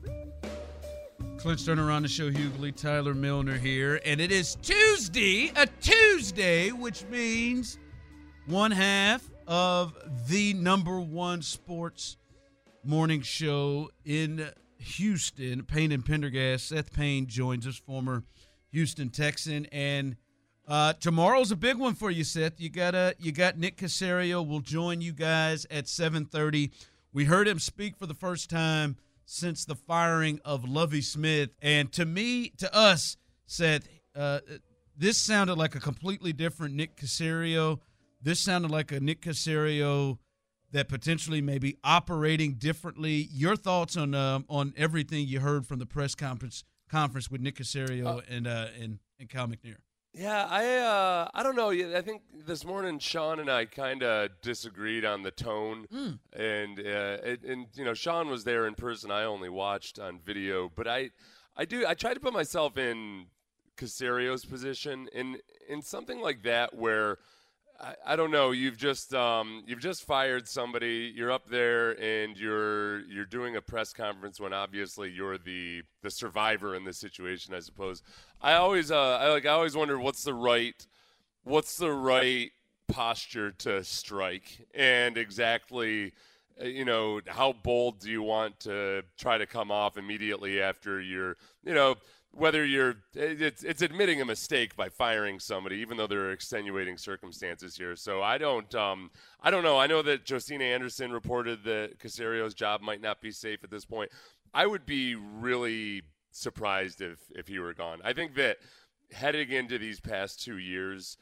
Clint 1.36 1.58
Stoerner 1.58 1.92
on 1.92 2.00
the 2.00 2.08
show, 2.08 2.30
Hughley, 2.30 2.74
Tyler 2.74 3.12
Milner 3.12 3.58
here, 3.58 4.00
and 4.02 4.18
it 4.18 4.32
is 4.32 4.54
Tuesday, 4.62 5.52
a 5.56 5.66
Tuesday, 5.82 6.70
which 6.70 7.04
means 7.10 7.76
one 8.46 8.70
half 8.70 9.22
of 9.46 9.94
the 10.28 10.52
number 10.54 11.00
one 11.00 11.42
sports 11.42 12.16
morning 12.84 13.22
show 13.22 13.90
in 14.04 14.50
Houston. 14.78 15.62
Payne 15.64 15.92
and 15.92 16.04
Pendergast. 16.04 16.68
Seth 16.68 16.92
Payne 16.92 17.26
joins 17.26 17.66
us, 17.66 17.76
former 17.76 18.22
Houston 18.70 19.08
Texan, 19.08 19.66
and 19.66 20.16
uh, 20.66 20.92
tomorrow's 20.94 21.50
a 21.50 21.56
big 21.56 21.78
one 21.78 21.94
for 21.94 22.10
you, 22.10 22.24
Seth. 22.24 22.60
You 22.60 22.68
got 22.68 22.94
uh, 22.94 23.12
you 23.18 23.32
got 23.32 23.58
Nick 23.58 23.76
Caserio 23.76 24.46
will 24.46 24.60
join 24.60 25.00
you 25.00 25.12
guys 25.12 25.66
at 25.70 25.88
seven 25.88 26.26
thirty. 26.26 26.70
We 27.12 27.24
heard 27.24 27.48
him 27.48 27.58
speak 27.58 27.96
for 27.96 28.06
the 28.06 28.14
first 28.14 28.50
time 28.50 28.96
since 29.24 29.64
the 29.64 29.74
firing 29.74 30.40
of 30.44 30.68
Lovie 30.68 31.00
Smith, 31.00 31.50
and 31.62 31.90
to 31.92 32.04
me, 32.04 32.50
to 32.58 32.74
us, 32.74 33.16
Seth, 33.46 33.88
uh, 34.14 34.40
this 34.96 35.16
sounded 35.16 35.54
like 35.54 35.74
a 35.74 35.80
completely 35.80 36.32
different 36.32 36.74
Nick 36.74 36.96
Caserio. 36.96 37.78
This 38.24 38.40
sounded 38.40 38.70
like 38.70 38.90
a 38.90 39.00
Nick 39.00 39.20
Caserio 39.20 40.16
that 40.72 40.88
potentially 40.88 41.42
may 41.42 41.58
be 41.58 41.76
operating 41.84 42.54
differently. 42.54 43.28
Your 43.30 43.54
thoughts 43.54 43.98
on 43.98 44.14
um, 44.14 44.46
on 44.48 44.72
everything 44.78 45.28
you 45.28 45.40
heard 45.40 45.66
from 45.66 45.78
the 45.78 45.84
press 45.86 46.14
conference 46.14 46.64
conference 46.90 47.30
with 47.30 47.42
Nick 47.42 47.56
Caserio 47.56 48.22
and 48.28 48.46
uh, 48.46 48.68
and 48.80 48.98
and 49.20 49.28
Cal 49.28 49.46
McNair. 49.46 49.76
Yeah, 50.14 50.46
I 50.48 50.76
uh, 50.78 51.28
I 51.34 51.42
don't 51.42 51.54
know. 51.54 51.70
I 51.70 52.00
think 52.00 52.22
this 52.46 52.64
morning 52.64 52.98
Sean 52.98 53.40
and 53.40 53.50
I 53.50 53.66
kind 53.66 54.02
of 54.02 54.30
disagreed 54.40 55.04
on 55.04 55.22
the 55.22 55.30
tone, 55.30 55.86
Mm. 55.92 56.18
and 56.32 56.78
uh, 56.78 57.18
it, 57.30 57.42
and 57.44 57.66
you 57.74 57.84
know 57.84 57.92
Sean 57.94 58.28
was 58.28 58.44
there 58.44 58.66
in 58.66 58.74
person. 58.74 59.10
I 59.10 59.24
only 59.24 59.50
watched 59.50 59.98
on 59.98 60.18
video, 60.24 60.70
but 60.74 60.88
I 60.88 61.10
I 61.58 61.66
do 61.66 61.84
I 61.86 61.92
try 61.92 62.14
to 62.14 62.20
put 62.20 62.32
myself 62.32 62.78
in 62.78 63.26
Caserio's 63.76 64.46
position 64.46 65.08
in 65.12 65.36
in 65.68 65.82
something 65.82 66.20
like 66.22 66.42
that 66.44 66.74
where. 66.74 67.18
I, 67.84 68.14
I 68.14 68.16
don't 68.16 68.30
know. 68.30 68.52
You've 68.52 68.76
just 68.76 69.14
um, 69.14 69.62
you've 69.66 69.80
just 69.80 70.04
fired 70.04 70.48
somebody. 70.48 71.12
You're 71.14 71.30
up 71.30 71.48
there 71.48 72.00
and 72.00 72.36
you're 72.36 73.00
you're 73.06 73.26
doing 73.26 73.56
a 73.56 73.60
press 73.60 73.92
conference 73.92 74.40
when 74.40 74.52
obviously 74.52 75.10
you're 75.10 75.36
the 75.36 75.82
the 76.02 76.10
survivor 76.10 76.74
in 76.74 76.84
this 76.84 76.98
situation. 76.98 77.54
I 77.54 77.60
suppose. 77.60 78.02
I 78.40 78.54
always 78.54 78.90
uh, 78.90 79.18
I 79.18 79.28
like 79.28 79.46
I 79.46 79.50
always 79.50 79.76
wonder 79.76 79.98
what's 79.98 80.24
the 80.24 80.34
right 80.34 80.86
what's 81.44 81.76
the 81.76 81.92
right 81.92 82.50
posture 82.88 83.50
to 83.50 83.82
strike 83.84 84.66
and 84.74 85.16
exactly 85.16 86.12
uh, 86.60 86.64
you 86.66 86.84
know 86.84 87.20
how 87.26 87.52
bold 87.52 87.98
do 88.00 88.10
you 88.10 88.22
want 88.22 88.60
to 88.60 89.02
try 89.18 89.38
to 89.38 89.46
come 89.46 89.70
off 89.70 89.96
immediately 89.96 90.60
after 90.60 91.00
you're 91.00 91.36
you 91.64 91.74
know 91.74 91.96
whether 92.36 92.64
you're 92.64 92.96
it's 93.14 93.62
it's 93.62 93.82
admitting 93.82 94.20
a 94.20 94.24
mistake 94.24 94.76
by 94.76 94.88
firing 94.88 95.38
somebody 95.38 95.76
even 95.76 95.96
though 95.96 96.06
there 96.06 96.26
are 96.26 96.32
extenuating 96.32 96.96
circumstances 96.96 97.76
here. 97.76 97.96
So 97.96 98.22
i 98.22 98.38
don't 98.38 98.74
um 98.74 99.10
i 99.40 99.50
don't 99.50 99.62
know. 99.64 99.78
I 99.78 99.86
know 99.86 100.02
that 100.02 100.24
josina 100.24 100.64
anderson 100.64 101.12
reported 101.12 101.64
that 101.64 101.98
caserio's 101.98 102.54
job 102.54 102.80
might 102.80 103.00
not 103.00 103.20
be 103.20 103.30
safe 103.30 103.62
at 103.64 103.70
this 103.70 103.84
point. 103.84 104.10
I 104.52 104.66
would 104.66 104.86
be 104.86 105.14
really 105.14 106.02
surprised 106.30 107.00
if 107.00 107.18
if 107.34 107.48
he 107.48 107.58
were 107.58 107.74
gone. 107.74 108.00
I 108.04 108.12
think 108.12 108.34
that 108.34 108.58
heading 109.12 109.50
into 109.50 109.78
these 109.78 110.00
past 110.00 110.42
two 110.42 110.58
years 110.58 111.18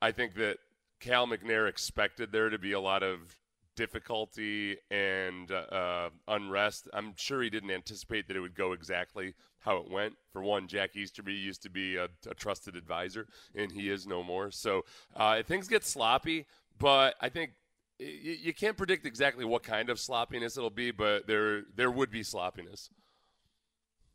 i 0.00 0.10
think 0.10 0.34
that 0.34 0.56
cal 1.00 1.26
mcnair 1.26 1.68
expected 1.68 2.32
there 2.32 2.48
to 2.48 2.58
be 2.58 2.72
a 2.72 2.80
lot 2.80 3.02
of 3.02 3.36
difficulty 3.76 4.76
and 4.90 5.52
uh, 5.52 6.08
unrest. 6.26 6.88
I'm 6.92 7.12
sure 7.16 7.42
he 7.42 7.50
didn't 7.50 7.70
anticipate 7.70 8.26
that 8.26 8.36
it 8.36 8.40
would 8.40 8.56
go 8.56 8.72
exactly 8.72 9.34
how 9.66 9.78
it 9.78 9.90
went. 9.90 10.14
For 10.32 10.40
one, 10.40 10.68
Jack 10.68 10.96
Easterby 10.96 11.34
used 11.34 11.62
to 11.64 11.70
be 11.70 11.96
a, 11.96 12.04
a 12.30 12.34
trusted 12.34 12.76
advisor, 12.76 13.26
and 13.54 13.70
he 13.70 13.90
is 13.90 14.06
no 14.06 14.22
more. 14.22 14.50
So 14.50 14.84
uh, 15.14 15.42
things 15.42 15.68
get 15.68 15.84
sloppy, 15.84 16.46
but 16.78 17.16
I 17.20 17.28
think 17.28 17.50
you, 17.98 18.36
you 18.40 18.54
can't 18.54 18.76
predict 18.76 19.04
exactly 19.04 19.44
what 19.44 19.64
kind 19.64 19.90
of 19.90 19.98
sloppiness 19.98 20.56
it'll 20.56 20.70
be, 20.70 20.92
but 20.92 21.26
there 21.26 21.62
there 21.74 21.90
would 21.90 22.10
be 22.10 22.22
sloppiness. 22.22 22.88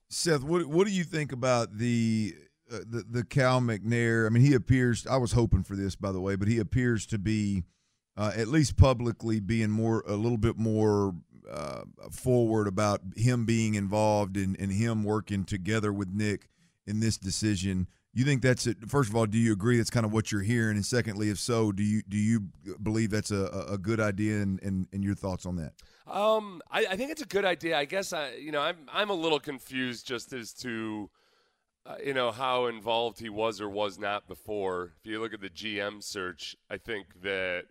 Seth, 0.10 0.42
what 0.42 0.66
what 0.66 0.88
do 0.88 0.94
you 0.94 1.04
think 1.04 1.32
about 1.32 1.78
the 1.78 2.34
uh, 2.72 2.80
the 2.90 3.04
the 3.10 3.24
Cal 3.24 3.60
McNair? 3.60 4.26
I 4.26 4.30
mean, 4.30 4.44
he 4.44 4.54
appears. 4.54 5.06
I 5.06 5.18
was 5.18 5.34
hoping 5.34 5.64
for 5.64 5.76
this, 5.76 5.96
by 5.96 6.12
the 6.14 6.22
way, 6.22 6.36
but 6.36 6.48
he 6.48 6.60
appears 6.60 7.06
to 7.08 7.18
be 7.18 7.64
uh, 8.16 8.32
at 8.36 8.48
least 8.48 8.78
publicly 8.78 9.40
being 9.40 9.70
more 9.70 10.04
a 10.08 10.16
little 10.16 10.38
bit 10.38 10.58
more 10.58 11.14
uh, 11.50 11.82
forward 12.12 12.68
about 12.68 13.02
him 13.16 13.46
being 13.46 13.76
involved 13.76 14.38
and 14.38 14.60
and 14.60 14.72
him 14.72 15.04
working 15.04 15.44
together 15.46 15.92
with 15.94 16.10
Nick 16.10 16.48
in 16.86 17.00
this 17.00 17.18
decision. 17.18 17.88
You 18.14 18.26
think 18.26 18.42
that's 18.42 18.68
it? 18.68 18.90
First 18.90 19.10
of 19.10 19.16
all, 19.16 19.26
do 19.26 19.38
you 19.38 19.54
agree 19.54 19.78
that's 19.78 19.90
kind 19.90 20.06
of 20.06 20.12
what 20.12 20.32
you're 20.32 20.42
hearing? 20.42 20.76
And 20.76 20.86
secondly, 20.86 21.30
if 21.30 21.40
so, 21.40 21.72
do 21.72 21.84
you 21.84 22.02
do 22.08 22.18
you 22.18 22.50
believe 22.82 23.10
that's 23.10 23.32
a, 23.32 23.68
a 23.70 23.78
good 23.78 24.02
idea? 24.02 24.42
And, 24.42 24.62
and, 24.62 24.88
and 24.92 25.04
your 25.04 25.16
thoughts 25.16 25.46
on 25.46 25.56
that? 25.56 25.74
Um, 26.08 26.62
I, 26.70 26.88
I, 26.92 26.96
think 26.98 27.12
it's 27.12 27.22
a 27.22 27.28
good 27.28 27.46
idea. 27.46 27.78
I 27.78 27.86
guess 27.86 28.12
I, 28.12 28.34
you 28.34 28.52
know, 28.52 28.60
I'm 28.60 28.76
I'm 28.92 29.10
a 29.10 29.14
little 29.14 29.40
confused 29.40 30.06
just 30.06 30.34
as 30.34 30.52
to, 30.56 31.10
uh, 31.86 31.96
you 32.06 32.14
know, 32.14 32.32
how 32.32 32.66
involved 32.66 33.20
he 33.20 33.30
was 33.30 33.62
or 33.62 33.70
was 33.70 33.98
not 33.98 34.28
before. 34.28 34.92
If 35.00 35.10
you 35.10 35.22
look 35.22 35.34
at 35.34 35.40
the 35.40 35.50
GM 35.50 36.04
search, 36.04 36.58
I 36.70 36.78
think 36.78 37.22
that 37.24 37.66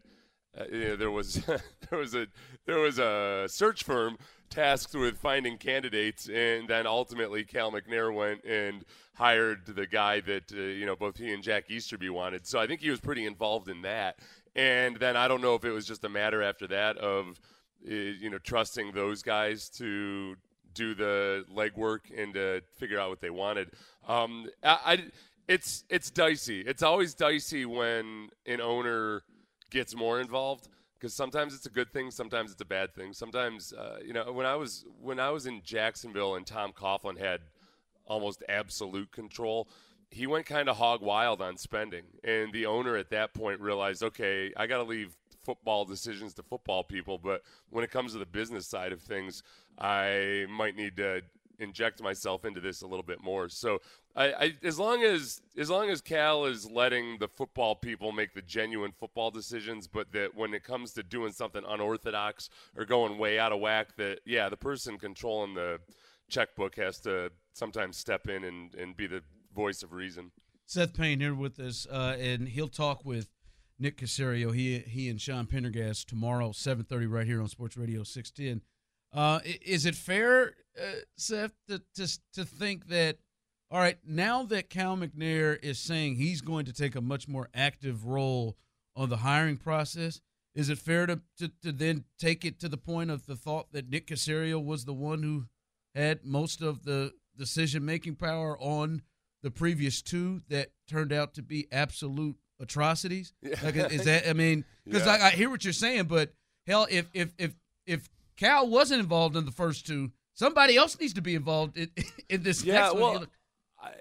uh, 0.58 0.96
there 0.96 1.10
was 1.10 1.34
there 1.90 1.98
was 1.98 2.14
a 2.14 2.26
there 2.66 2.78
was 2.78 2.98
a 2.98 3.46
search 3.48 3.84
firm 3.84 4.18
tasked 4.50 4.94
with 4.94 5.16
finding 5.18 5.56
candidates, 5.56 6.28
and 6.28 6.68
then 6.68 6.86
ultimately 6.86 7.44
Cal 7.44 7.70
McNair 7.72 8.12
went 8.12 8.44
and 8.44 8.84
hired 9.14 9.66
the 9.66 9.86
guy 9.86 10.20
that 10.20 10.52
uh, 10.52 10.60
you 10.60 10.86
know 10.86 10.96
both 10.96 11.16
he 11.18 11.32
and 11.32 11.42
Jack 11.42 11.70
Easterby 11.70 12.10
wanted. 12.10 12.46
So 12.46 12.58
I 12.58 12.66
think 12.66 12.80
he 12.80 12.90
was 12.90 13.00
pretty 13.00 13.26
involved 13.26 13.68
in 13.68 13.82
that. 13.82 14.18
And 14.56 14.96
then 14.96 15.16
I 15.16 15.28
don't 15.28 15.40
know 15.40 15.54
if 15.54 15.64
it 15.64 15.70
was 15.70 15.86
just 15.86 16.04
a 16.04 16.08
matter 16.08 16.42
after 16.42 16.66
that 16.68 16.96
of 16.98 17.40
uh, 17.86 17.94
you 17.94 18.30
know 18.30 18.38
trusting 18.38 18.92
those 18.92 19.22
guys 19.22 19.68
to 19.70 20.36
do 20.74 20.94
the 20.94 21.44
legwork 21.52 22.00
and 22.16 22.34
to 22.34 22.62
figure 22.76 22.98
out 22.98 23.10
what 23.10 23.20
they 23.20 23.30
wanted. 23.30 23.70
Um, 24.06 24.48
I, 24.62 24.78
I 24.84 24.98
it's 25.48 25.84
it's 25.88 26.10
dicey. 26.10 26.60
It's 26.60 26.82
always 26.82 27.14
dicey 27.14 27.64
when 27.66 28.30
an 28.46 28.60
owner 28.60 29.22
gets 29.70 29.94
more 29.94 30.20
involved 30.20 30.68
because 30.98 31.14
sometimes 31.14 31.54
it's 31.54 31.66
a 31.66 31.70
good 31.70 31.92
thing, 31.92 32.10
sometimes 32.10 32.52
it's 32.52 32.60
a 32.60 32.66
bad 32.66 32.94
thing. 32.94 33.12
Sometimes, 33.12 33.72
uh, 33.72 33.98
you 34.04 34.12
know, 34.12 34.32
when 34.32 34.46
I 34.46 34.54
was 34.56 34.84
when 35.00 35.18
I 35.18 35.30
was 35.30 35.46
in 35.46 35.62
Jacksonville 35.62 36.34
and 36.34 36.46
Tom 36.46 36.72
Coughlin 36.72 37.18
had 37.18 37.40
almost 38.04 38.42
absolute 38.48 39.10
control, 39.10 39.68
he 40.10 40.26
went 40.26 40.44
kind 40.46 40.68
of 40.68 40.76
hog 40.76 41.00
wild 41.00 41.40
on 41.40 41.56
spending, 41.56 42.04
and 42.24 42.52
the 42.52 42.66
owner 42.66 42.96
at 42.96 43.10
that 43.10 43.32
point 43.32 43.60
realized, 43.60 44.02
okay, 44.02 44.52
I 44.56 44.66
got 44.66 44.78
to 44.78 44.84
leave 44.84 45.16
football 45.44 45.84
decisions 45.84 46.34
to 46.34 46.42
football 46.42 46.84
people, 46.84 47.18
but 47.18 47.42
when 47.70 47.84
it 47.84 47.90
comes 47.90 48.12
to 48.12 48.18
the 48.18 48.26
business 48.26 48.66
side 48.66 48.92
of 48.92 49.00
things, 49.00 49.42
I 49.78 50.46
might 50.50 50.76
need 50.76 50.96
to 50.98 51.22
inject 51.60 52.02
myself 52.02 52.44
into 52.44 52.60
this 52.60 52.82
a 52.82 52.86
little 52.86 53.04
bit 53.04 53.22
more. 53.22 53.48
So 53.48 53.78
I, 54.16 54.32
I, 54.32 54.54
as 54.62 54.78
long 54.78 55.02
as 55.02 55.40
as 55.56 55.70
long 55.70 55.90
as 55.90 56.00
Cal 56.00 56.46
is 56.46 56.68
letting 56.68 57.18
the 57.18 57.28
football 57.28 57.74
people 57.74 58.12
make 58.12 58.34
the 58.34 58.42
genuine 58.42 58.92
football 58.98 59.30
decisions, 59.30 59.86
but 59.86 60.12
that 60.12 60.34
when 60.34 60.54
it 60.54 60.64
comes 60.64 60.92
to 60.94 61.02
doing 61.02 61.32
something 61.32 61.62
unorthodox 61.66 62.50
or 62.76 62.84
going 62.84 63.18
way 63.18 63.38
out 63.38 63.52
of 63.52 63.60
whack, 63.60 63.96
that 63.96 64.20
yeah, 64.24 64.48
the 64.48 64.56
person 64.56 64.98
controlling 64.98 65.54
the 65.54 65.78
checkbook 66.28 66.76
has 66.76 67.00
to 67.00 67.30
sometimes 67.52 67.96
step 67.96 68.28
in 68.28 68.44
and, 68.44 68.74
and 68.74 68.96
be 68.96 69.06
the 69.06 69.22
voice 69.54 69.82
of 69.82 69.92
reason. 69.92 70.30
Seth 70.66 70.94
Payne 70.94 71.20
here 71.20 71.34
with 71.34 71.58
us, 71.58 71.86
uh, 71.90 72.16
and 72.18 72.48
he'll 72.48 72.68
talk 72.68 73.04
with 73.04 73.28
Nick 73.78 73.98
Caserio. 73.98 74.54
He 74.54 74.78
he 74.78 75.08
and 75.08 75.20
Sean 75.20 75.46
Pendergast 75.46 76.08
tomorrow, 76.08 76.52
seven 76.52 76.84
thirty, 76.84 77.06
right 77.06 77.26
here 77.26 77.40
on 77.40 77.48
Sports 77.48 77.76
Radio 77.76 78.04
six 78.04 78.30
ten. 78.30 78.62
Uh, 79.12 79.40
is 79.64 79.86
it 79.86 79.96
fair, 79.96 80.54
uh, 80.78 81.00
Seth, 81.16 81.52
to, 81.68 81.82
to 81.94 82.18
to 82.34 82.44
think 82.44 82.88
that 82.88 83.18
all 83.70 83.78
right, 83.78 83.98
now 84.04 84.42
that 84.44 84.68
Cal 84.68 84.96
McNair 84.96 85.62
is 85.62 85.78
saying 85.78 86.16
he's 86.16 86.40
going 86.40 86.64
to 86.64 86.72
take 86.72 86.96
a 86.96 87.00
much 87.00 87.28
more 87.28 87.48
active 87.54 88.04
role 88.04 88.56
on 88.96 89.08
the 89.08 89.18
hiring 89.18 89.56
process, 89.56 90.20
is 90.56 90.68
it 90.68 90.78
fair 90.78 91.06
to, 91.06 91.20
to, 91.38 91.48
to 91.62 91.70
then 91.70 92.04
take 92.18 92.44
it 92.44 92.58
to 92.60 92.68
the 92.68 92.76
point 92.76 93.10
of 93.10 93.26
the 93.26 93.36
thought 93.36 93.72
that 93.72 93.88
Nick 93.88 94.08
Caserio 94.08 94.62
was 94.62 94.84
the 94.84 94.92
one 94.92 95.22
who 95.22 95.46
had 95.94 96.24
most 96.24 96.62
of 96.62 96.84
the 96.84 97.12
decision 97.36 97.84
making 97.84 98.16
power 98.16 98.58
on 98.58 99.02
the 99.42 99.52
previous 99.52 100.02
two 100.02 100.40
that 100.48 100.72
turned 100.88 101.12
out 101.12 101.34
to 101.34 101.42
be 101.42 101.68
absolute 101.70 102.36
atrocities? 102.58 103.32
Yeah. 103.40 103.54
Like, 103.62 103.76
is 103.76 104.04
that? 104.04 104.28
I 104.28 104.32
mean, 104.32 104.64
because 104.84 105.06
yeah. 105.06 105.18
I, 105.22 105.26
I 105.28 105.30
hear 105.30 105.48
what 105.48 105.62
you're 105.62 105.72
saying, 105.72 106.04
but 106.04 106.32
hell, 106.66 106.88
if 106.90 107.08
if 107.14 107.32
if 107.38 107.54
if 107.86 108.08
Cal 108.36 108.68
wasn't 108.68 109.00
involved 109.00 109.36
in 109.36 109.44
the 109.44 109.52
first 109.52 109.86
two, 109.86 110.10
somebody 110.40 110.76
else 110.78 110.98
needs 110.98 111.12
to 111.12 111.20
be 111.20 111.34
involved 111.34 111.76
in, 111.76 111.90
in 112.28 112.42
this 112.42 112.64
yeah, 112.64 112.80
next 112.80 112.94
well, 112.94 113.12
one. 113.12 113.26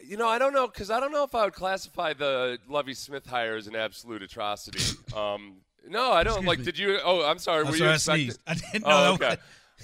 You 0.06 0.18
know, 0.18 0.28
I 0.28 0.40
don't 0.40 0.54
know 0.54 0.68
because 0.68 0.90
I 0.90 1.00
don't 1.00 1.12
know 1.12 1.24
if 1.24 1.34
I 1.36 1.46
would 1.46 1.54
classify 1.54 2.12
the 2.14 2.58
Lovie 2.68 2.94
Smith 2.94 3.26
hire 3.26 3.56
as 3.56 3.68
an 3.68 3.76
absolute 3.76 4.24
atrocity. 4.24 4.80
Um, 5.16 5.62
no, 5.88 6.12
I 6.12 6.24
don't. 6.24 6.34
Excuse 6.34 6.48
like, 6.48 6.60
me. 6.60 6.66
did 6.66 6.78
you? 6.78 7.00
Oh, 7.04 7.26
I'm 7.26 7.40
sorry. 7.40 7.62
I'm 7.62 7.72
were 7.72 7.78
sorry, 7.78 7.88
you 7.88 7.92
I 7.92 7.96
expecting? 7.96 8.26
sneezed. 8.26 8.40
I 8.46 8.54
didn't 8.54 8.84
Oh, 8.86 8.90
know 8.90 9.14
okay. 9.14 9.38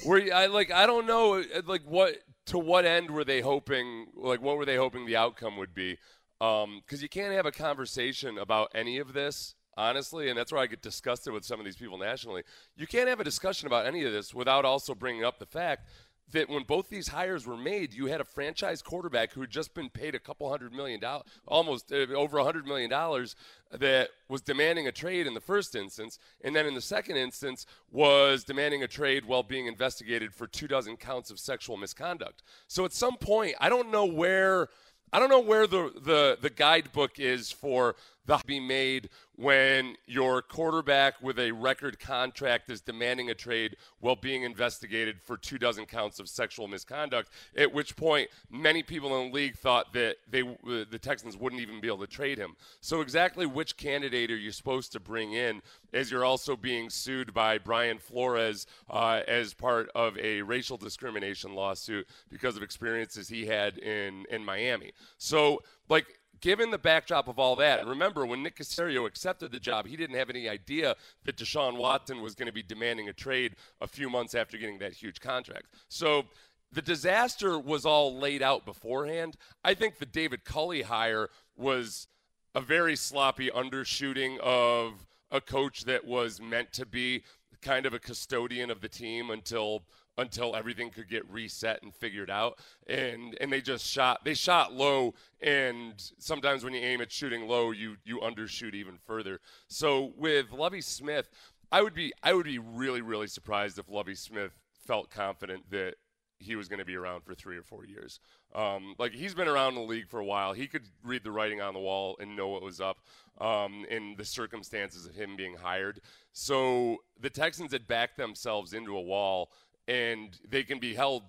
were 0.05 0.19
you, 0.19 0.31
I 0.33 0.45
like? 0.47 0.71
I 0.71 0.85
don't 0.85 1.07
know. 1.07 1.39
uh, 1.39 1.61
Like, 1.65 1.81
what 1.83 2.17
to 2.47 2.59
what 2.59 2.85
end 2.85 3.09
were 3.09 3.23
they 3.23 3.41
hoping? 3.41 4.07
Like, 4.15 4.41
what 4.41 4.57
were 4.57 4.65
they 4.65 4.75
hoping 4.75 5.05
the 5.07 5.15
outcome 5.15 5.57
would 5.57 5.73
be? 5.73 5.97
Because 6.39 7.01
you 7.01 7.09
can't 7.09 7.33
have 7.33 7.45
a 7.47 7.51
conversation 7.51 8.37
about 8.37 8.71
any 8.75 8.99
of 8.99 9.13
this 9.13 9.55
honestly, 9.77 10.29
and 10.29 10.37
that's 10.37 10.51
where 10.51 10.61
I 10.61 10.67
get 10.67 10.81
disgusted 10.81 11.33
with 11.33 11.43
some 11.43 11.59
of 11.59 11.65
these 11.65 11.75
people 11.75 11.97
nationally. 11.97 12.43
You 12.75 12.87
can't 12.87 13.09
have 13.09 13.19
a 13.19 13.23
discussion 13.23 13.67
about 13.67 13.85
any 13.85 14.03
of 14.03 14.11
this 14.13 14.33
without 14.33 14.65
also 14.65 14.95
bringing 14.95 15.23
up 15.23 15.39
the 15.39 15.45
fact 15.45 15.87
that 16.31 16.49
when 16.49 16.63
both 16.63 16.89
these 16.89 17.09
hires 17.09 17.45
were 17.45 17.57
made, 17.57 17.93
you 17.93 18.07
had 18.07 18.19
a 18.19 18.25
franchise 18.25 18.81
quarterback 18.81 19.33
who 19.33 19.41
had 19.41 19.49
just 19.49 19.73
been 19.73 19.89
paid 19.89 20.15
a 20.15 20.19
couple 20.19 20.49
hundred 20.49 20.73
million 20.73 20.99
dollars, 20.99 21.25
almost 21.47 21.91
uh, 21.91 22.07
over 22.15 22.37
a 22.37 22.43
hundred 22.43 22.65
million 22.65 22.89
dollars, 22.89 23.35
that 23.71 24.09
was 24.27 24.41
demanding 24.41 24.87
a 24.87 24.91
trade 24.91 25.27
in 25.27 25.33
the 25.33 25.41
first 25.41 25.75
instance, 25.75 26.17
and 26.43 26.55
then 26.55 26.65
in 26.65 26.73
the 26.73 26.81
second 26.81 27.17
instance 27.17 27.65
was 27.91 28.43
demanding 28.43 28.83
a 28.83 28.87
trade 28.87 29.25
while 29.25 29.43
being 29.43 29.67
investigated 29.67 30.33
for 30.33 30.47
two 30.47 30.67
dozen 30.67 30.97
counts 30.97 31.29
of 31.29 31.39
sexual 31.39 31.77
misconduct. 31.77 32.41
So 32.67 32.85
at 32.85 32.93
some 32.93 33.17
point, 33.17 33.55
I 33.59 33.69
don't 33.69 33.91
know 33.91 34.05
where. 34.05 34.69
I 35.13 35.19
don't 35.19 35.29
know 35.29 35.39
where 35.39 35.65
the, 35.65 35.93
the, 36.03 36.37
the 36.41 36.49
guidebook 36.49 37.19
is 37.19 37.49
for 37.49 37.95
the 38.25 38.41
be 38.45 38.59
made 38.59 39.09
when 39.33 39.95
your 40.05 40.41
quarterback 40.41 41.21
with 41.21 41.39
a 41.39 41.51
record 41.51 41.99
contract 41.99 42.69
is 42.69 42.81
demanding 42.81 43.29
a 43.29 43.33
trade 43.33 43.75
while 43.99 44.15
being 44.15 44.43
investigated 44.43 45.21
for 45.21 45.37
two 45.37 45.57
dozen 45.57 45.85
counts 45.85 46.19
of 46.19 46.29
sexual 46.29 46.67
misconduct. 46.67 47.29
At 47.57 47.73
which 47.73 47.95
point, 47.95 48.29
many 48.49 48.83
people 48.83 49.19
in 49.19 49.27
the 49.27 49.33
league 49.33 49.57
thought 49.57 49.93
that 49.93 50.17
they 50.29 50.41
uh, 50.41 50.85
the 50.89 50.99
Texans 50.99 51.37
wouldn't 51.37 51.61
even 51.61 51.81
be 51.81 51.87
able 51.87 51.99
to 51.99 52.07
trade 52.07 52.37
him. 52.37 52.55
So 52.81 53.01
exactly 53.01 53.45
which 53.45 53.77
candidate 53.77 54.31
are 54.31 54.37
you 54.37 54.51
supposed 54.51 54.91
to 54.93 54.99
bring 54.99 55.33
in 55.33 55.61
as 55.93 56.11
you're 56.11 56.25
also 56.25 56.55
being 56.55 56.89
sued 56.89 57.33
by 57.33 57.57
Brian 57.57 57.97
Flores 57.97 58.67
uh, 58.89 59.21
as 59.27 59.53
part 59.53 59.89
of 59.95 60.17
a 60.17 60.41
racial 60.41 60.77
discrimination 60.77 61.53
lawsuit 61.53 62.07
because 62.29 62.57
of 62.57 62.63
experiences 62.63 63.27
he 63.27 63.45
had 63.45 63.77
in 63.77 64.25
in 64.29 64.43
Miami. 64.43 64.91
So 65.17 65.61
like 65.89 66.05
given 66.45 66.69
the 66.69 66.77
backdrop 66.77 67.27
of 67.27 67.39
all 67.39 67.55
that, 67.55 67.79
and 67.79 67.89
remember 67.89 68.23
when 68.23 68.43
Nick 68.43 68.57
Caserio 68.57 69.07
accepted 69.07 69.51
the 69.51 69.59
job, 69.59 69.87
he 69.87 69.97
didn't 69.97 70.15
have 70.15 70.29
any 70.29 70.47
idea 70.47 70.93
that 71.23 71.37
Deshaun 71.37 71.75
Watson 71.75 72.21
was 72.21 72.35
going 72.35 72.45
to 72.45 72.53
be 72.53 72.61
demanding 72.61 73.09
a 73.09 73.13
trade 73.13 73.55
a 73.81 73.87
few 73.87 74.11
months 74.11 74.35
after 74.35 74.55
getting 74.55 74.77
that 74.77 74.93
huge 74.93 75.19
contract. 75.19 75.65
So 75.89 76.25
the 76.71 76.83
disaster 76.83 77.57
was 77.57 77.83
all 77.83 78.19
laid 78.19 78.43
out 78.43 78.63
beforehand. 78.63 79.37
I 79.63 79.73
think 79.73 79.97
the 79.97 80.05
David 80.05 80.45
Culley 80.45 80.83
hire 80.83 81.29
was 81.57 82.05
a 82.53 82.61
very 82.61 82.95
sloppy 82.95 83.49
undershooting 83.49 84.37
of 84.37 85.07
a 85.31 85.41
coach 85.41 85.85
that 85.85 86.05
was 86.05 86.39
meant 86.39 86.71
to 86.73 86.85
be 86.85 87.23
kind 87.63 87.87
of 87.87 87.95
a 87.95 87.99
custodian 87.99 88.69
of 88.69 88.81
the 88.81 88.87
team 88.87 89.31
until 89.31 89.81
until 90.17 90.55
everything 90.55 90.89
could 90.89 91.09
get 91.09 91.29
reset 91.29 91.81
and 91.83 91.93
figured 91.93 92.29
out 92.29 92.59
and 92.87 93.37
and 93.41 93.51
they 93.51 93.61
just 93.61 93.85
shot 93.85 94.23
they 94.23 94.33
shot 94.33 94.73
low 94.73 95.13
and 95.41 96.11
sometimes 96.19 96.63
when 96.63 96.73
you 96.73 96.79
aim 96.79 97.01
at 97.01 97.11
shooting 97.11 97.47
low 97.47 97.71
you 97.71 97.95
you 98.05 98.19
undershoot 98.19 98.73
even 98.73 98.97
further 99.05 99.39
so 99.67 100.13
with 100.17 100.51
Lovie 100.51 100.81
Smith 100.81 101.29
I 101.71 101.81
would 101.81 101.93
be 101.93 102.13
I 102.23 102.33
would 102.33 102.45
be 102.45 102.59
really 102.59 103.01
really 103.01 103.27
surprised 103.27 103.77
if 103.77 103.89
Lovie 103.89 104.15
Smith 104.15 104.51
felt 104.85 105.09
confident 105.09 105.69
that 105.71 105.95
he 106.39 106.55
was 106.55 106.67
going 106.67 106.79
to 106.79 106.85
be 106.85 106.95
around 106.95 107.23
for 107.23 107.33
three 107.33 107.57
or 107.57 107.63
four 107.63 107.85
years. 107.85 108.19
Um, 108.53 108.95
like 108.97 109.13
he's 109.13 109.33
been 109.33 109.47
around 109.47 109.75
the 109.75 109.81
league 109.81 110.07
for 110.07 110.19
a 110.19 110.25
while. 110.25 110.53
He 110.53 110.67
could 110.67 110.83
read 111.03 111.23
the 111.23 111.31
writing 111.31 111.61
on 111.61 111.73
the 111.73 111.79
wall 111.79 112.17
and 112.19 112.35
know 112.35 112.49
what 112.49 112.61
was 112.61 112.81
up 112.81 112.99
um, 113.39 113.85
in 113.89 114.15
the 114.17 114.25
circumstances 114.25 115.05
of 115.05 115.15
him 115.15 115.35
being 115.35 115.55
hired. 115.55 116.01
So 116.33 116.97
the 117.19 117.29
Texans 117.29 117.71
had 117.71 117.87
backed 117.87 118.17
themselves 118.17 118.73
into 118.73 118.95
a 118.95 119.01
wall, 119.01 119.51
and 119.87 120.37
they 120.47 120.63
can 120.63 120.79
be 120.79 120.93
held 120.93 121.23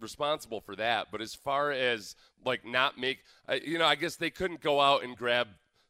responsible 0.00 0.60
for 0.60 0.76
that. 0.76 1.08
But 1.10 1.20
as 1.20 1.34
far 1.34 1.70
as 1.70 2.14
like 2.44 2.64
not 2.64 2.98
make, 2.98 3.18
you 3.64 3.78
know, 3.78 3.86
I 3.86 3.94
guess 3.94 4.16
they 4.16 4.30
couldn't 4.30 4.60
go 4.60 4.80
out 4.80 5.02
and 5.02 5.16
grab 5.16 5.48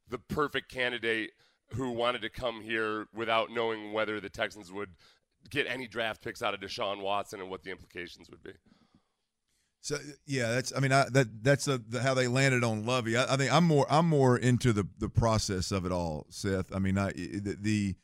the 0.09 0.19
perfect 0.19 0.71
candidate 0.71 1.31
who 1.75 1.91
wanted 1.91 2.23
to 2.23 2.31
come 2.31 2.63
here 2.63 3.07
without 3.15 3.51
knowing 3.51 3.93
whether 3.93 4.21
the 4.21 4.31
Texans 4.31 4.73
would 4.73 4.91
get 5.51 5.67
any 5.69 5.87
draft 5.87 6.23
picks 6.23 6.43
out 6.43 6.55
of 6.55 6.61
Deshaun 6.61 7.03
Watson 7.03 7.41
and 7.41 7.51
what 7.51 7.63
the 7.63 7.71
implications 7.71 8.31
would 8.31 8.43
be. 8.43 8.53
So 9.81 9.97
yeah, 10.27 10.51
that's 10.51 10.73
I 10.77 10.81
mean 10.81 10.93
I, 10.93 11.07
that 11.11 11.43
that's 11.43 11.69
a, 11.69 11.79
the, 11.79 12.03
how 12.03 12.15
they 12.15 12.27
landed 12.27 12.65
on 12.65 12.85
Lovie. 12.85 13.17
I, 13.17 13.35
I, 13.35 13.37
think 13.37 13.53
I'm 13.53 13.65
more 13.65 13.87
I'm 13.89 14.09
more 14.09 14.37
into 14.37 14.73
the 14.73 14.87
the 14.99 15.09
process 15.09 15.71
of 15.71 15.87
it 15.87 15.93
all, 15.93 16.27
Seth. 16.31 16.75
I 16.75 16.79
mean 16.79 16.99
I 16.99 17.13
the 17.13 17.57
the 17.61 17.95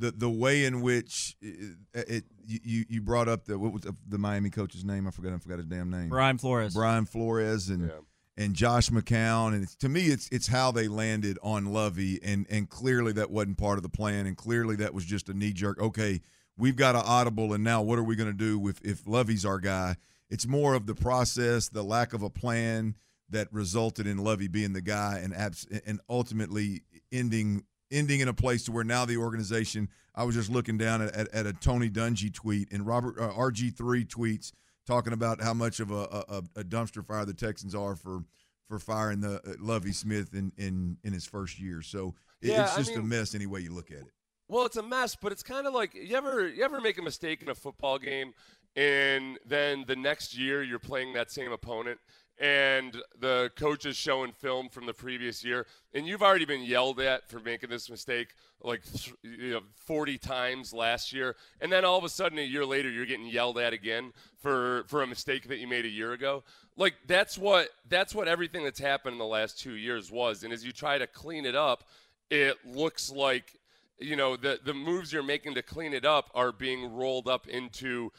the, 0.00 0.10
the 0.10 0.30
way 0.30 0.64
in 0.64 0.80
which 0.80 1.36
it, 1.40 1.76
it 1.94 2.24
you 2.44 2.84
you 2.88 3.00
brought 3.02 3.28
up 3.28 3.44
the 3.44 3.58
what 3.58 3.72
was 3.72 3.82
the, 3.82 3.94
the, 4.08 4.18
Miami 4.18 4.50
coach's 4.50 4.84
name? 4.84 5.06
I 5.06 5.10
forgot 5.10 5.34
I 5.34 5.38
forgot 5.38 5.58
his 5.58 5.66
damn 5.66 5.90
name. 5.90 6.08
Brian 6.08 6.38
Flores. 6.38 6.74
Brian 6.74 7.06
Flores 7.06 7.68
and. 7.68 7.88
Yeah. 7.88 7.94
And 8.36 8.54
Josh 8.54 8.88
McCown, 8.88 9.52
and 9.52 9.68
to 9.80 9.88
me, 9.90 10.06
it's 10.06 10.26
it's 10.32 10.46
how 10.46 10.70
they 10.70 10.88
landed 10.88 11.38
on 11.42 11.66
Lovie, 11.66 12.20
and 12.22 12.46
and 12.48 12.70
clearly 12.70 13.12
that 13.12 13.30
wasn't 13.30 13.58
part 13.58 13.76
of 13.76 13.82
the 13.82 13.90
plan, 13.90 14.24
and 14.24 14.34
clearly 14.34 14.76
that 14.76 14.94
was 14.94 15.04
just 15.04 15.28
a 15.28 15.34
knee 15.34 15.52
jerk. 15.52 15.78
Okay, 15.78 16.22
we've 16.56 16.76
got 16.76 16.94
an 16.94 17.02
audible, 17.04 17.52
and 17.52 17.62
now 17.62 17.82
what 17.82 17.98
are 17.98 18.02
we 18.02 18.16
going 18.16 18.30
to 18.30 18.32
do 18.32 18.66
if 18.68 18.80
if 18.82 19.06
Lovie's 19.06 19.44
our 19.44 19.58
guy? 19.58 19.96
It's 20.30 20.46
more 20.46 20.72
of 20.72 20.86
the 20.86 20.94
process, 20.94 21.68
the 21.68 21.82
lack 21.82 22.14
of 22.14 22.22
a 22.22 22.30
plan 22.30 22.94
that 23.28 23.52
resulted 23.52 24.06
in 24.06 24.18
Lovie 24.18 24.48
being 24.48 24.72
the 24.72 24.80
guy 24.80 25.20
and 25.22 25.34
abs- 25.34 25.66
and 25.84 26.00
ultimately 26.08 26.82
ending 27.12 27.64
ending 27.90 28.20
in 28.20 28.28
a 28.28 28.34
place 28.34 28.64
to 28.64 28.72
where 28.72 28.84
now 28.84 29.04
the 29.04 29.16
organization. 29.16 29.88
I 30.14 30.24
was 30.24 30.34
just 30.34 30.50
looking 30.50 30.76
down 30.76 31.02
at, 31.02 31.14
at, 31.14 31.28
at 31.34 31.46
a 31.46 31.52
Tony 31.52 31.88
Dungy 31.88 32.32
tweet 32.32 32.72
and 32.72 32.86
Robert 32.86 33.18
uh, 33.18 33.30
RG3 33.32 34.06
tweets 34.06 34.52
talking 34.86 35.12
about 35.12 35.40
how 35.40 35.54
much 35.54 35.80
of 35.80 35.90
a, 35.90 36.24
a, 36.28 36.42
a, 36.56 36.64
dumpster 36.64 37.04
fire 37.04 37.24
the 37.24 37.34
Texans 37.34 37.74
are 37.74 37.94
for 37.94 38.24
for 38.68 38.78
firing 38.78 39.20
the 39.20 39.36
uh, 39.36 39.54
Lovie 39.60 39.92
Smith 39.92 40.34
in, 40.34 40.52
in 40.56 40.96
in 41.04 41.12
his 41.12 41.26
first 41.26 41.58
year. 41.60 41.80
So 41.80 42.14
it, 42.42 42.48
yeah, 42.48 42.64
it's 42.64 42.76
just 42.76 42.90
I 42.90 42.96
mean, 42.96 43.04
a 43.04 43.06
mess 43.06 43.34
any 43.34 43.46
way 43.46 43.60
you 43.60 43.72
look 43.72 43.90
at 43.90 43.98
it. 43.98 44.12
Well, 44.48 44.66
it's 44.66 44.76
a 44.76 44.82
mess, 44.82 45.14
but 45.14 45.30
it's 45.30 45.44
kind 45.44 45.66
of 45.68 45.74
like 45.74 45.94
you 45.94 46.16
ever 46.16 46.48
you 46.48 46.64
ever 46.64 46.80
make 46.80 46.98
a 46.98 47.02
mistake 47.02 47.40
in 47.42 47.48
a 47.48 47.54
football 47.54 47.98
game 47.98 48.34
and 48.76 49.38
then 49.44 49.84
the 49.86 49.96
next 49.96 50.36
year 50.36 50.62
you're 50.62 50.78
playing 50.78 51.12
that 51.14 51.30
same 51.30 51.52
opponent 51.52 51.98
and 52.40 52.96
the 53.18 53.52
coach 53.54 53.84
is 53.84 53.96
showing 53.96 54.32
film 54.32 54.70
from 54.70 54.86
the 54.86 54.94
previous 54.94 55.44
year 55.44 55.66
and 55.92 56.06
you've 56.06 56.22
already 56.22 56.46
been 56.46 56.62
yelled 56.62 56.98
at 56.98 57.28
for 57.28 57.38
making 57.38 57.68
this 57.68 57.90
mistake 57.90 58.28
like 58.62 58.82
you 59.22 59.50
know 59.50 59.60
40 59.76 60.16
times 60.16 60.72
last 60.72 61.12
year 61.12 61.36
and 61.60 61.70
then 61.70 61.84
all 61.84 61.98
of 61.98 62.04
a 62.04 62.08
sudden 62.08 62.38
a 62.38 62.42
year 62.42 62.64
later 62.64 62.90
you're 62.90 63.04
getting 63.04 63.26
yelled 63.26 63.58
at 63.58 63.74
again 63.74 64.12
for 64.38 64.84
for 64.88 65.02
a 65.02 65.06
mistake 65.06 65.48
that 65.48 65.58
you 65.58 65.68
made 65.68 65.84
a 65.84 65.88
year 65.88 66.12
ago? 66.12 66.42
Like 66.76 66.94
that's 67.06 67.36
what 67.36 67.68
that's 67.88 68.14
what 68.14 68.26
everything 68.26 68.64
that's 68.64 68.80
happened 68.80 69.12
in 69.12 69.18
the 69.18 69.26
last 69.26 69.60
2 69.60 69.74
years 69.74 70.10
was 70.10 70.42
and 70.42 70.52
as 70.52 70.64
you 70.64 70.72
try 70.72 70.96
to 70.96 71.06
clean 71.06 71.44
it 71.44 71.54
up 71.54 71.84
it 72.30 72.56
looks 72.64 73.10
like 73.10 73.58
you 73.98 74.16
know 74.16 74.36
the 74.36 74.58
the 74.64 74.72
moves 74.72 75.12
you're 75.12 75.22
making 75.22 75.54
to 75.54 75.62
clean 75.62 75.92
it 75.92 76.06
up 76.06 76.30
are 76.34 76.52
being 76.52 76.90
rolled 76.94 77.28
up 77.28 77.46
into 77.48 78.10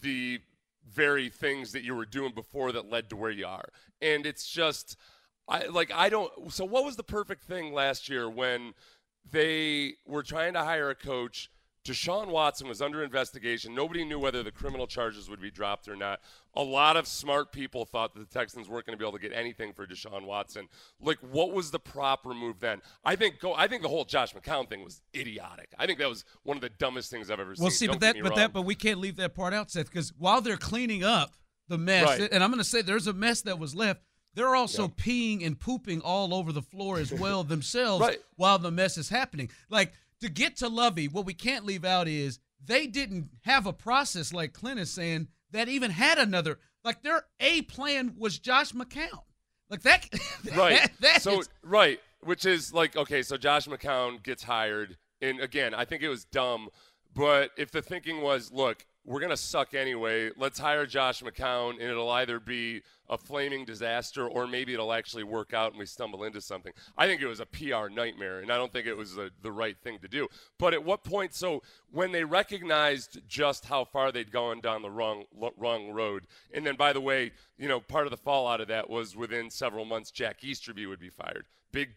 the 0.00 0.40
very 0.92 1.28
things 1.28 1.72
that 1.72 1.84
you 1.84 1.94
were 1.94 2.06
doing 2.06 2.32
before 2.34 2.72
that 2.72 2.90
led 2.90 3.10
to 3.10 3.16
where 3.16 3.30
you 3.30 3.46
are. 3.46 3.68
And 4.00 4.26
it's 4.26 4.48
just 4.48 4.96
I 5.48 5.66
like 5.66 5.90
I 5.92 6.08
don't 6.08 6.52
so 6.52 6.64
what 6.64 6.84
was 6.84 6.96
the 6.96 7.02
perfect 7.02 7.44
thing 7.44 7.72
last 7.72 8.08
year 8.08 8.28
when 8.28 8.74
they 9.30 9.94
were 10.06 10.22
trying 10.22 10.54
to 10.54 10.64
hire 10.64 10.90
a 10.90 10.94
coach 10.94 11.50
Deshaun 11.88 12.28
Watson 12.28 12.68
was 12.68 12.82
under 12.82 13.02
investigation. 13.02 13.74
Nobody 13.74 14.04
knew 14.04 14.18
whether 14.18 14.42
the 14.42 14.50
criminal 14.50 14.86
charges 14.86 15.30
would 15.30 15.40
be 15.40 15.50
dropped 15.50 15.88
or 15.88 15.96
not. 15.96 16.20
A 16.54 16.62
lot 16.62 16.96
of 16.96 17.06
smart 17.06 17.52
people 17.52 17.84
thought 17.84 18.14
that 18.14 18.20
the 18.20 18.38
Texans 18.38 18.68
weren't 18.68 18.84
going 18.86 18.96
to 18.96 19.02
be 19.02 19.06
able 19.06 19.18
to 19.18 19.22
get 19.22 19.32
anything 19.32 19.72
for 19.72 19.86
Deshaun 19.86 20.24
Watson. 20.24 20.68
Like, 21.00 21.18
what 21.30 21.52
was 21.52 21.70
the 21.70 21.78
proper 21.78 22.34
move 22.34 22.60
then? 22.60 22.82
I 23.04 23.16
think 23.16 23.40
go. 23.40 23.54
I 23.54 23.68
think 23.68 23.82
the 23.82 23.88
whole 23.88 24.04
Josh 24.04 24.34
McCown 24.34 24.68
thing 24.68 24.84
was 24.84 25.00
idiotic. 25.14 25.70
I 25.78 25.86
think 25.86 25.98
that 25.98 26.08
was 26.08 26.24
one 26.42 26.56
of 26.56 26.60
the 26.60 26.70
dumbest 26.70 27.10
things 27.10 27.30
I've 27.30 27.40
ever 27.40 27.54
seen. 27.54 27.62
Well, 27.62 27.70
see, 27.70 27.86
Don't 27.86 27.94
but 27.94 28.00
that, 28.00 28.16
but 28.22 28.30
wrong. 28.30 28.38
that, 28.38 28.52
but 28.52 28.62
we 28.62 28.74
can't 28.74 28.98
leave 28.98 29.16
that 29.16 29.34
part 29.34 29.54
out, 29.54 29.70
Seth, 29.70 29.86
because 29.86 30.12
while 30.18 30.40
they're 30.40 30.56
cleaning 30.56 31.04
up 31.04 31.34
the 31.68 31.78
mess, 31.78 32.20
right. 32.20 32.28
and 32.32 32.42
I'm 32.42 32.50
going 32.50 32.58
to 32.58 32.68
say 32.68 32.82
there's 32.82 33.06
a 33.06 33.12
mess 33.12 33.42
that 33.42 33.58
was 33.58 33.74
left. 33.74 34.02
They're 34.34 34.54
also 34.54 34.84
yeah. 34.84 35.04
peeing 35.04 35.46
and 35.46 35.58
pooping 35.58 36.00
all 36.02 36.32
over 36.32 36.52
the 36.52 36.62
floor 36.62 36.98
as 36.98 37.12
well 37.12 37.42
themselves 37.44 38.02
right. 38.02 38.18
while 38.36 38.58
the 38.58 38.70
mess 38.70 38.96
is 38.96 39.08
happening. 39.08 39.50
Like 39.68 39.92
to 40.20 40.28
get 40.28 40.56
to 40.56 40.68
Lovie, 40.68 41.08
what 41.08 41.26
we 41.26 41.34
can't 41.34 41.64
leave 41.64 41.84
out 41.84 42.08
is 42.08 42.38
they 42.64 42.86
didn't 42.86 43.28
have 43.42 43.66
a 43.66 43.72
process 43.72 44.32
like 44.32 44.52
Clint 44.52 44.80
is 44.80 44.90
saying 44.90 45.28
that 45.52 45.68
even 45.68 45.90
had 45.90 46.18
another 46.18 46.58
like 46.84 47.02
their 47.02 47.24
A 47.40 47.62
plan 47.62 48.14
was 48.16 48.38
Josh 48.38 48.72
McCown. 48.72 49.22
Like 49.70 49.82
that 49.82 50.06
Right. 50.56 50.80
That, 50.80 50.92
that 51.00 51.22
so 51.22 51.40
is, 51.40 51.48
right, 51.62 52.00
which 52.20 52.44
is 52.44 52.72
like 52.72 52.96
okay, 52.96 53.22
so 53.22 53.36
Josh 53.36 53.66
McCown 53.66 54.22
gets 54.22 54.42
hired 54.42 54.96
and 55.20 55.40
again, 55.40 55.74
I 55.74 55.84
think 55.84 56.02
it 56.02 56.08
was 56.08 56.24
dumb, 56.24 56.68
but 57.14 57.50
if 57.56 57.70
the 57.70 57.82
thinking 57.82 58.20
was, 58.20 58.52
look, 58.52 58.86
we're 59.08 59.20
going 59.20 59.30
to 59.30 59.38
suck 59.38 59.72
anyway. 59.72 60.30
Let's 60.36 60.58
hire 60.58 60.84
Josh 60.84 61.22
McCown, 61.22 61.72
and 61.72 61.82
it'll 61.82 62.10
either 62.10 62.38
be 62.38 62.82
a 63.08 63.16
flaming 63.16 63.64
disaster 63.64 64.28
or 64.28 64.46
maybe 64.46 64.74
it'll 64.74 64.92
actually 64.92 65.24
work 65.24 65.54
out 65.54 65.70
and 65.70 65.78
we 65.78 65.86
stumble 65.86 66.24
into 66.24 66.42
something. 66.42 66.74
I 66.98 67.06
think 67.06 67.22
it 67.22 67.26
was 67.26 67.40
a 67.40 67.46
PR 67.46 67.88
nightmare, 67.90 68.40
and 68.40 68.52
I 68.52 68.56
don't 68.56 68.70
think 68.70 68.86
it 68.86 68.94
was 68.96 69.16
a, 69.16 69.30
the 69.40 69.50
right 69.50 69.78
thing 69.78 69.98
to 70.00 70.08
do. 70.08 70.28
But 70.58 70.74
at 70.74 70.84
what 70.84 71.04
point? 71.04 71.34
So 71.34 71.62
when 71.90 72.12
they 72.12 72.22
recognized 72.22 73.22
just 73.26 73.64
how 73.64 73.86
far 73.86 74.12
they'd 74.12 74.30
gone 74.30 74.60
down 74.60 74.82
the 74.82 74.90
wrong 74.90 75.24
wrong 75.56 75.90
road, 75.90 76.26
and 76.52 76.66
then 76.66 76.76
by 76.76 76.92
the 76.92 77.00
way, 77.00 77.32
you 77.56 77.66
know, 77.66 77.80
part 77.80 78.06
of 78.06 78.10
the 78.10 78.18
fallout 78.18 78.60
of 78.60 78.68
that 78.68 78.90
was 78.90 79.16
within 79.16 79.48
several 79.48 79.86
months, 79.86 80.10
Jack 80.10 80.44
Easterby 80.44 80.84
would 80.84 81.00
be 81.00 81.08
fired. 81.08 81.46
Big 81.72 81.94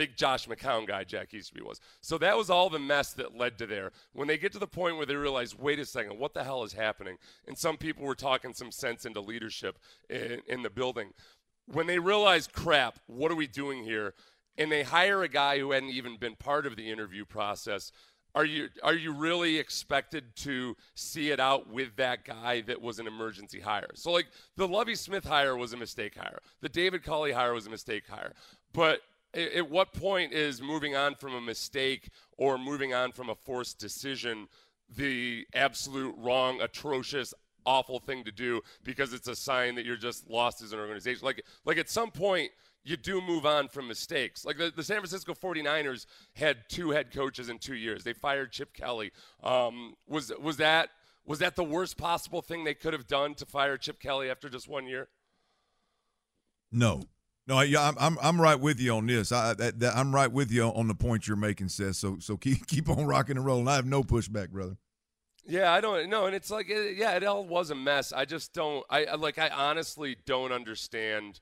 big 0.00 0.16
Josh 0.16 0.48
McCown 0.48 0.88
guy 0.88 1.04
Jack 1.04 1.34
Easterby 1.34 1.60
was. 1.60 1.78
So 2.00 2.16
that 2.16 2.34
was 2.34 2.48
all 2.48 2.70
the 2.70 2.78
mess 2.78 3.12
that 3.12 3.36
led 3.36 3.58
to 3.58 3.66
there. 3.66 3.92
When 4.14 4.28
they 4.28 4.38
get 4.38 4.50
to 4.52 4.58
the 4.58 4.66
point 4.66 4.96
where 4.96 5.04
they 5.04 5.14
realize, 5.14 5.58
wait 5.58 5.78
a 5.78 5.84
second, 5.84 6.18
what 6.18 6.32
the 6.32 6.42
hell 6.42 6.64
is 6.64 6.72
happening? 6.72 7.18
And 7.46 7.58
some 7.58 7.76
people 7.76 8.06
were 8.06 8.14
talking 8.14 8.54
some 8.54 8.72
sense 8.72 9.04
into 9.04 9.20
leadership 9.20 9.78
in, 10.08 10.40
in 10.46 10.62
the 10.62 10.70
building. 10.70 11.10
When 11.66 11.86
they 11.86 11.98
realize, 11.98 12.46
crap, 12.46 12.98
what 13.08 13.30
are 13.30 13.34
we 13.34 13.46
doing 13.46 13.84
here? 13.84 14.14
And 14.56 14.72
they 14.72 14.84
hire 14.84 15.22
a 15.22 15.28
guy 15.28 15.58
who 15.58 15.72
hadn't 15.72 15.90
even 15.90 16.16
been 16.16 16.34
part 16.34 16.64
of 16.64 16.76
the 16.76 16.90
interview 16.90 17.26
process. 17.26 17.92
Are 18.34 18.46
you 18.46 18.68
are 18.82 18.94
you 18.94 19.12
really 19.12 19.58
expected 19.58 20.34
to 20.36 20.76
see 20.94 21.30
it 21.30 21.40
out 21.40 21.68
with 21.68 21.96
that 21.96 22.24
guy 22.24 22.62
that 22.62 22.80
was 22.80 23.00
an 23.00 23.06
emergency 23.06 23.60
hire? 23.60 23.90
So 23.94 24.12
like 24.12 24.28
the 24.56 24.66
Lovie 24.66 24.94
Smith 24.94 25.24
hire 25.24 25.56
was 25.56 25.74
a 25.74 25.76
mistake 25.76 26.16
hire. 26.16 26.38
The 26.62 26.68
David 26.70 27.02
Culley 27.02 27.32
hire 27.32 27.52
was 27.52 27.66
a 27.66 27.70
mistake 27.70 28.04
hire. 28.08 28.32
But 28.72 29.00
at 29.34 29.70
what 29.70 29.92
point 29.92 30.32
is 30.32 30.60
moving 30.60 30.96
on 30.96 31.14
from 31.14 31.34
a 31.34 31.40
mistake 31.40 32.08
or 32.36 32.58
moving 32.58 32.94
on 32.94 33.12
from 33.12 33.30
a 33.30 33.34
forced 33.34 33.78
decision 33.78 34.48
the 34.96 35.46
absolute 35.54 36.14
wrong, 36.18 36.60
atrocious, 36.60 37.32
awful 37.64 37.98
thing 37.98 38.24
to 38.24 38.32
do 38.32 38.60
because 38.82 39.12
it's 39.12 39.28
a 39.28 39.36
sign 39.36 39.74
that 39.76 39.84
you're 39.84 39.96
just 39.96 40.28
lost 40.28 40.62
as 40.62 40.72
an 40.72 40.80
organization? 40.80 41.24
Like, 41.24 41.44
like 41.64 41.78
at 41.78 41.88
some 41.88 42.10
point, 42.10 42.50
you 42.82 42.96
do 42.96 43.20
move 43.20 43.44
on 43.46 43.68
from 43.68 43.86
mistakes. 43.86 44.44
Like 44.44 44.56
the, 44.56 44.72
the, 44.74 44.82
San 44.82 44.96
Francisco 44.98 45.34
49ers 45.34 46.06
had 46.34 46.58
two 46.68 46.90
head 46.90 47.12
coaches 47.12 47.48
in 47.48 47.58
two 47.58 47.74
years. 47.74 48.04
They 48.04 48.14
fired 48.14 48.52
Chip 48.52 48.72
Kelly. 48.72 49.12
Um, 49.42 49.94
was 50.08 50.32
was 50.40 50.56
that 50.56 50.88
was 51.26 51.40
that 51.40 51.56
the 51.56 51.64
worst 51.64 51.98
possible 51.98 52.40
thing 52.40 52.64
they 52.64 52.74
could 52.74 52.94
have 52.94 53.06
done 53.06 53.34
to 53.34 53.46
fire 53.46 53.76
Chip 53.76 54.00
Kelly 54.00 54.30
after 54.30 54.48
just 54.48 54.66
one 54.66 54.86
year? 54.86 55.08
No, 56.72 57.02
no, 57.50 57.62
yeah, 57.62 57.90
I'm, 57.98 58.16
I'm 58.22 58.40
right 58.40 58.58
with 58.58 58.78
you 58.78 58.94
on 58.94 59.06
this. 59.06 59.32
I 59.32 59.54
I'm 59.82 60.14
right 60.14 60.30
with 60.30 60.52
you 60.52 60.66
on 60.66 60.86
the 60.86 60.94
point 60.94 61.26
you're 61.26 61.36
making, 61.36 61.68
Seth. 61.68 61.96
So 61.96 62.18
so 62.20 62.36
keep 62.36 62.64
keep 62.68 62.88
on 62.88 63.06
rocking 63.06 63.36
and 63.36 63.44
rolling. 63.44 63.66
I 63.66 63.74
have 63.74 63.86
no 63.86 64.04
pushback, 64.04 64.50
brother. 64.50 64.76
Yeah, 65.44 65.72
I 65.72 65.80
don't 65.80 66.08
know, 66.08 66.26
and 66.26 66.34
it's 66.34 66.50
like 66.50 66.70
uh, 66.70 66.74
yeah, 66.74 67.16
it 67.16 67.24
all 67.24 67.44
was 67.44 67.72
a 67.72 67.74
mess. 67.74 68.12
I 68.12 68.24
just 68.24 68.52
don't. 68.54 68.86
I 68.88 69.16
like. 69.16 69.36
I 69.38 69.48
honestly 69.48 70.16
don't 70.26 70.52
understand 70.52 71.40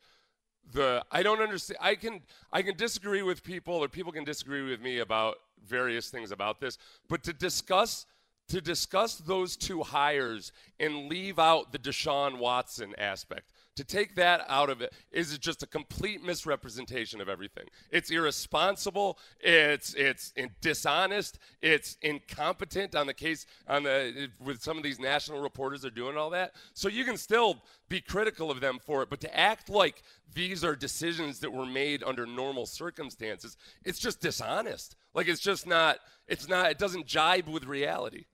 the. 0.72 1.04
I 1.12 1.22
don't 1.22 1.42
understand. 1.42 1.76
I 1.82 1.94
can 1.94 2.22
I 2.54 2.62
can 2.62 2.74
disagree 2.74 3.22
with 3.22 3.44
people, 3.44 3.74
or 3.74 3.86
people 3.86 4.10
can 4.10 4.24
disagree 4.24 4.62
with 4.62 4.80
me 4.80 5.00
about 5.00 5.36
various 5.66 6.08
things 6.08 6.32
about 6.32 6.58
this, 6.58 6.78
but 7.10 7.22
to 7.24 7.34
discuss 7.34 8.06
to 8.48 8.62
discuss 8.62 9.16
those 9.16 9.58
two 9.58 9.82
hires 9.82 10.52
and 10.80 11.10
leave 11.10 11.38
out 11.38 11.70
the 11.70 11.78
Deshaun 11.78 12.38
Watson 12.38 12.94
aspect 12.96 13.50
to 13.78 13.84
take 13.84 14.16
that 14.16 14.44
out 14.48 14.70
of 14.70 14.82
it 14.82 14.92
is 15.12 15.38
just 15.38 15.62
a 15.62 15.66
complete 15.66 16.20
misrepresentation 16.20 17.20
of 17.20 17.28
everything. 17.28 17.66
It's 17.92 18.10
irresponsible. 18.10 19.20
It's 19.38 19.94
it's 19.94 20.32
dishonest. 20.60 21.38
It's 21.62 21.96
incompetent 22.02 22.96
on 22.96 23.06
the 23.06 23.14
case 23.14 23.46
on 23.68 23.84
the 23.84 24.30
with 24.40 24.60
some 24.60 24.78
of 24.78 24.82
these 24.82 24.98
national 24.98 25.40
reporters 25.40 25.84
are 25.84 25.90
doing 25.90 26.16
all 26.16 26.30
that. 26.30 26.56
So 26.74 26.88
you 26.88 27.04
can 27.04 27.16
still 27.16 27.62
be 27.88 28.00
critical 28.00 28.50
of 28.50 28.60
them 28.60 28.80
for 28.84 29.00
it, 29.04 29.10
but 29.10 29.20
to 29.20 29.38
act 29.38 29.68
like 29.68 30.02
these 30.34 30.64
are 30.64 30.74
decisions 30.74 31.38
that 31.38 31.52
were 31.52 31.64
made 31.64 32.02
under 32.02 32.26
normal 32.26 32.66
circumstances, 32.66 33.56
it's 33.84 34.00
just 34.00 34.20
dishonest. 34.20 34.96
Like 35.14 35.28
it's 35.28 35.40
just 35.40 35.68
not. 35.68 35.98
It's 36.26 36.48
not. 36.48 36.72
It 36.72 36.78
doesn't 36.78 37.06
jibe 37.06 37.46
with 37.46 37.64
reality. 37.64 38.24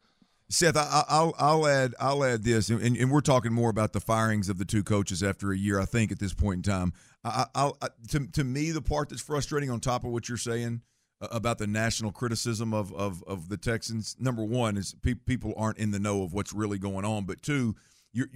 Seth, 0.54 0.76
I, 0.76 1.04
will 1.24 1.34
I'll 1.36 1.66
add 1.66 1.94
I'll 1.98 2.24
add 2.24 2.44
this, 2.44 2.68
and, 2.68 2.96
and, 2.96 3.10
we're 3.10 3.20
talking 3.20 3.52
more 3.52 3.70
about 3.70 3.92
the 3.92 4.00
firings 4.00 4.48
of 4.48 4.56
the 4.56 4.64
two 4.64 4.84
coaches 4.84 5.20
after 5.20 5.50
a 5.50 5.58
year. 5.58 5.80
I 5.80 5.84
think 5.84 6.12
at 6.12 6.20
this 6.20 6.32
point 6.32 6.64
in 6.64 6.72
time, 6.72 6.92
I, 7.24 7.46
I, 7.54 7.72
to 8.10 8.26
to 8.28 8.44
me 8.44 8.70
the 8.70 8.80
part 8.80 9.08
that's 9.08 9.20
frustrating 9.20 9.68
on 9.68 9.80
top 9.80 10.04
of 10.04 10.12
what 10.12 10.28
you're 10.28 10.38
saying 10.38 10.82
uh, 11.20 11.26
about 11.32 11.58
the 11.58 11.66
national 11.66 12.12
criticism 12.12 12.72
of 12.72 12.92
of 12.92 13.24
of 13.26 13.48
the 13.48 13.56
Texans. 13.56 14.14
Number 14.20 14.44
one 14.44 14.76
is 14.76 14.94
pe- 15.02 15.14
people 15.14 15.54
aren't 15.56 15.78
in 15.78 15.90
the 15.90 15.98
know 15.98 16.22
of 16.22 16.32
what's 16.32 16.52
really 16.52 16.78
going 16.78 17.04
on, 17.04 17.24
but 17.24 17.42
two, 17.42 17.74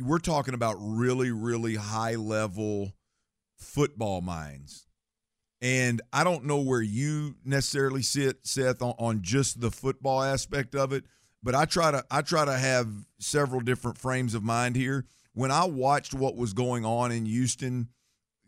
we're 0.00 0.18
talking 0.18 0.54
about 0.54 0.74
really 0.80 1.30
really 1.30 1.76
high 1.76 2.16
level 2.16 2.94
football 3.56 4.22
minds. 4.22 4.88
And 5.60 6.02
I 6.12 6.24
don't 6.24 6.44
know 6.44 6.60
where 6.60 6.82
you 6.82 7.34
necessarily 7.44 8.02
sit, 8.02 8.46
Seth, 8.46 8.80
on, 8.80 8.94
on 8.98 9.22
just 9.22 9.60
the 9.60 9.72
football 9.72 10.22
aspect 10.22 10.76
of 10.76 10.92
it, 10.92 11.04
but 11.43 11.55
I 11.55 11.64
try 11.64 11.91
to 11.91 12.05
I 12.11 12.22
try 12.22 12.45
to 12.45 12.57
have 12.57 12.89
several 13.18 13.61
different 13.61 13.99
frames 13.99 14.34
of 14.34 14.43
mind 14.43 14.76
here. 14.76 15.05
When 15.34 15.51
I 15.51 15.64
watched 15.64 16.14
what 16.14 16.36
was 16.36 16.53
going 16.53 16.84
on 16.84 17.12
in 17.12 17.26
Houston, 17.26 17.89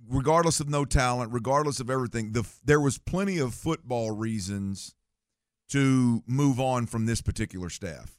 regardless 0.09 0.61
of 0.61 0.69
no 0.69 0.85
talent, 0.85 1.33
regardless 1.33 1.81
of 1.81 1.91
everything, 1.91 2.33
the 2.33 2.49
there 2.65 2.81
was 2.81 2.99
plenty 2.99 3.39
of 3.39 3.55
football 3.55 4.11
reasons 4.11 4.95
to 5.71 6.23
move 6.27 6.59
on 6.59 6.87
from 6.87 7.07
this 7.07 7.21
particular 7.21 7.71
staff. 7.71 8.19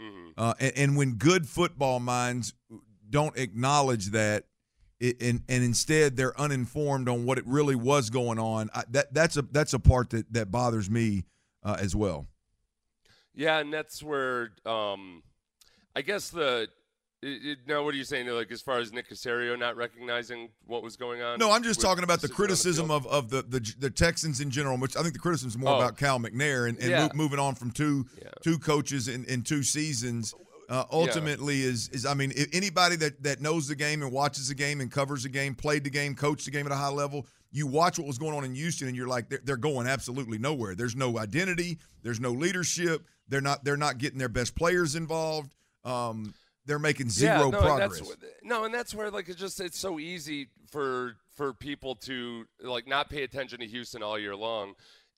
Mm-hmm. 0.00 0.30
Uh, 0.36 0.54
and, 0.60 0.72
and 0.76 0.96
when 0.96 1.14
good 1.14 1.48
football 1.48 2.00
minds 2.00 2.54
don't 3.08 3.36
acknowledge 3.38 4.10
that, 4.10 4.44
it, 5.00 5.22
and 5.22 5.42
and 5.48 5.64
instead 5.64 6.16
they're 6.16 6.38
uninformed 6.38 7.08
on 7.08 7.24
what 7.24 7.38
it 7.38 7.46
really 7.46 7.76
was 7.76 8.10
going 8.10 8.38
on, 8.38 8.70
I, 8.74 8.84
that 8.90 9.14
that's 9.14 9.36
a 9.36 9.42
that's 9.42 9.72
a 9.72 9.78
part 9.78 10.10
that 10.10 10.32
that 10.32 10.50
bothers 10.50 10.90
me 10.90 11.24
uh, 11.62 11.76
as 11.80 11.96
well. 11.96 12.26
Yeah, 13.34 13.58
and 13.58 13.72
that's 13.72 14.02
where 14.02 14.50
um, 14.66 15.22
I 15.96 16.02
guess 16.02 16.30
the 16.30 16.68
it, 17.22 17.26
it, 17.46 17.58
now 17.68 17.84
what 17.84 17.94
are 17.94 17.96
you 17.96 18.04
saying? 18.04 18.26
Like 18.28 18.50
as 18.52 18.60
far 18.62 18.78
as 18.78 18.92
Nick 18.92 19.08
Caserio 19.08 19.58
not 19.58 19.76
recognizing 19.76 20.48
what 20.66 20.82
was 20.82 20.96
going 20.96 21.22
on? 21.22 21.38
No, 21.38 21.50
I'm 21.52 21.62
just 21.62 21.80
talking 21.80 22.04
about 22.04 22.20
the 22.20 22.28
criticism 22.28 22.88
field? 22.88 23.06
of, 23.06 23.12
of 23.12 23.30
the, 23.30 23.42
the 23.42 23.74
the 23.78 23.90
Texans 23.90 24.40
in 24.40 24.50
general, 24.50 24.76
which 24.78 24.96
I 24.96 25.02
think 25.02 25.14
the 25.14 25.20
criticism 25.20 25.48
is 25.48 25.56
more 25.58 25.72
Oh. 25.74 25.76
about 25.78 25.96
Cal 25.96 26.18
McNair 26.18 26.68
and, 26.68 26.78
and 26.78 26.90
Yeah. 26.90 27.02
mo- 27.06 27.10
moving 27.14 27.38
on 27.38 27.54
from 27.54 27.70
two 27.70 28.06
two 28.42 28.58
coaches 28.58 29.08
in, 29.08 29.24
in 29.26 29.42
two 29.42 29.62
seasons. 29.62 30.34
Uh, 30.68 30.84
ultimately, 30.90 31.62
is 31.62 31.88
is 31.90 32.06
I 32.06 32.14
mean, 32.14 32.32
if 32.34 32.48
anybody 32.54 32.96
that 32.96 33.22
that 33.22 33.40
knows 33.40 33.68
the 33.68 33.74
game 33.76 34.02
and 34.02 34.10
watches 34.10 34.48
the 34.48 34.54
game 34.54 34.80
and 34.80 34.90
covers 34.90 35.22
the 35.22 35.28
game, 35.28 35.54
played 35.54 35.84
the 35.84 35.90
game, 35.90 36.14
coached 36.14 36.44
the 36.46 36.50
game 36.50 36.66
at 36.66 36.72
a 36.72 36.76
high 36.76 36.88
level, 36.88 37.26
you 37.50 37.66
watch 37.66 37.98
what 37.98 38.06
was 38.06 38.18
going 38.18 38.34
on 38.34 38.44
in 38.44 38.54
Houston, 38.54 38.88
and 38.88 38.96
you're 38.96 39.08
like, 39.08 39.28
they're, 39.28 39.40
they're 39.44 39.56
going 39.56 39.86
absolutely 39.86 40.38
nowhere. 40.38 40.74
There's 40.74 40.96
no 40.96 41.18
identity. 41.18 41.78
There's 42.02 42.20
no 42.20 42.30
leadership. 42.32 43.04
They're 43.28 43.40
not 43.40 43.64
they're 43.64 43.76
not 43.76 43.98
getting 43.98 44.18
their 44.18 44.28
best 44.28 44.54
players 44.54 44.94
involved. 44.94 45.54
Um, 45.84 46.34
they're 46.66 46.78
making 46.78 47.10
zero 47.10 47.46
yeah, 47.46 47.50
no, 47.50 47.60
progress. 47.60 48.00
And 48.00 48.08
no, 48.44 48.64
and 48.64 48.74
that's 48.74 48.94
where 48.94 49.10
like 49.10 49.28
it's 49.28 49.38
just 49.38 49.60
it's 49.60 49.78
so 49.78 49.98
easy 49.98 50.48
for 50.70 51.16
for 51.34 51.52
people 51.52 51.94
to 51.96 52.46
like 52.60 52.86
not 52.86 53.10
pay 53.10 53.22
attention 53.22 53.60
to 53.60 53.66
Houston 53.66 54.02
all 54.02 54.18
year 54.18 54.36
long, 54.36 54.74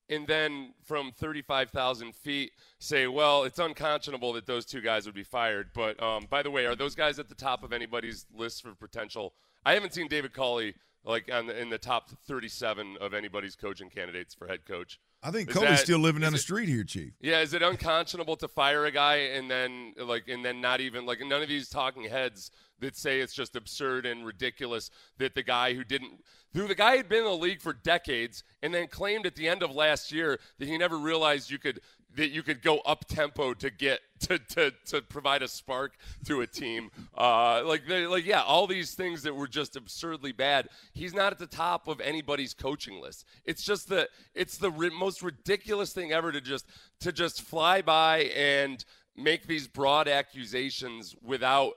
and 0.09 0.27
then 0.27 0.75
from 0.85 1.13
thirty 1.13 1.43
five 1.43 1.71
thousand 1.71 2.15
feet 2.15 2.53
say, 2.79 3.07
well, 3.07 3.45
it's 3.45 3.59
unconscionable 3.59 4.33
that 4.35 4.47
those 4.47 4.65
two 4.65 4.81
guys 4.81 5.07
would 5.07 5.15
be 5.15 5.25
fired. 5.25 5.71
But 5.75 6.03
um, 6.03 6.27
by 6.31 6.43
the 6.43 6.51
way, 6.51 6.67
are 6.67 6.77
those 6.77 6.95
guys 6.95 7.19
at 7.19 7.29
the 7.29 7.35
top 7.35 7.63
of 7.63 7.73
anybody's 7.73 8.27
list 8.35 8.63
for 8.63 8.75
potential? 8.75 9.35
I 9.67 9.75
haven't 9.75 9.95
seen 9.95 10.09
David 10.09 10.33
Culley 10.33 10.75
like 11.05 11.31
on 11.33 11.47
the, 11.47 11.61
in 11.61 11.69
the 11.69 11.79
top 11.79 12.11
thirty 12.27 12.49
seven 12.49 12.97
of 13.01 13.13
anybody's 13.13 13.57
coaching 13.57 13.91
candidates 13.91 14.35
for 14.35 14.47
head 14.47 14.65
coach. 14.67 14.99
I 15.27 15.31
think 15.31 15.49
Is 15.49 15.55
Culley's 15.55 15.71
that- 15.71 15.79
still 15.79 15.99
living 16.01 16.21
down 16.21 16.33
the 16.33 16.37
it- 16.39 16.43
street 16.43 16.69
here, 16.69 16.85
Chief. 16.85 17.15
yeah, 17.21 17.41
is 17.41 17.55
it 17.55 17.63
unconscionable 17.63 18.37
to 18.37 18.47
fire 18.47 18.85
a 18.85 18.91
guy 18.91 19.17
and 19.17 19.51
then 19.51 19.95
like 19.97 20.29
and 20.29 20.45
then 20.45 20.61
not 20.61 20.81
even 20.83 21.07
like 21.07 21.21
none 21.21 21.41
of 21.43 21.49
these 21.49 21.69
talking 21.71 22.05
heads 22.05 22.51
that 22.81 22.95
say 22.95 23.21
it's 23.21 23.33
just 23.33 23.57
absurd 23.57 24.05
and 24.05 24.27
ridiculous 24.27 24.91
that 25.17 25.35
the 25.35 25.43
guy 25.43 25.73
who 25.73 25.83
didn't 25.83 26.23
who 26.53 26.69
the 26.69 26.75
guy 26.75 26.97
had 26.97 27.09
been 27.09 27.21
in 27.21 27.25
the 27.25 27.31
league 27.37 27.63
for 27.63 27.73
decades 27.73 28.45
and 28.63 28.75
then 28.75 28.87
claimed 28.87 29.25
at 29.27 29.35
the 29.35 29.49
end 29.49 29.63
of 29.63 29.71
last 29.75 30.13
year 30.13 30.39
that 30.59 30.69
he 30.69 30.77
never 30.77 30.99
realized 30.99 31.51
you 31.51 31.59
could 31.59 31.81
that 32.17 32.31
you 32.31 32.43
could 32.43 32.63
go 32.63 32.79
up 32.81 33.07
tempo 33.07 33.55
to 33.55 33.71
get 33.71 34.01
to, 34.21 34.39
to, 34.39 34.73
to 34.87 35.03
provide 35.03 35.43
a 35.43 35.49
spark 35.49 35.97
to 36.27 36.41
a 36.41 36.47
team. 36.47 36.91
Uh, 37.17 37.63
like 37.65 37.87
they, 37.87 38.07
like 38.07 38.25
yeah, 38.25 38.43
all 38.43 38.67
these 38.67 38.95
things 38.95 39.23
that 39.23 39.35
were 39.35 39.49
just 39.49 39.77
absurdly 39.77 40.33
bad. 40.33 40.69
He's 40.93 41.15
not 41.15 41.33
at 41.33 41.39
the 41.39 41.47
top 41.47 41.89
of 41.89 42.01
anybody's 42.01 42.55
coaching 42.55 43.01
list. 43.01 43.25
It's 43.45 43.65
just 43.65 43.89
the 43.89 44.09
it's 44.35 44.59
the 44.59 44.71
ri- 44.71 44.91
most 44.91 45.23
ridiculous 45.23 45.93
thing 45.93 46.13
ever 46.13 46.33
to 46.33 46.41
just 46.41 46.67
to 47.01 47.13
just 47.13 47.43
fly 47.43 47.83
by 47.83 48.31
and 48.37 48.85
make 49.17 49.47
these 49.47 49.67
broad 49.69 50.09
accusations 50.09 51.15
without 51.23 51.75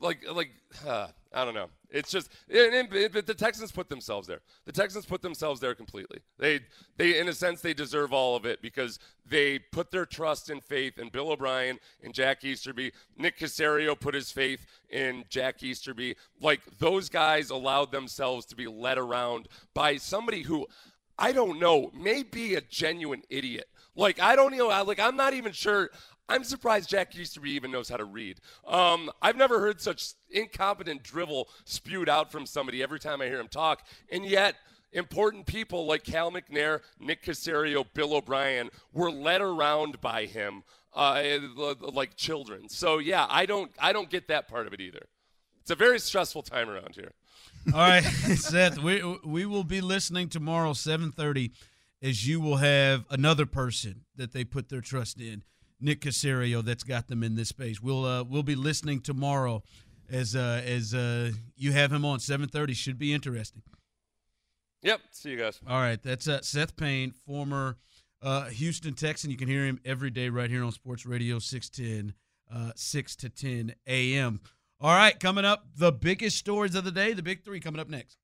like 0.00 0.20
like 0.32 0.50
uh, 0.86 1.06
I 1.32 1.44
don't 1.44 1.54
know. 1.54 1.68
It's 1.90 2.10
just 2.10 2.30
the 2.48 3.34
Texans 3.36 3.70
put 3.70 3.88
themselves 3.88 4.26
there. 4.26 4.40
The 4.64 4.72
Texans 4.72 5.06
put 5.06 5.22
themselves 5.22 5.60
there 5.60 5.74
completely. 5.74 6.18
They 6.38 6.60
they 6.96 7.18
in 7.18 7.28
a 7.28 7.32
sense 7.32 7.60
they 7.60 7.74
deserve 7.74 8.12
all 8.12 8.34
of 8.34 8.46
it 8.46 8.62
because 8.62 8.98
they 9.24 9.58
put 9.58 9.90
their 9.90 10.06
trust 10.06 10.50
and 10.50 10.62
faith 10.62 10.98
in 10.98 11.08
Bill 11.10 11.30
O'Brien 11.30 11.78
and 12.02 12.12
Jack 12.12 12.44
Easterby. 12.44 12.92
Nick 13.16 13.38
Caserio 13.38 13.98
put 13.98 14.14
his 14.14 14.32
faith 14.32 14.66
in 14.90 15.24
Jack 15.28 15.62
Easterby. 15.62 16.16
Like 16.40 16.60
those 16.78 17.08
guys 17.08 17.50
allowed 17.50 17.92
themselves 17.92 18.46
to 18.46 18.56
be 18.56 18.66
led 18.66 18.98
around 18.98 19.48
by 19.72 19.96
somebody 19.98 20.42
who 20.42 20.66
I 21.18 21.32
don't 21.32 21.60
know 21.60 21.90
may 21.94 22.22
be 22.22 22.54
a 22.54 22.60
genuine 22.60 23.22
idiot. 23.30 23.68
Like 23.94 24.20
I 24.20 24.34
don't 24.34 24.56
know. 24.56 24.68
Like 24.84 24.98
I'm 24.98 25.16
not 25.16 25.34
even 25.34 25.52
sure. 25.52 25.90
I'm 26.28 26.44
surprised 26.44 26.88
Jack 26.88 27.14
Easterby 27.14 27.50
even 27.50 27.70
knows 27.70 27.88
how 27.88 27.96
to 27.96 28.04
read. 28.04 28.40
Um, 28.66 29.10
I've 29.20 29.36
never 29.36 29.60
heard 29.60 29.80
such 29.80 30.12
incompetent 30.30 31.02
drivel 31.02 31.48
spewed 31.64 32.08
out 32.08 32.32
from 32.32 32.46
somebody 32.46 32.82
every 32.82 33.00
time 33.00 33.20
I 33.20 33.26
hear 33.26 33.40
him 33.40 33.48
talk, 33.48 33.86
and 34.10 34.24
yet 34.24 34.56
important 34.92 35.46
people 35.46 35.86
like 35.86 36.04
Cal 36.04 36.30
McNair, 36.30 36.80
Nick 37.00 37.24
Caserio, 37.24 37.84
Bill 37.92 38.14
O'Brien 38.14 38.70
were 38.92 39.10
led 39.10 39.40
around 39.40 40.00
by 40.00 40.26
him 40.26 40.62
uh, 40.94 41.22
like 41.80 42.16
children. 42.16 42.68
So 42.68 42.98
yeah, 42.98 43.26
I 43.28 43.46
don't 43.46 43.70
I 43.78 43.92
don't 43.92 44.10
get 44.10 44.28
that 44.28 44.48
part 44.48 44.66
of 44.66 44.72
it 44.72 44.80
either. 44.80 45.06
It's 45.60 45.70
a 45.70 45.76
very 45.76 45.98
stressful 45.98 46.42
time 46.42 46.68
around 46.68 46.94
here. 46.94 47.12
All 47.72 47.80
right, 47.80 48.02
Seth, 48.36 48.78
we 48.78 49.02
we 49.24 49.46
will 49.46 49.64
be 49.64 49.80
listening 49.80 50.28
tomorrow, 50.28 50.72
seven 50.72 51.12
thirty, 51.12 51.52
as 52.02 52.26
you 52.26 52.40
will 52.40 52.56
have 52.56 53.04
another 53.10 53.46
person 53.46 54.04
that 54.16 54.32
they 54.32 54.44
put 54.44 54.68
their 54.68 54.80
trust 54.80 55.20
in, 55.20 55.42
Nick 55.82 56.00
Caserio, 56.00 56.64
that's 56.64 56.84
got 56.84 57.08
them 57.08 57.22
in 57.22 57.34
this 57.34 57.48
space. 57.48 57.80
We'll 57.82 58.04
uh, 58.04 58.24
we'll 58.24 58.42
be 58.42 58.54
listening 58.54 59.00
tomorrow 59.00 59.62
as 60.10 60.36
uh, 60.36 60.62
as 60.64 60.94
uh, 60.94 61.32
you 61.56 61.72
have 61.72 61.92
him 61.92 62.04
on 62.04 62.20
seven 62.20 62.48
thirty. 62.48 62.74
Should 62.74 62.98
be 62.98 63.12
interesting. 63.12 63.62
Yep. 64.82 65.00
See 65.12 65.30
you 65.30 65.38
guys. 65.38 65.60
All 65.66 65.80
right, 65.80 66.02
that's 66.02 66.26
uh, 66.26 66.42
Seth 66.42 66.76
Payne, 66.76 67.12
former 67.12 67.76
uh, 68.20 68.46
Houston 68.46 68.94
Texan. 68.94 69.30
You 69.30 69.36
can 69.36 69.48
hear 69.48 69.64
him 69.64 69.80
every 69.84 70.10
day 70.10 70.28
right 70.28 70.50
here 70.50 70.64
on 70.64 70.72
Sports 70.72 71.06
Radio 71.06 71.38
610, 71.38 72.14
uh, 72.52 72.72
6 72.74 73.16
to 73.16 73.28
10 73.28 73.74
a.m. 73.86 74.40
All 74.80 74.94
right, 74.94 75.18
coming 75.18 75.44
up, 75.44 75.66
the 75.76 75.92
biggest 75.92 76.36
stories 76.36 76.74
of 76.74 76.82
the 76.84 76.90
day, 76.90 77.12
the 77.12 77.22
big 77.22 77.44
three 77.44 77.60
coming 77.60 77.80
up 77.80 77.88
next. 77.88 78.18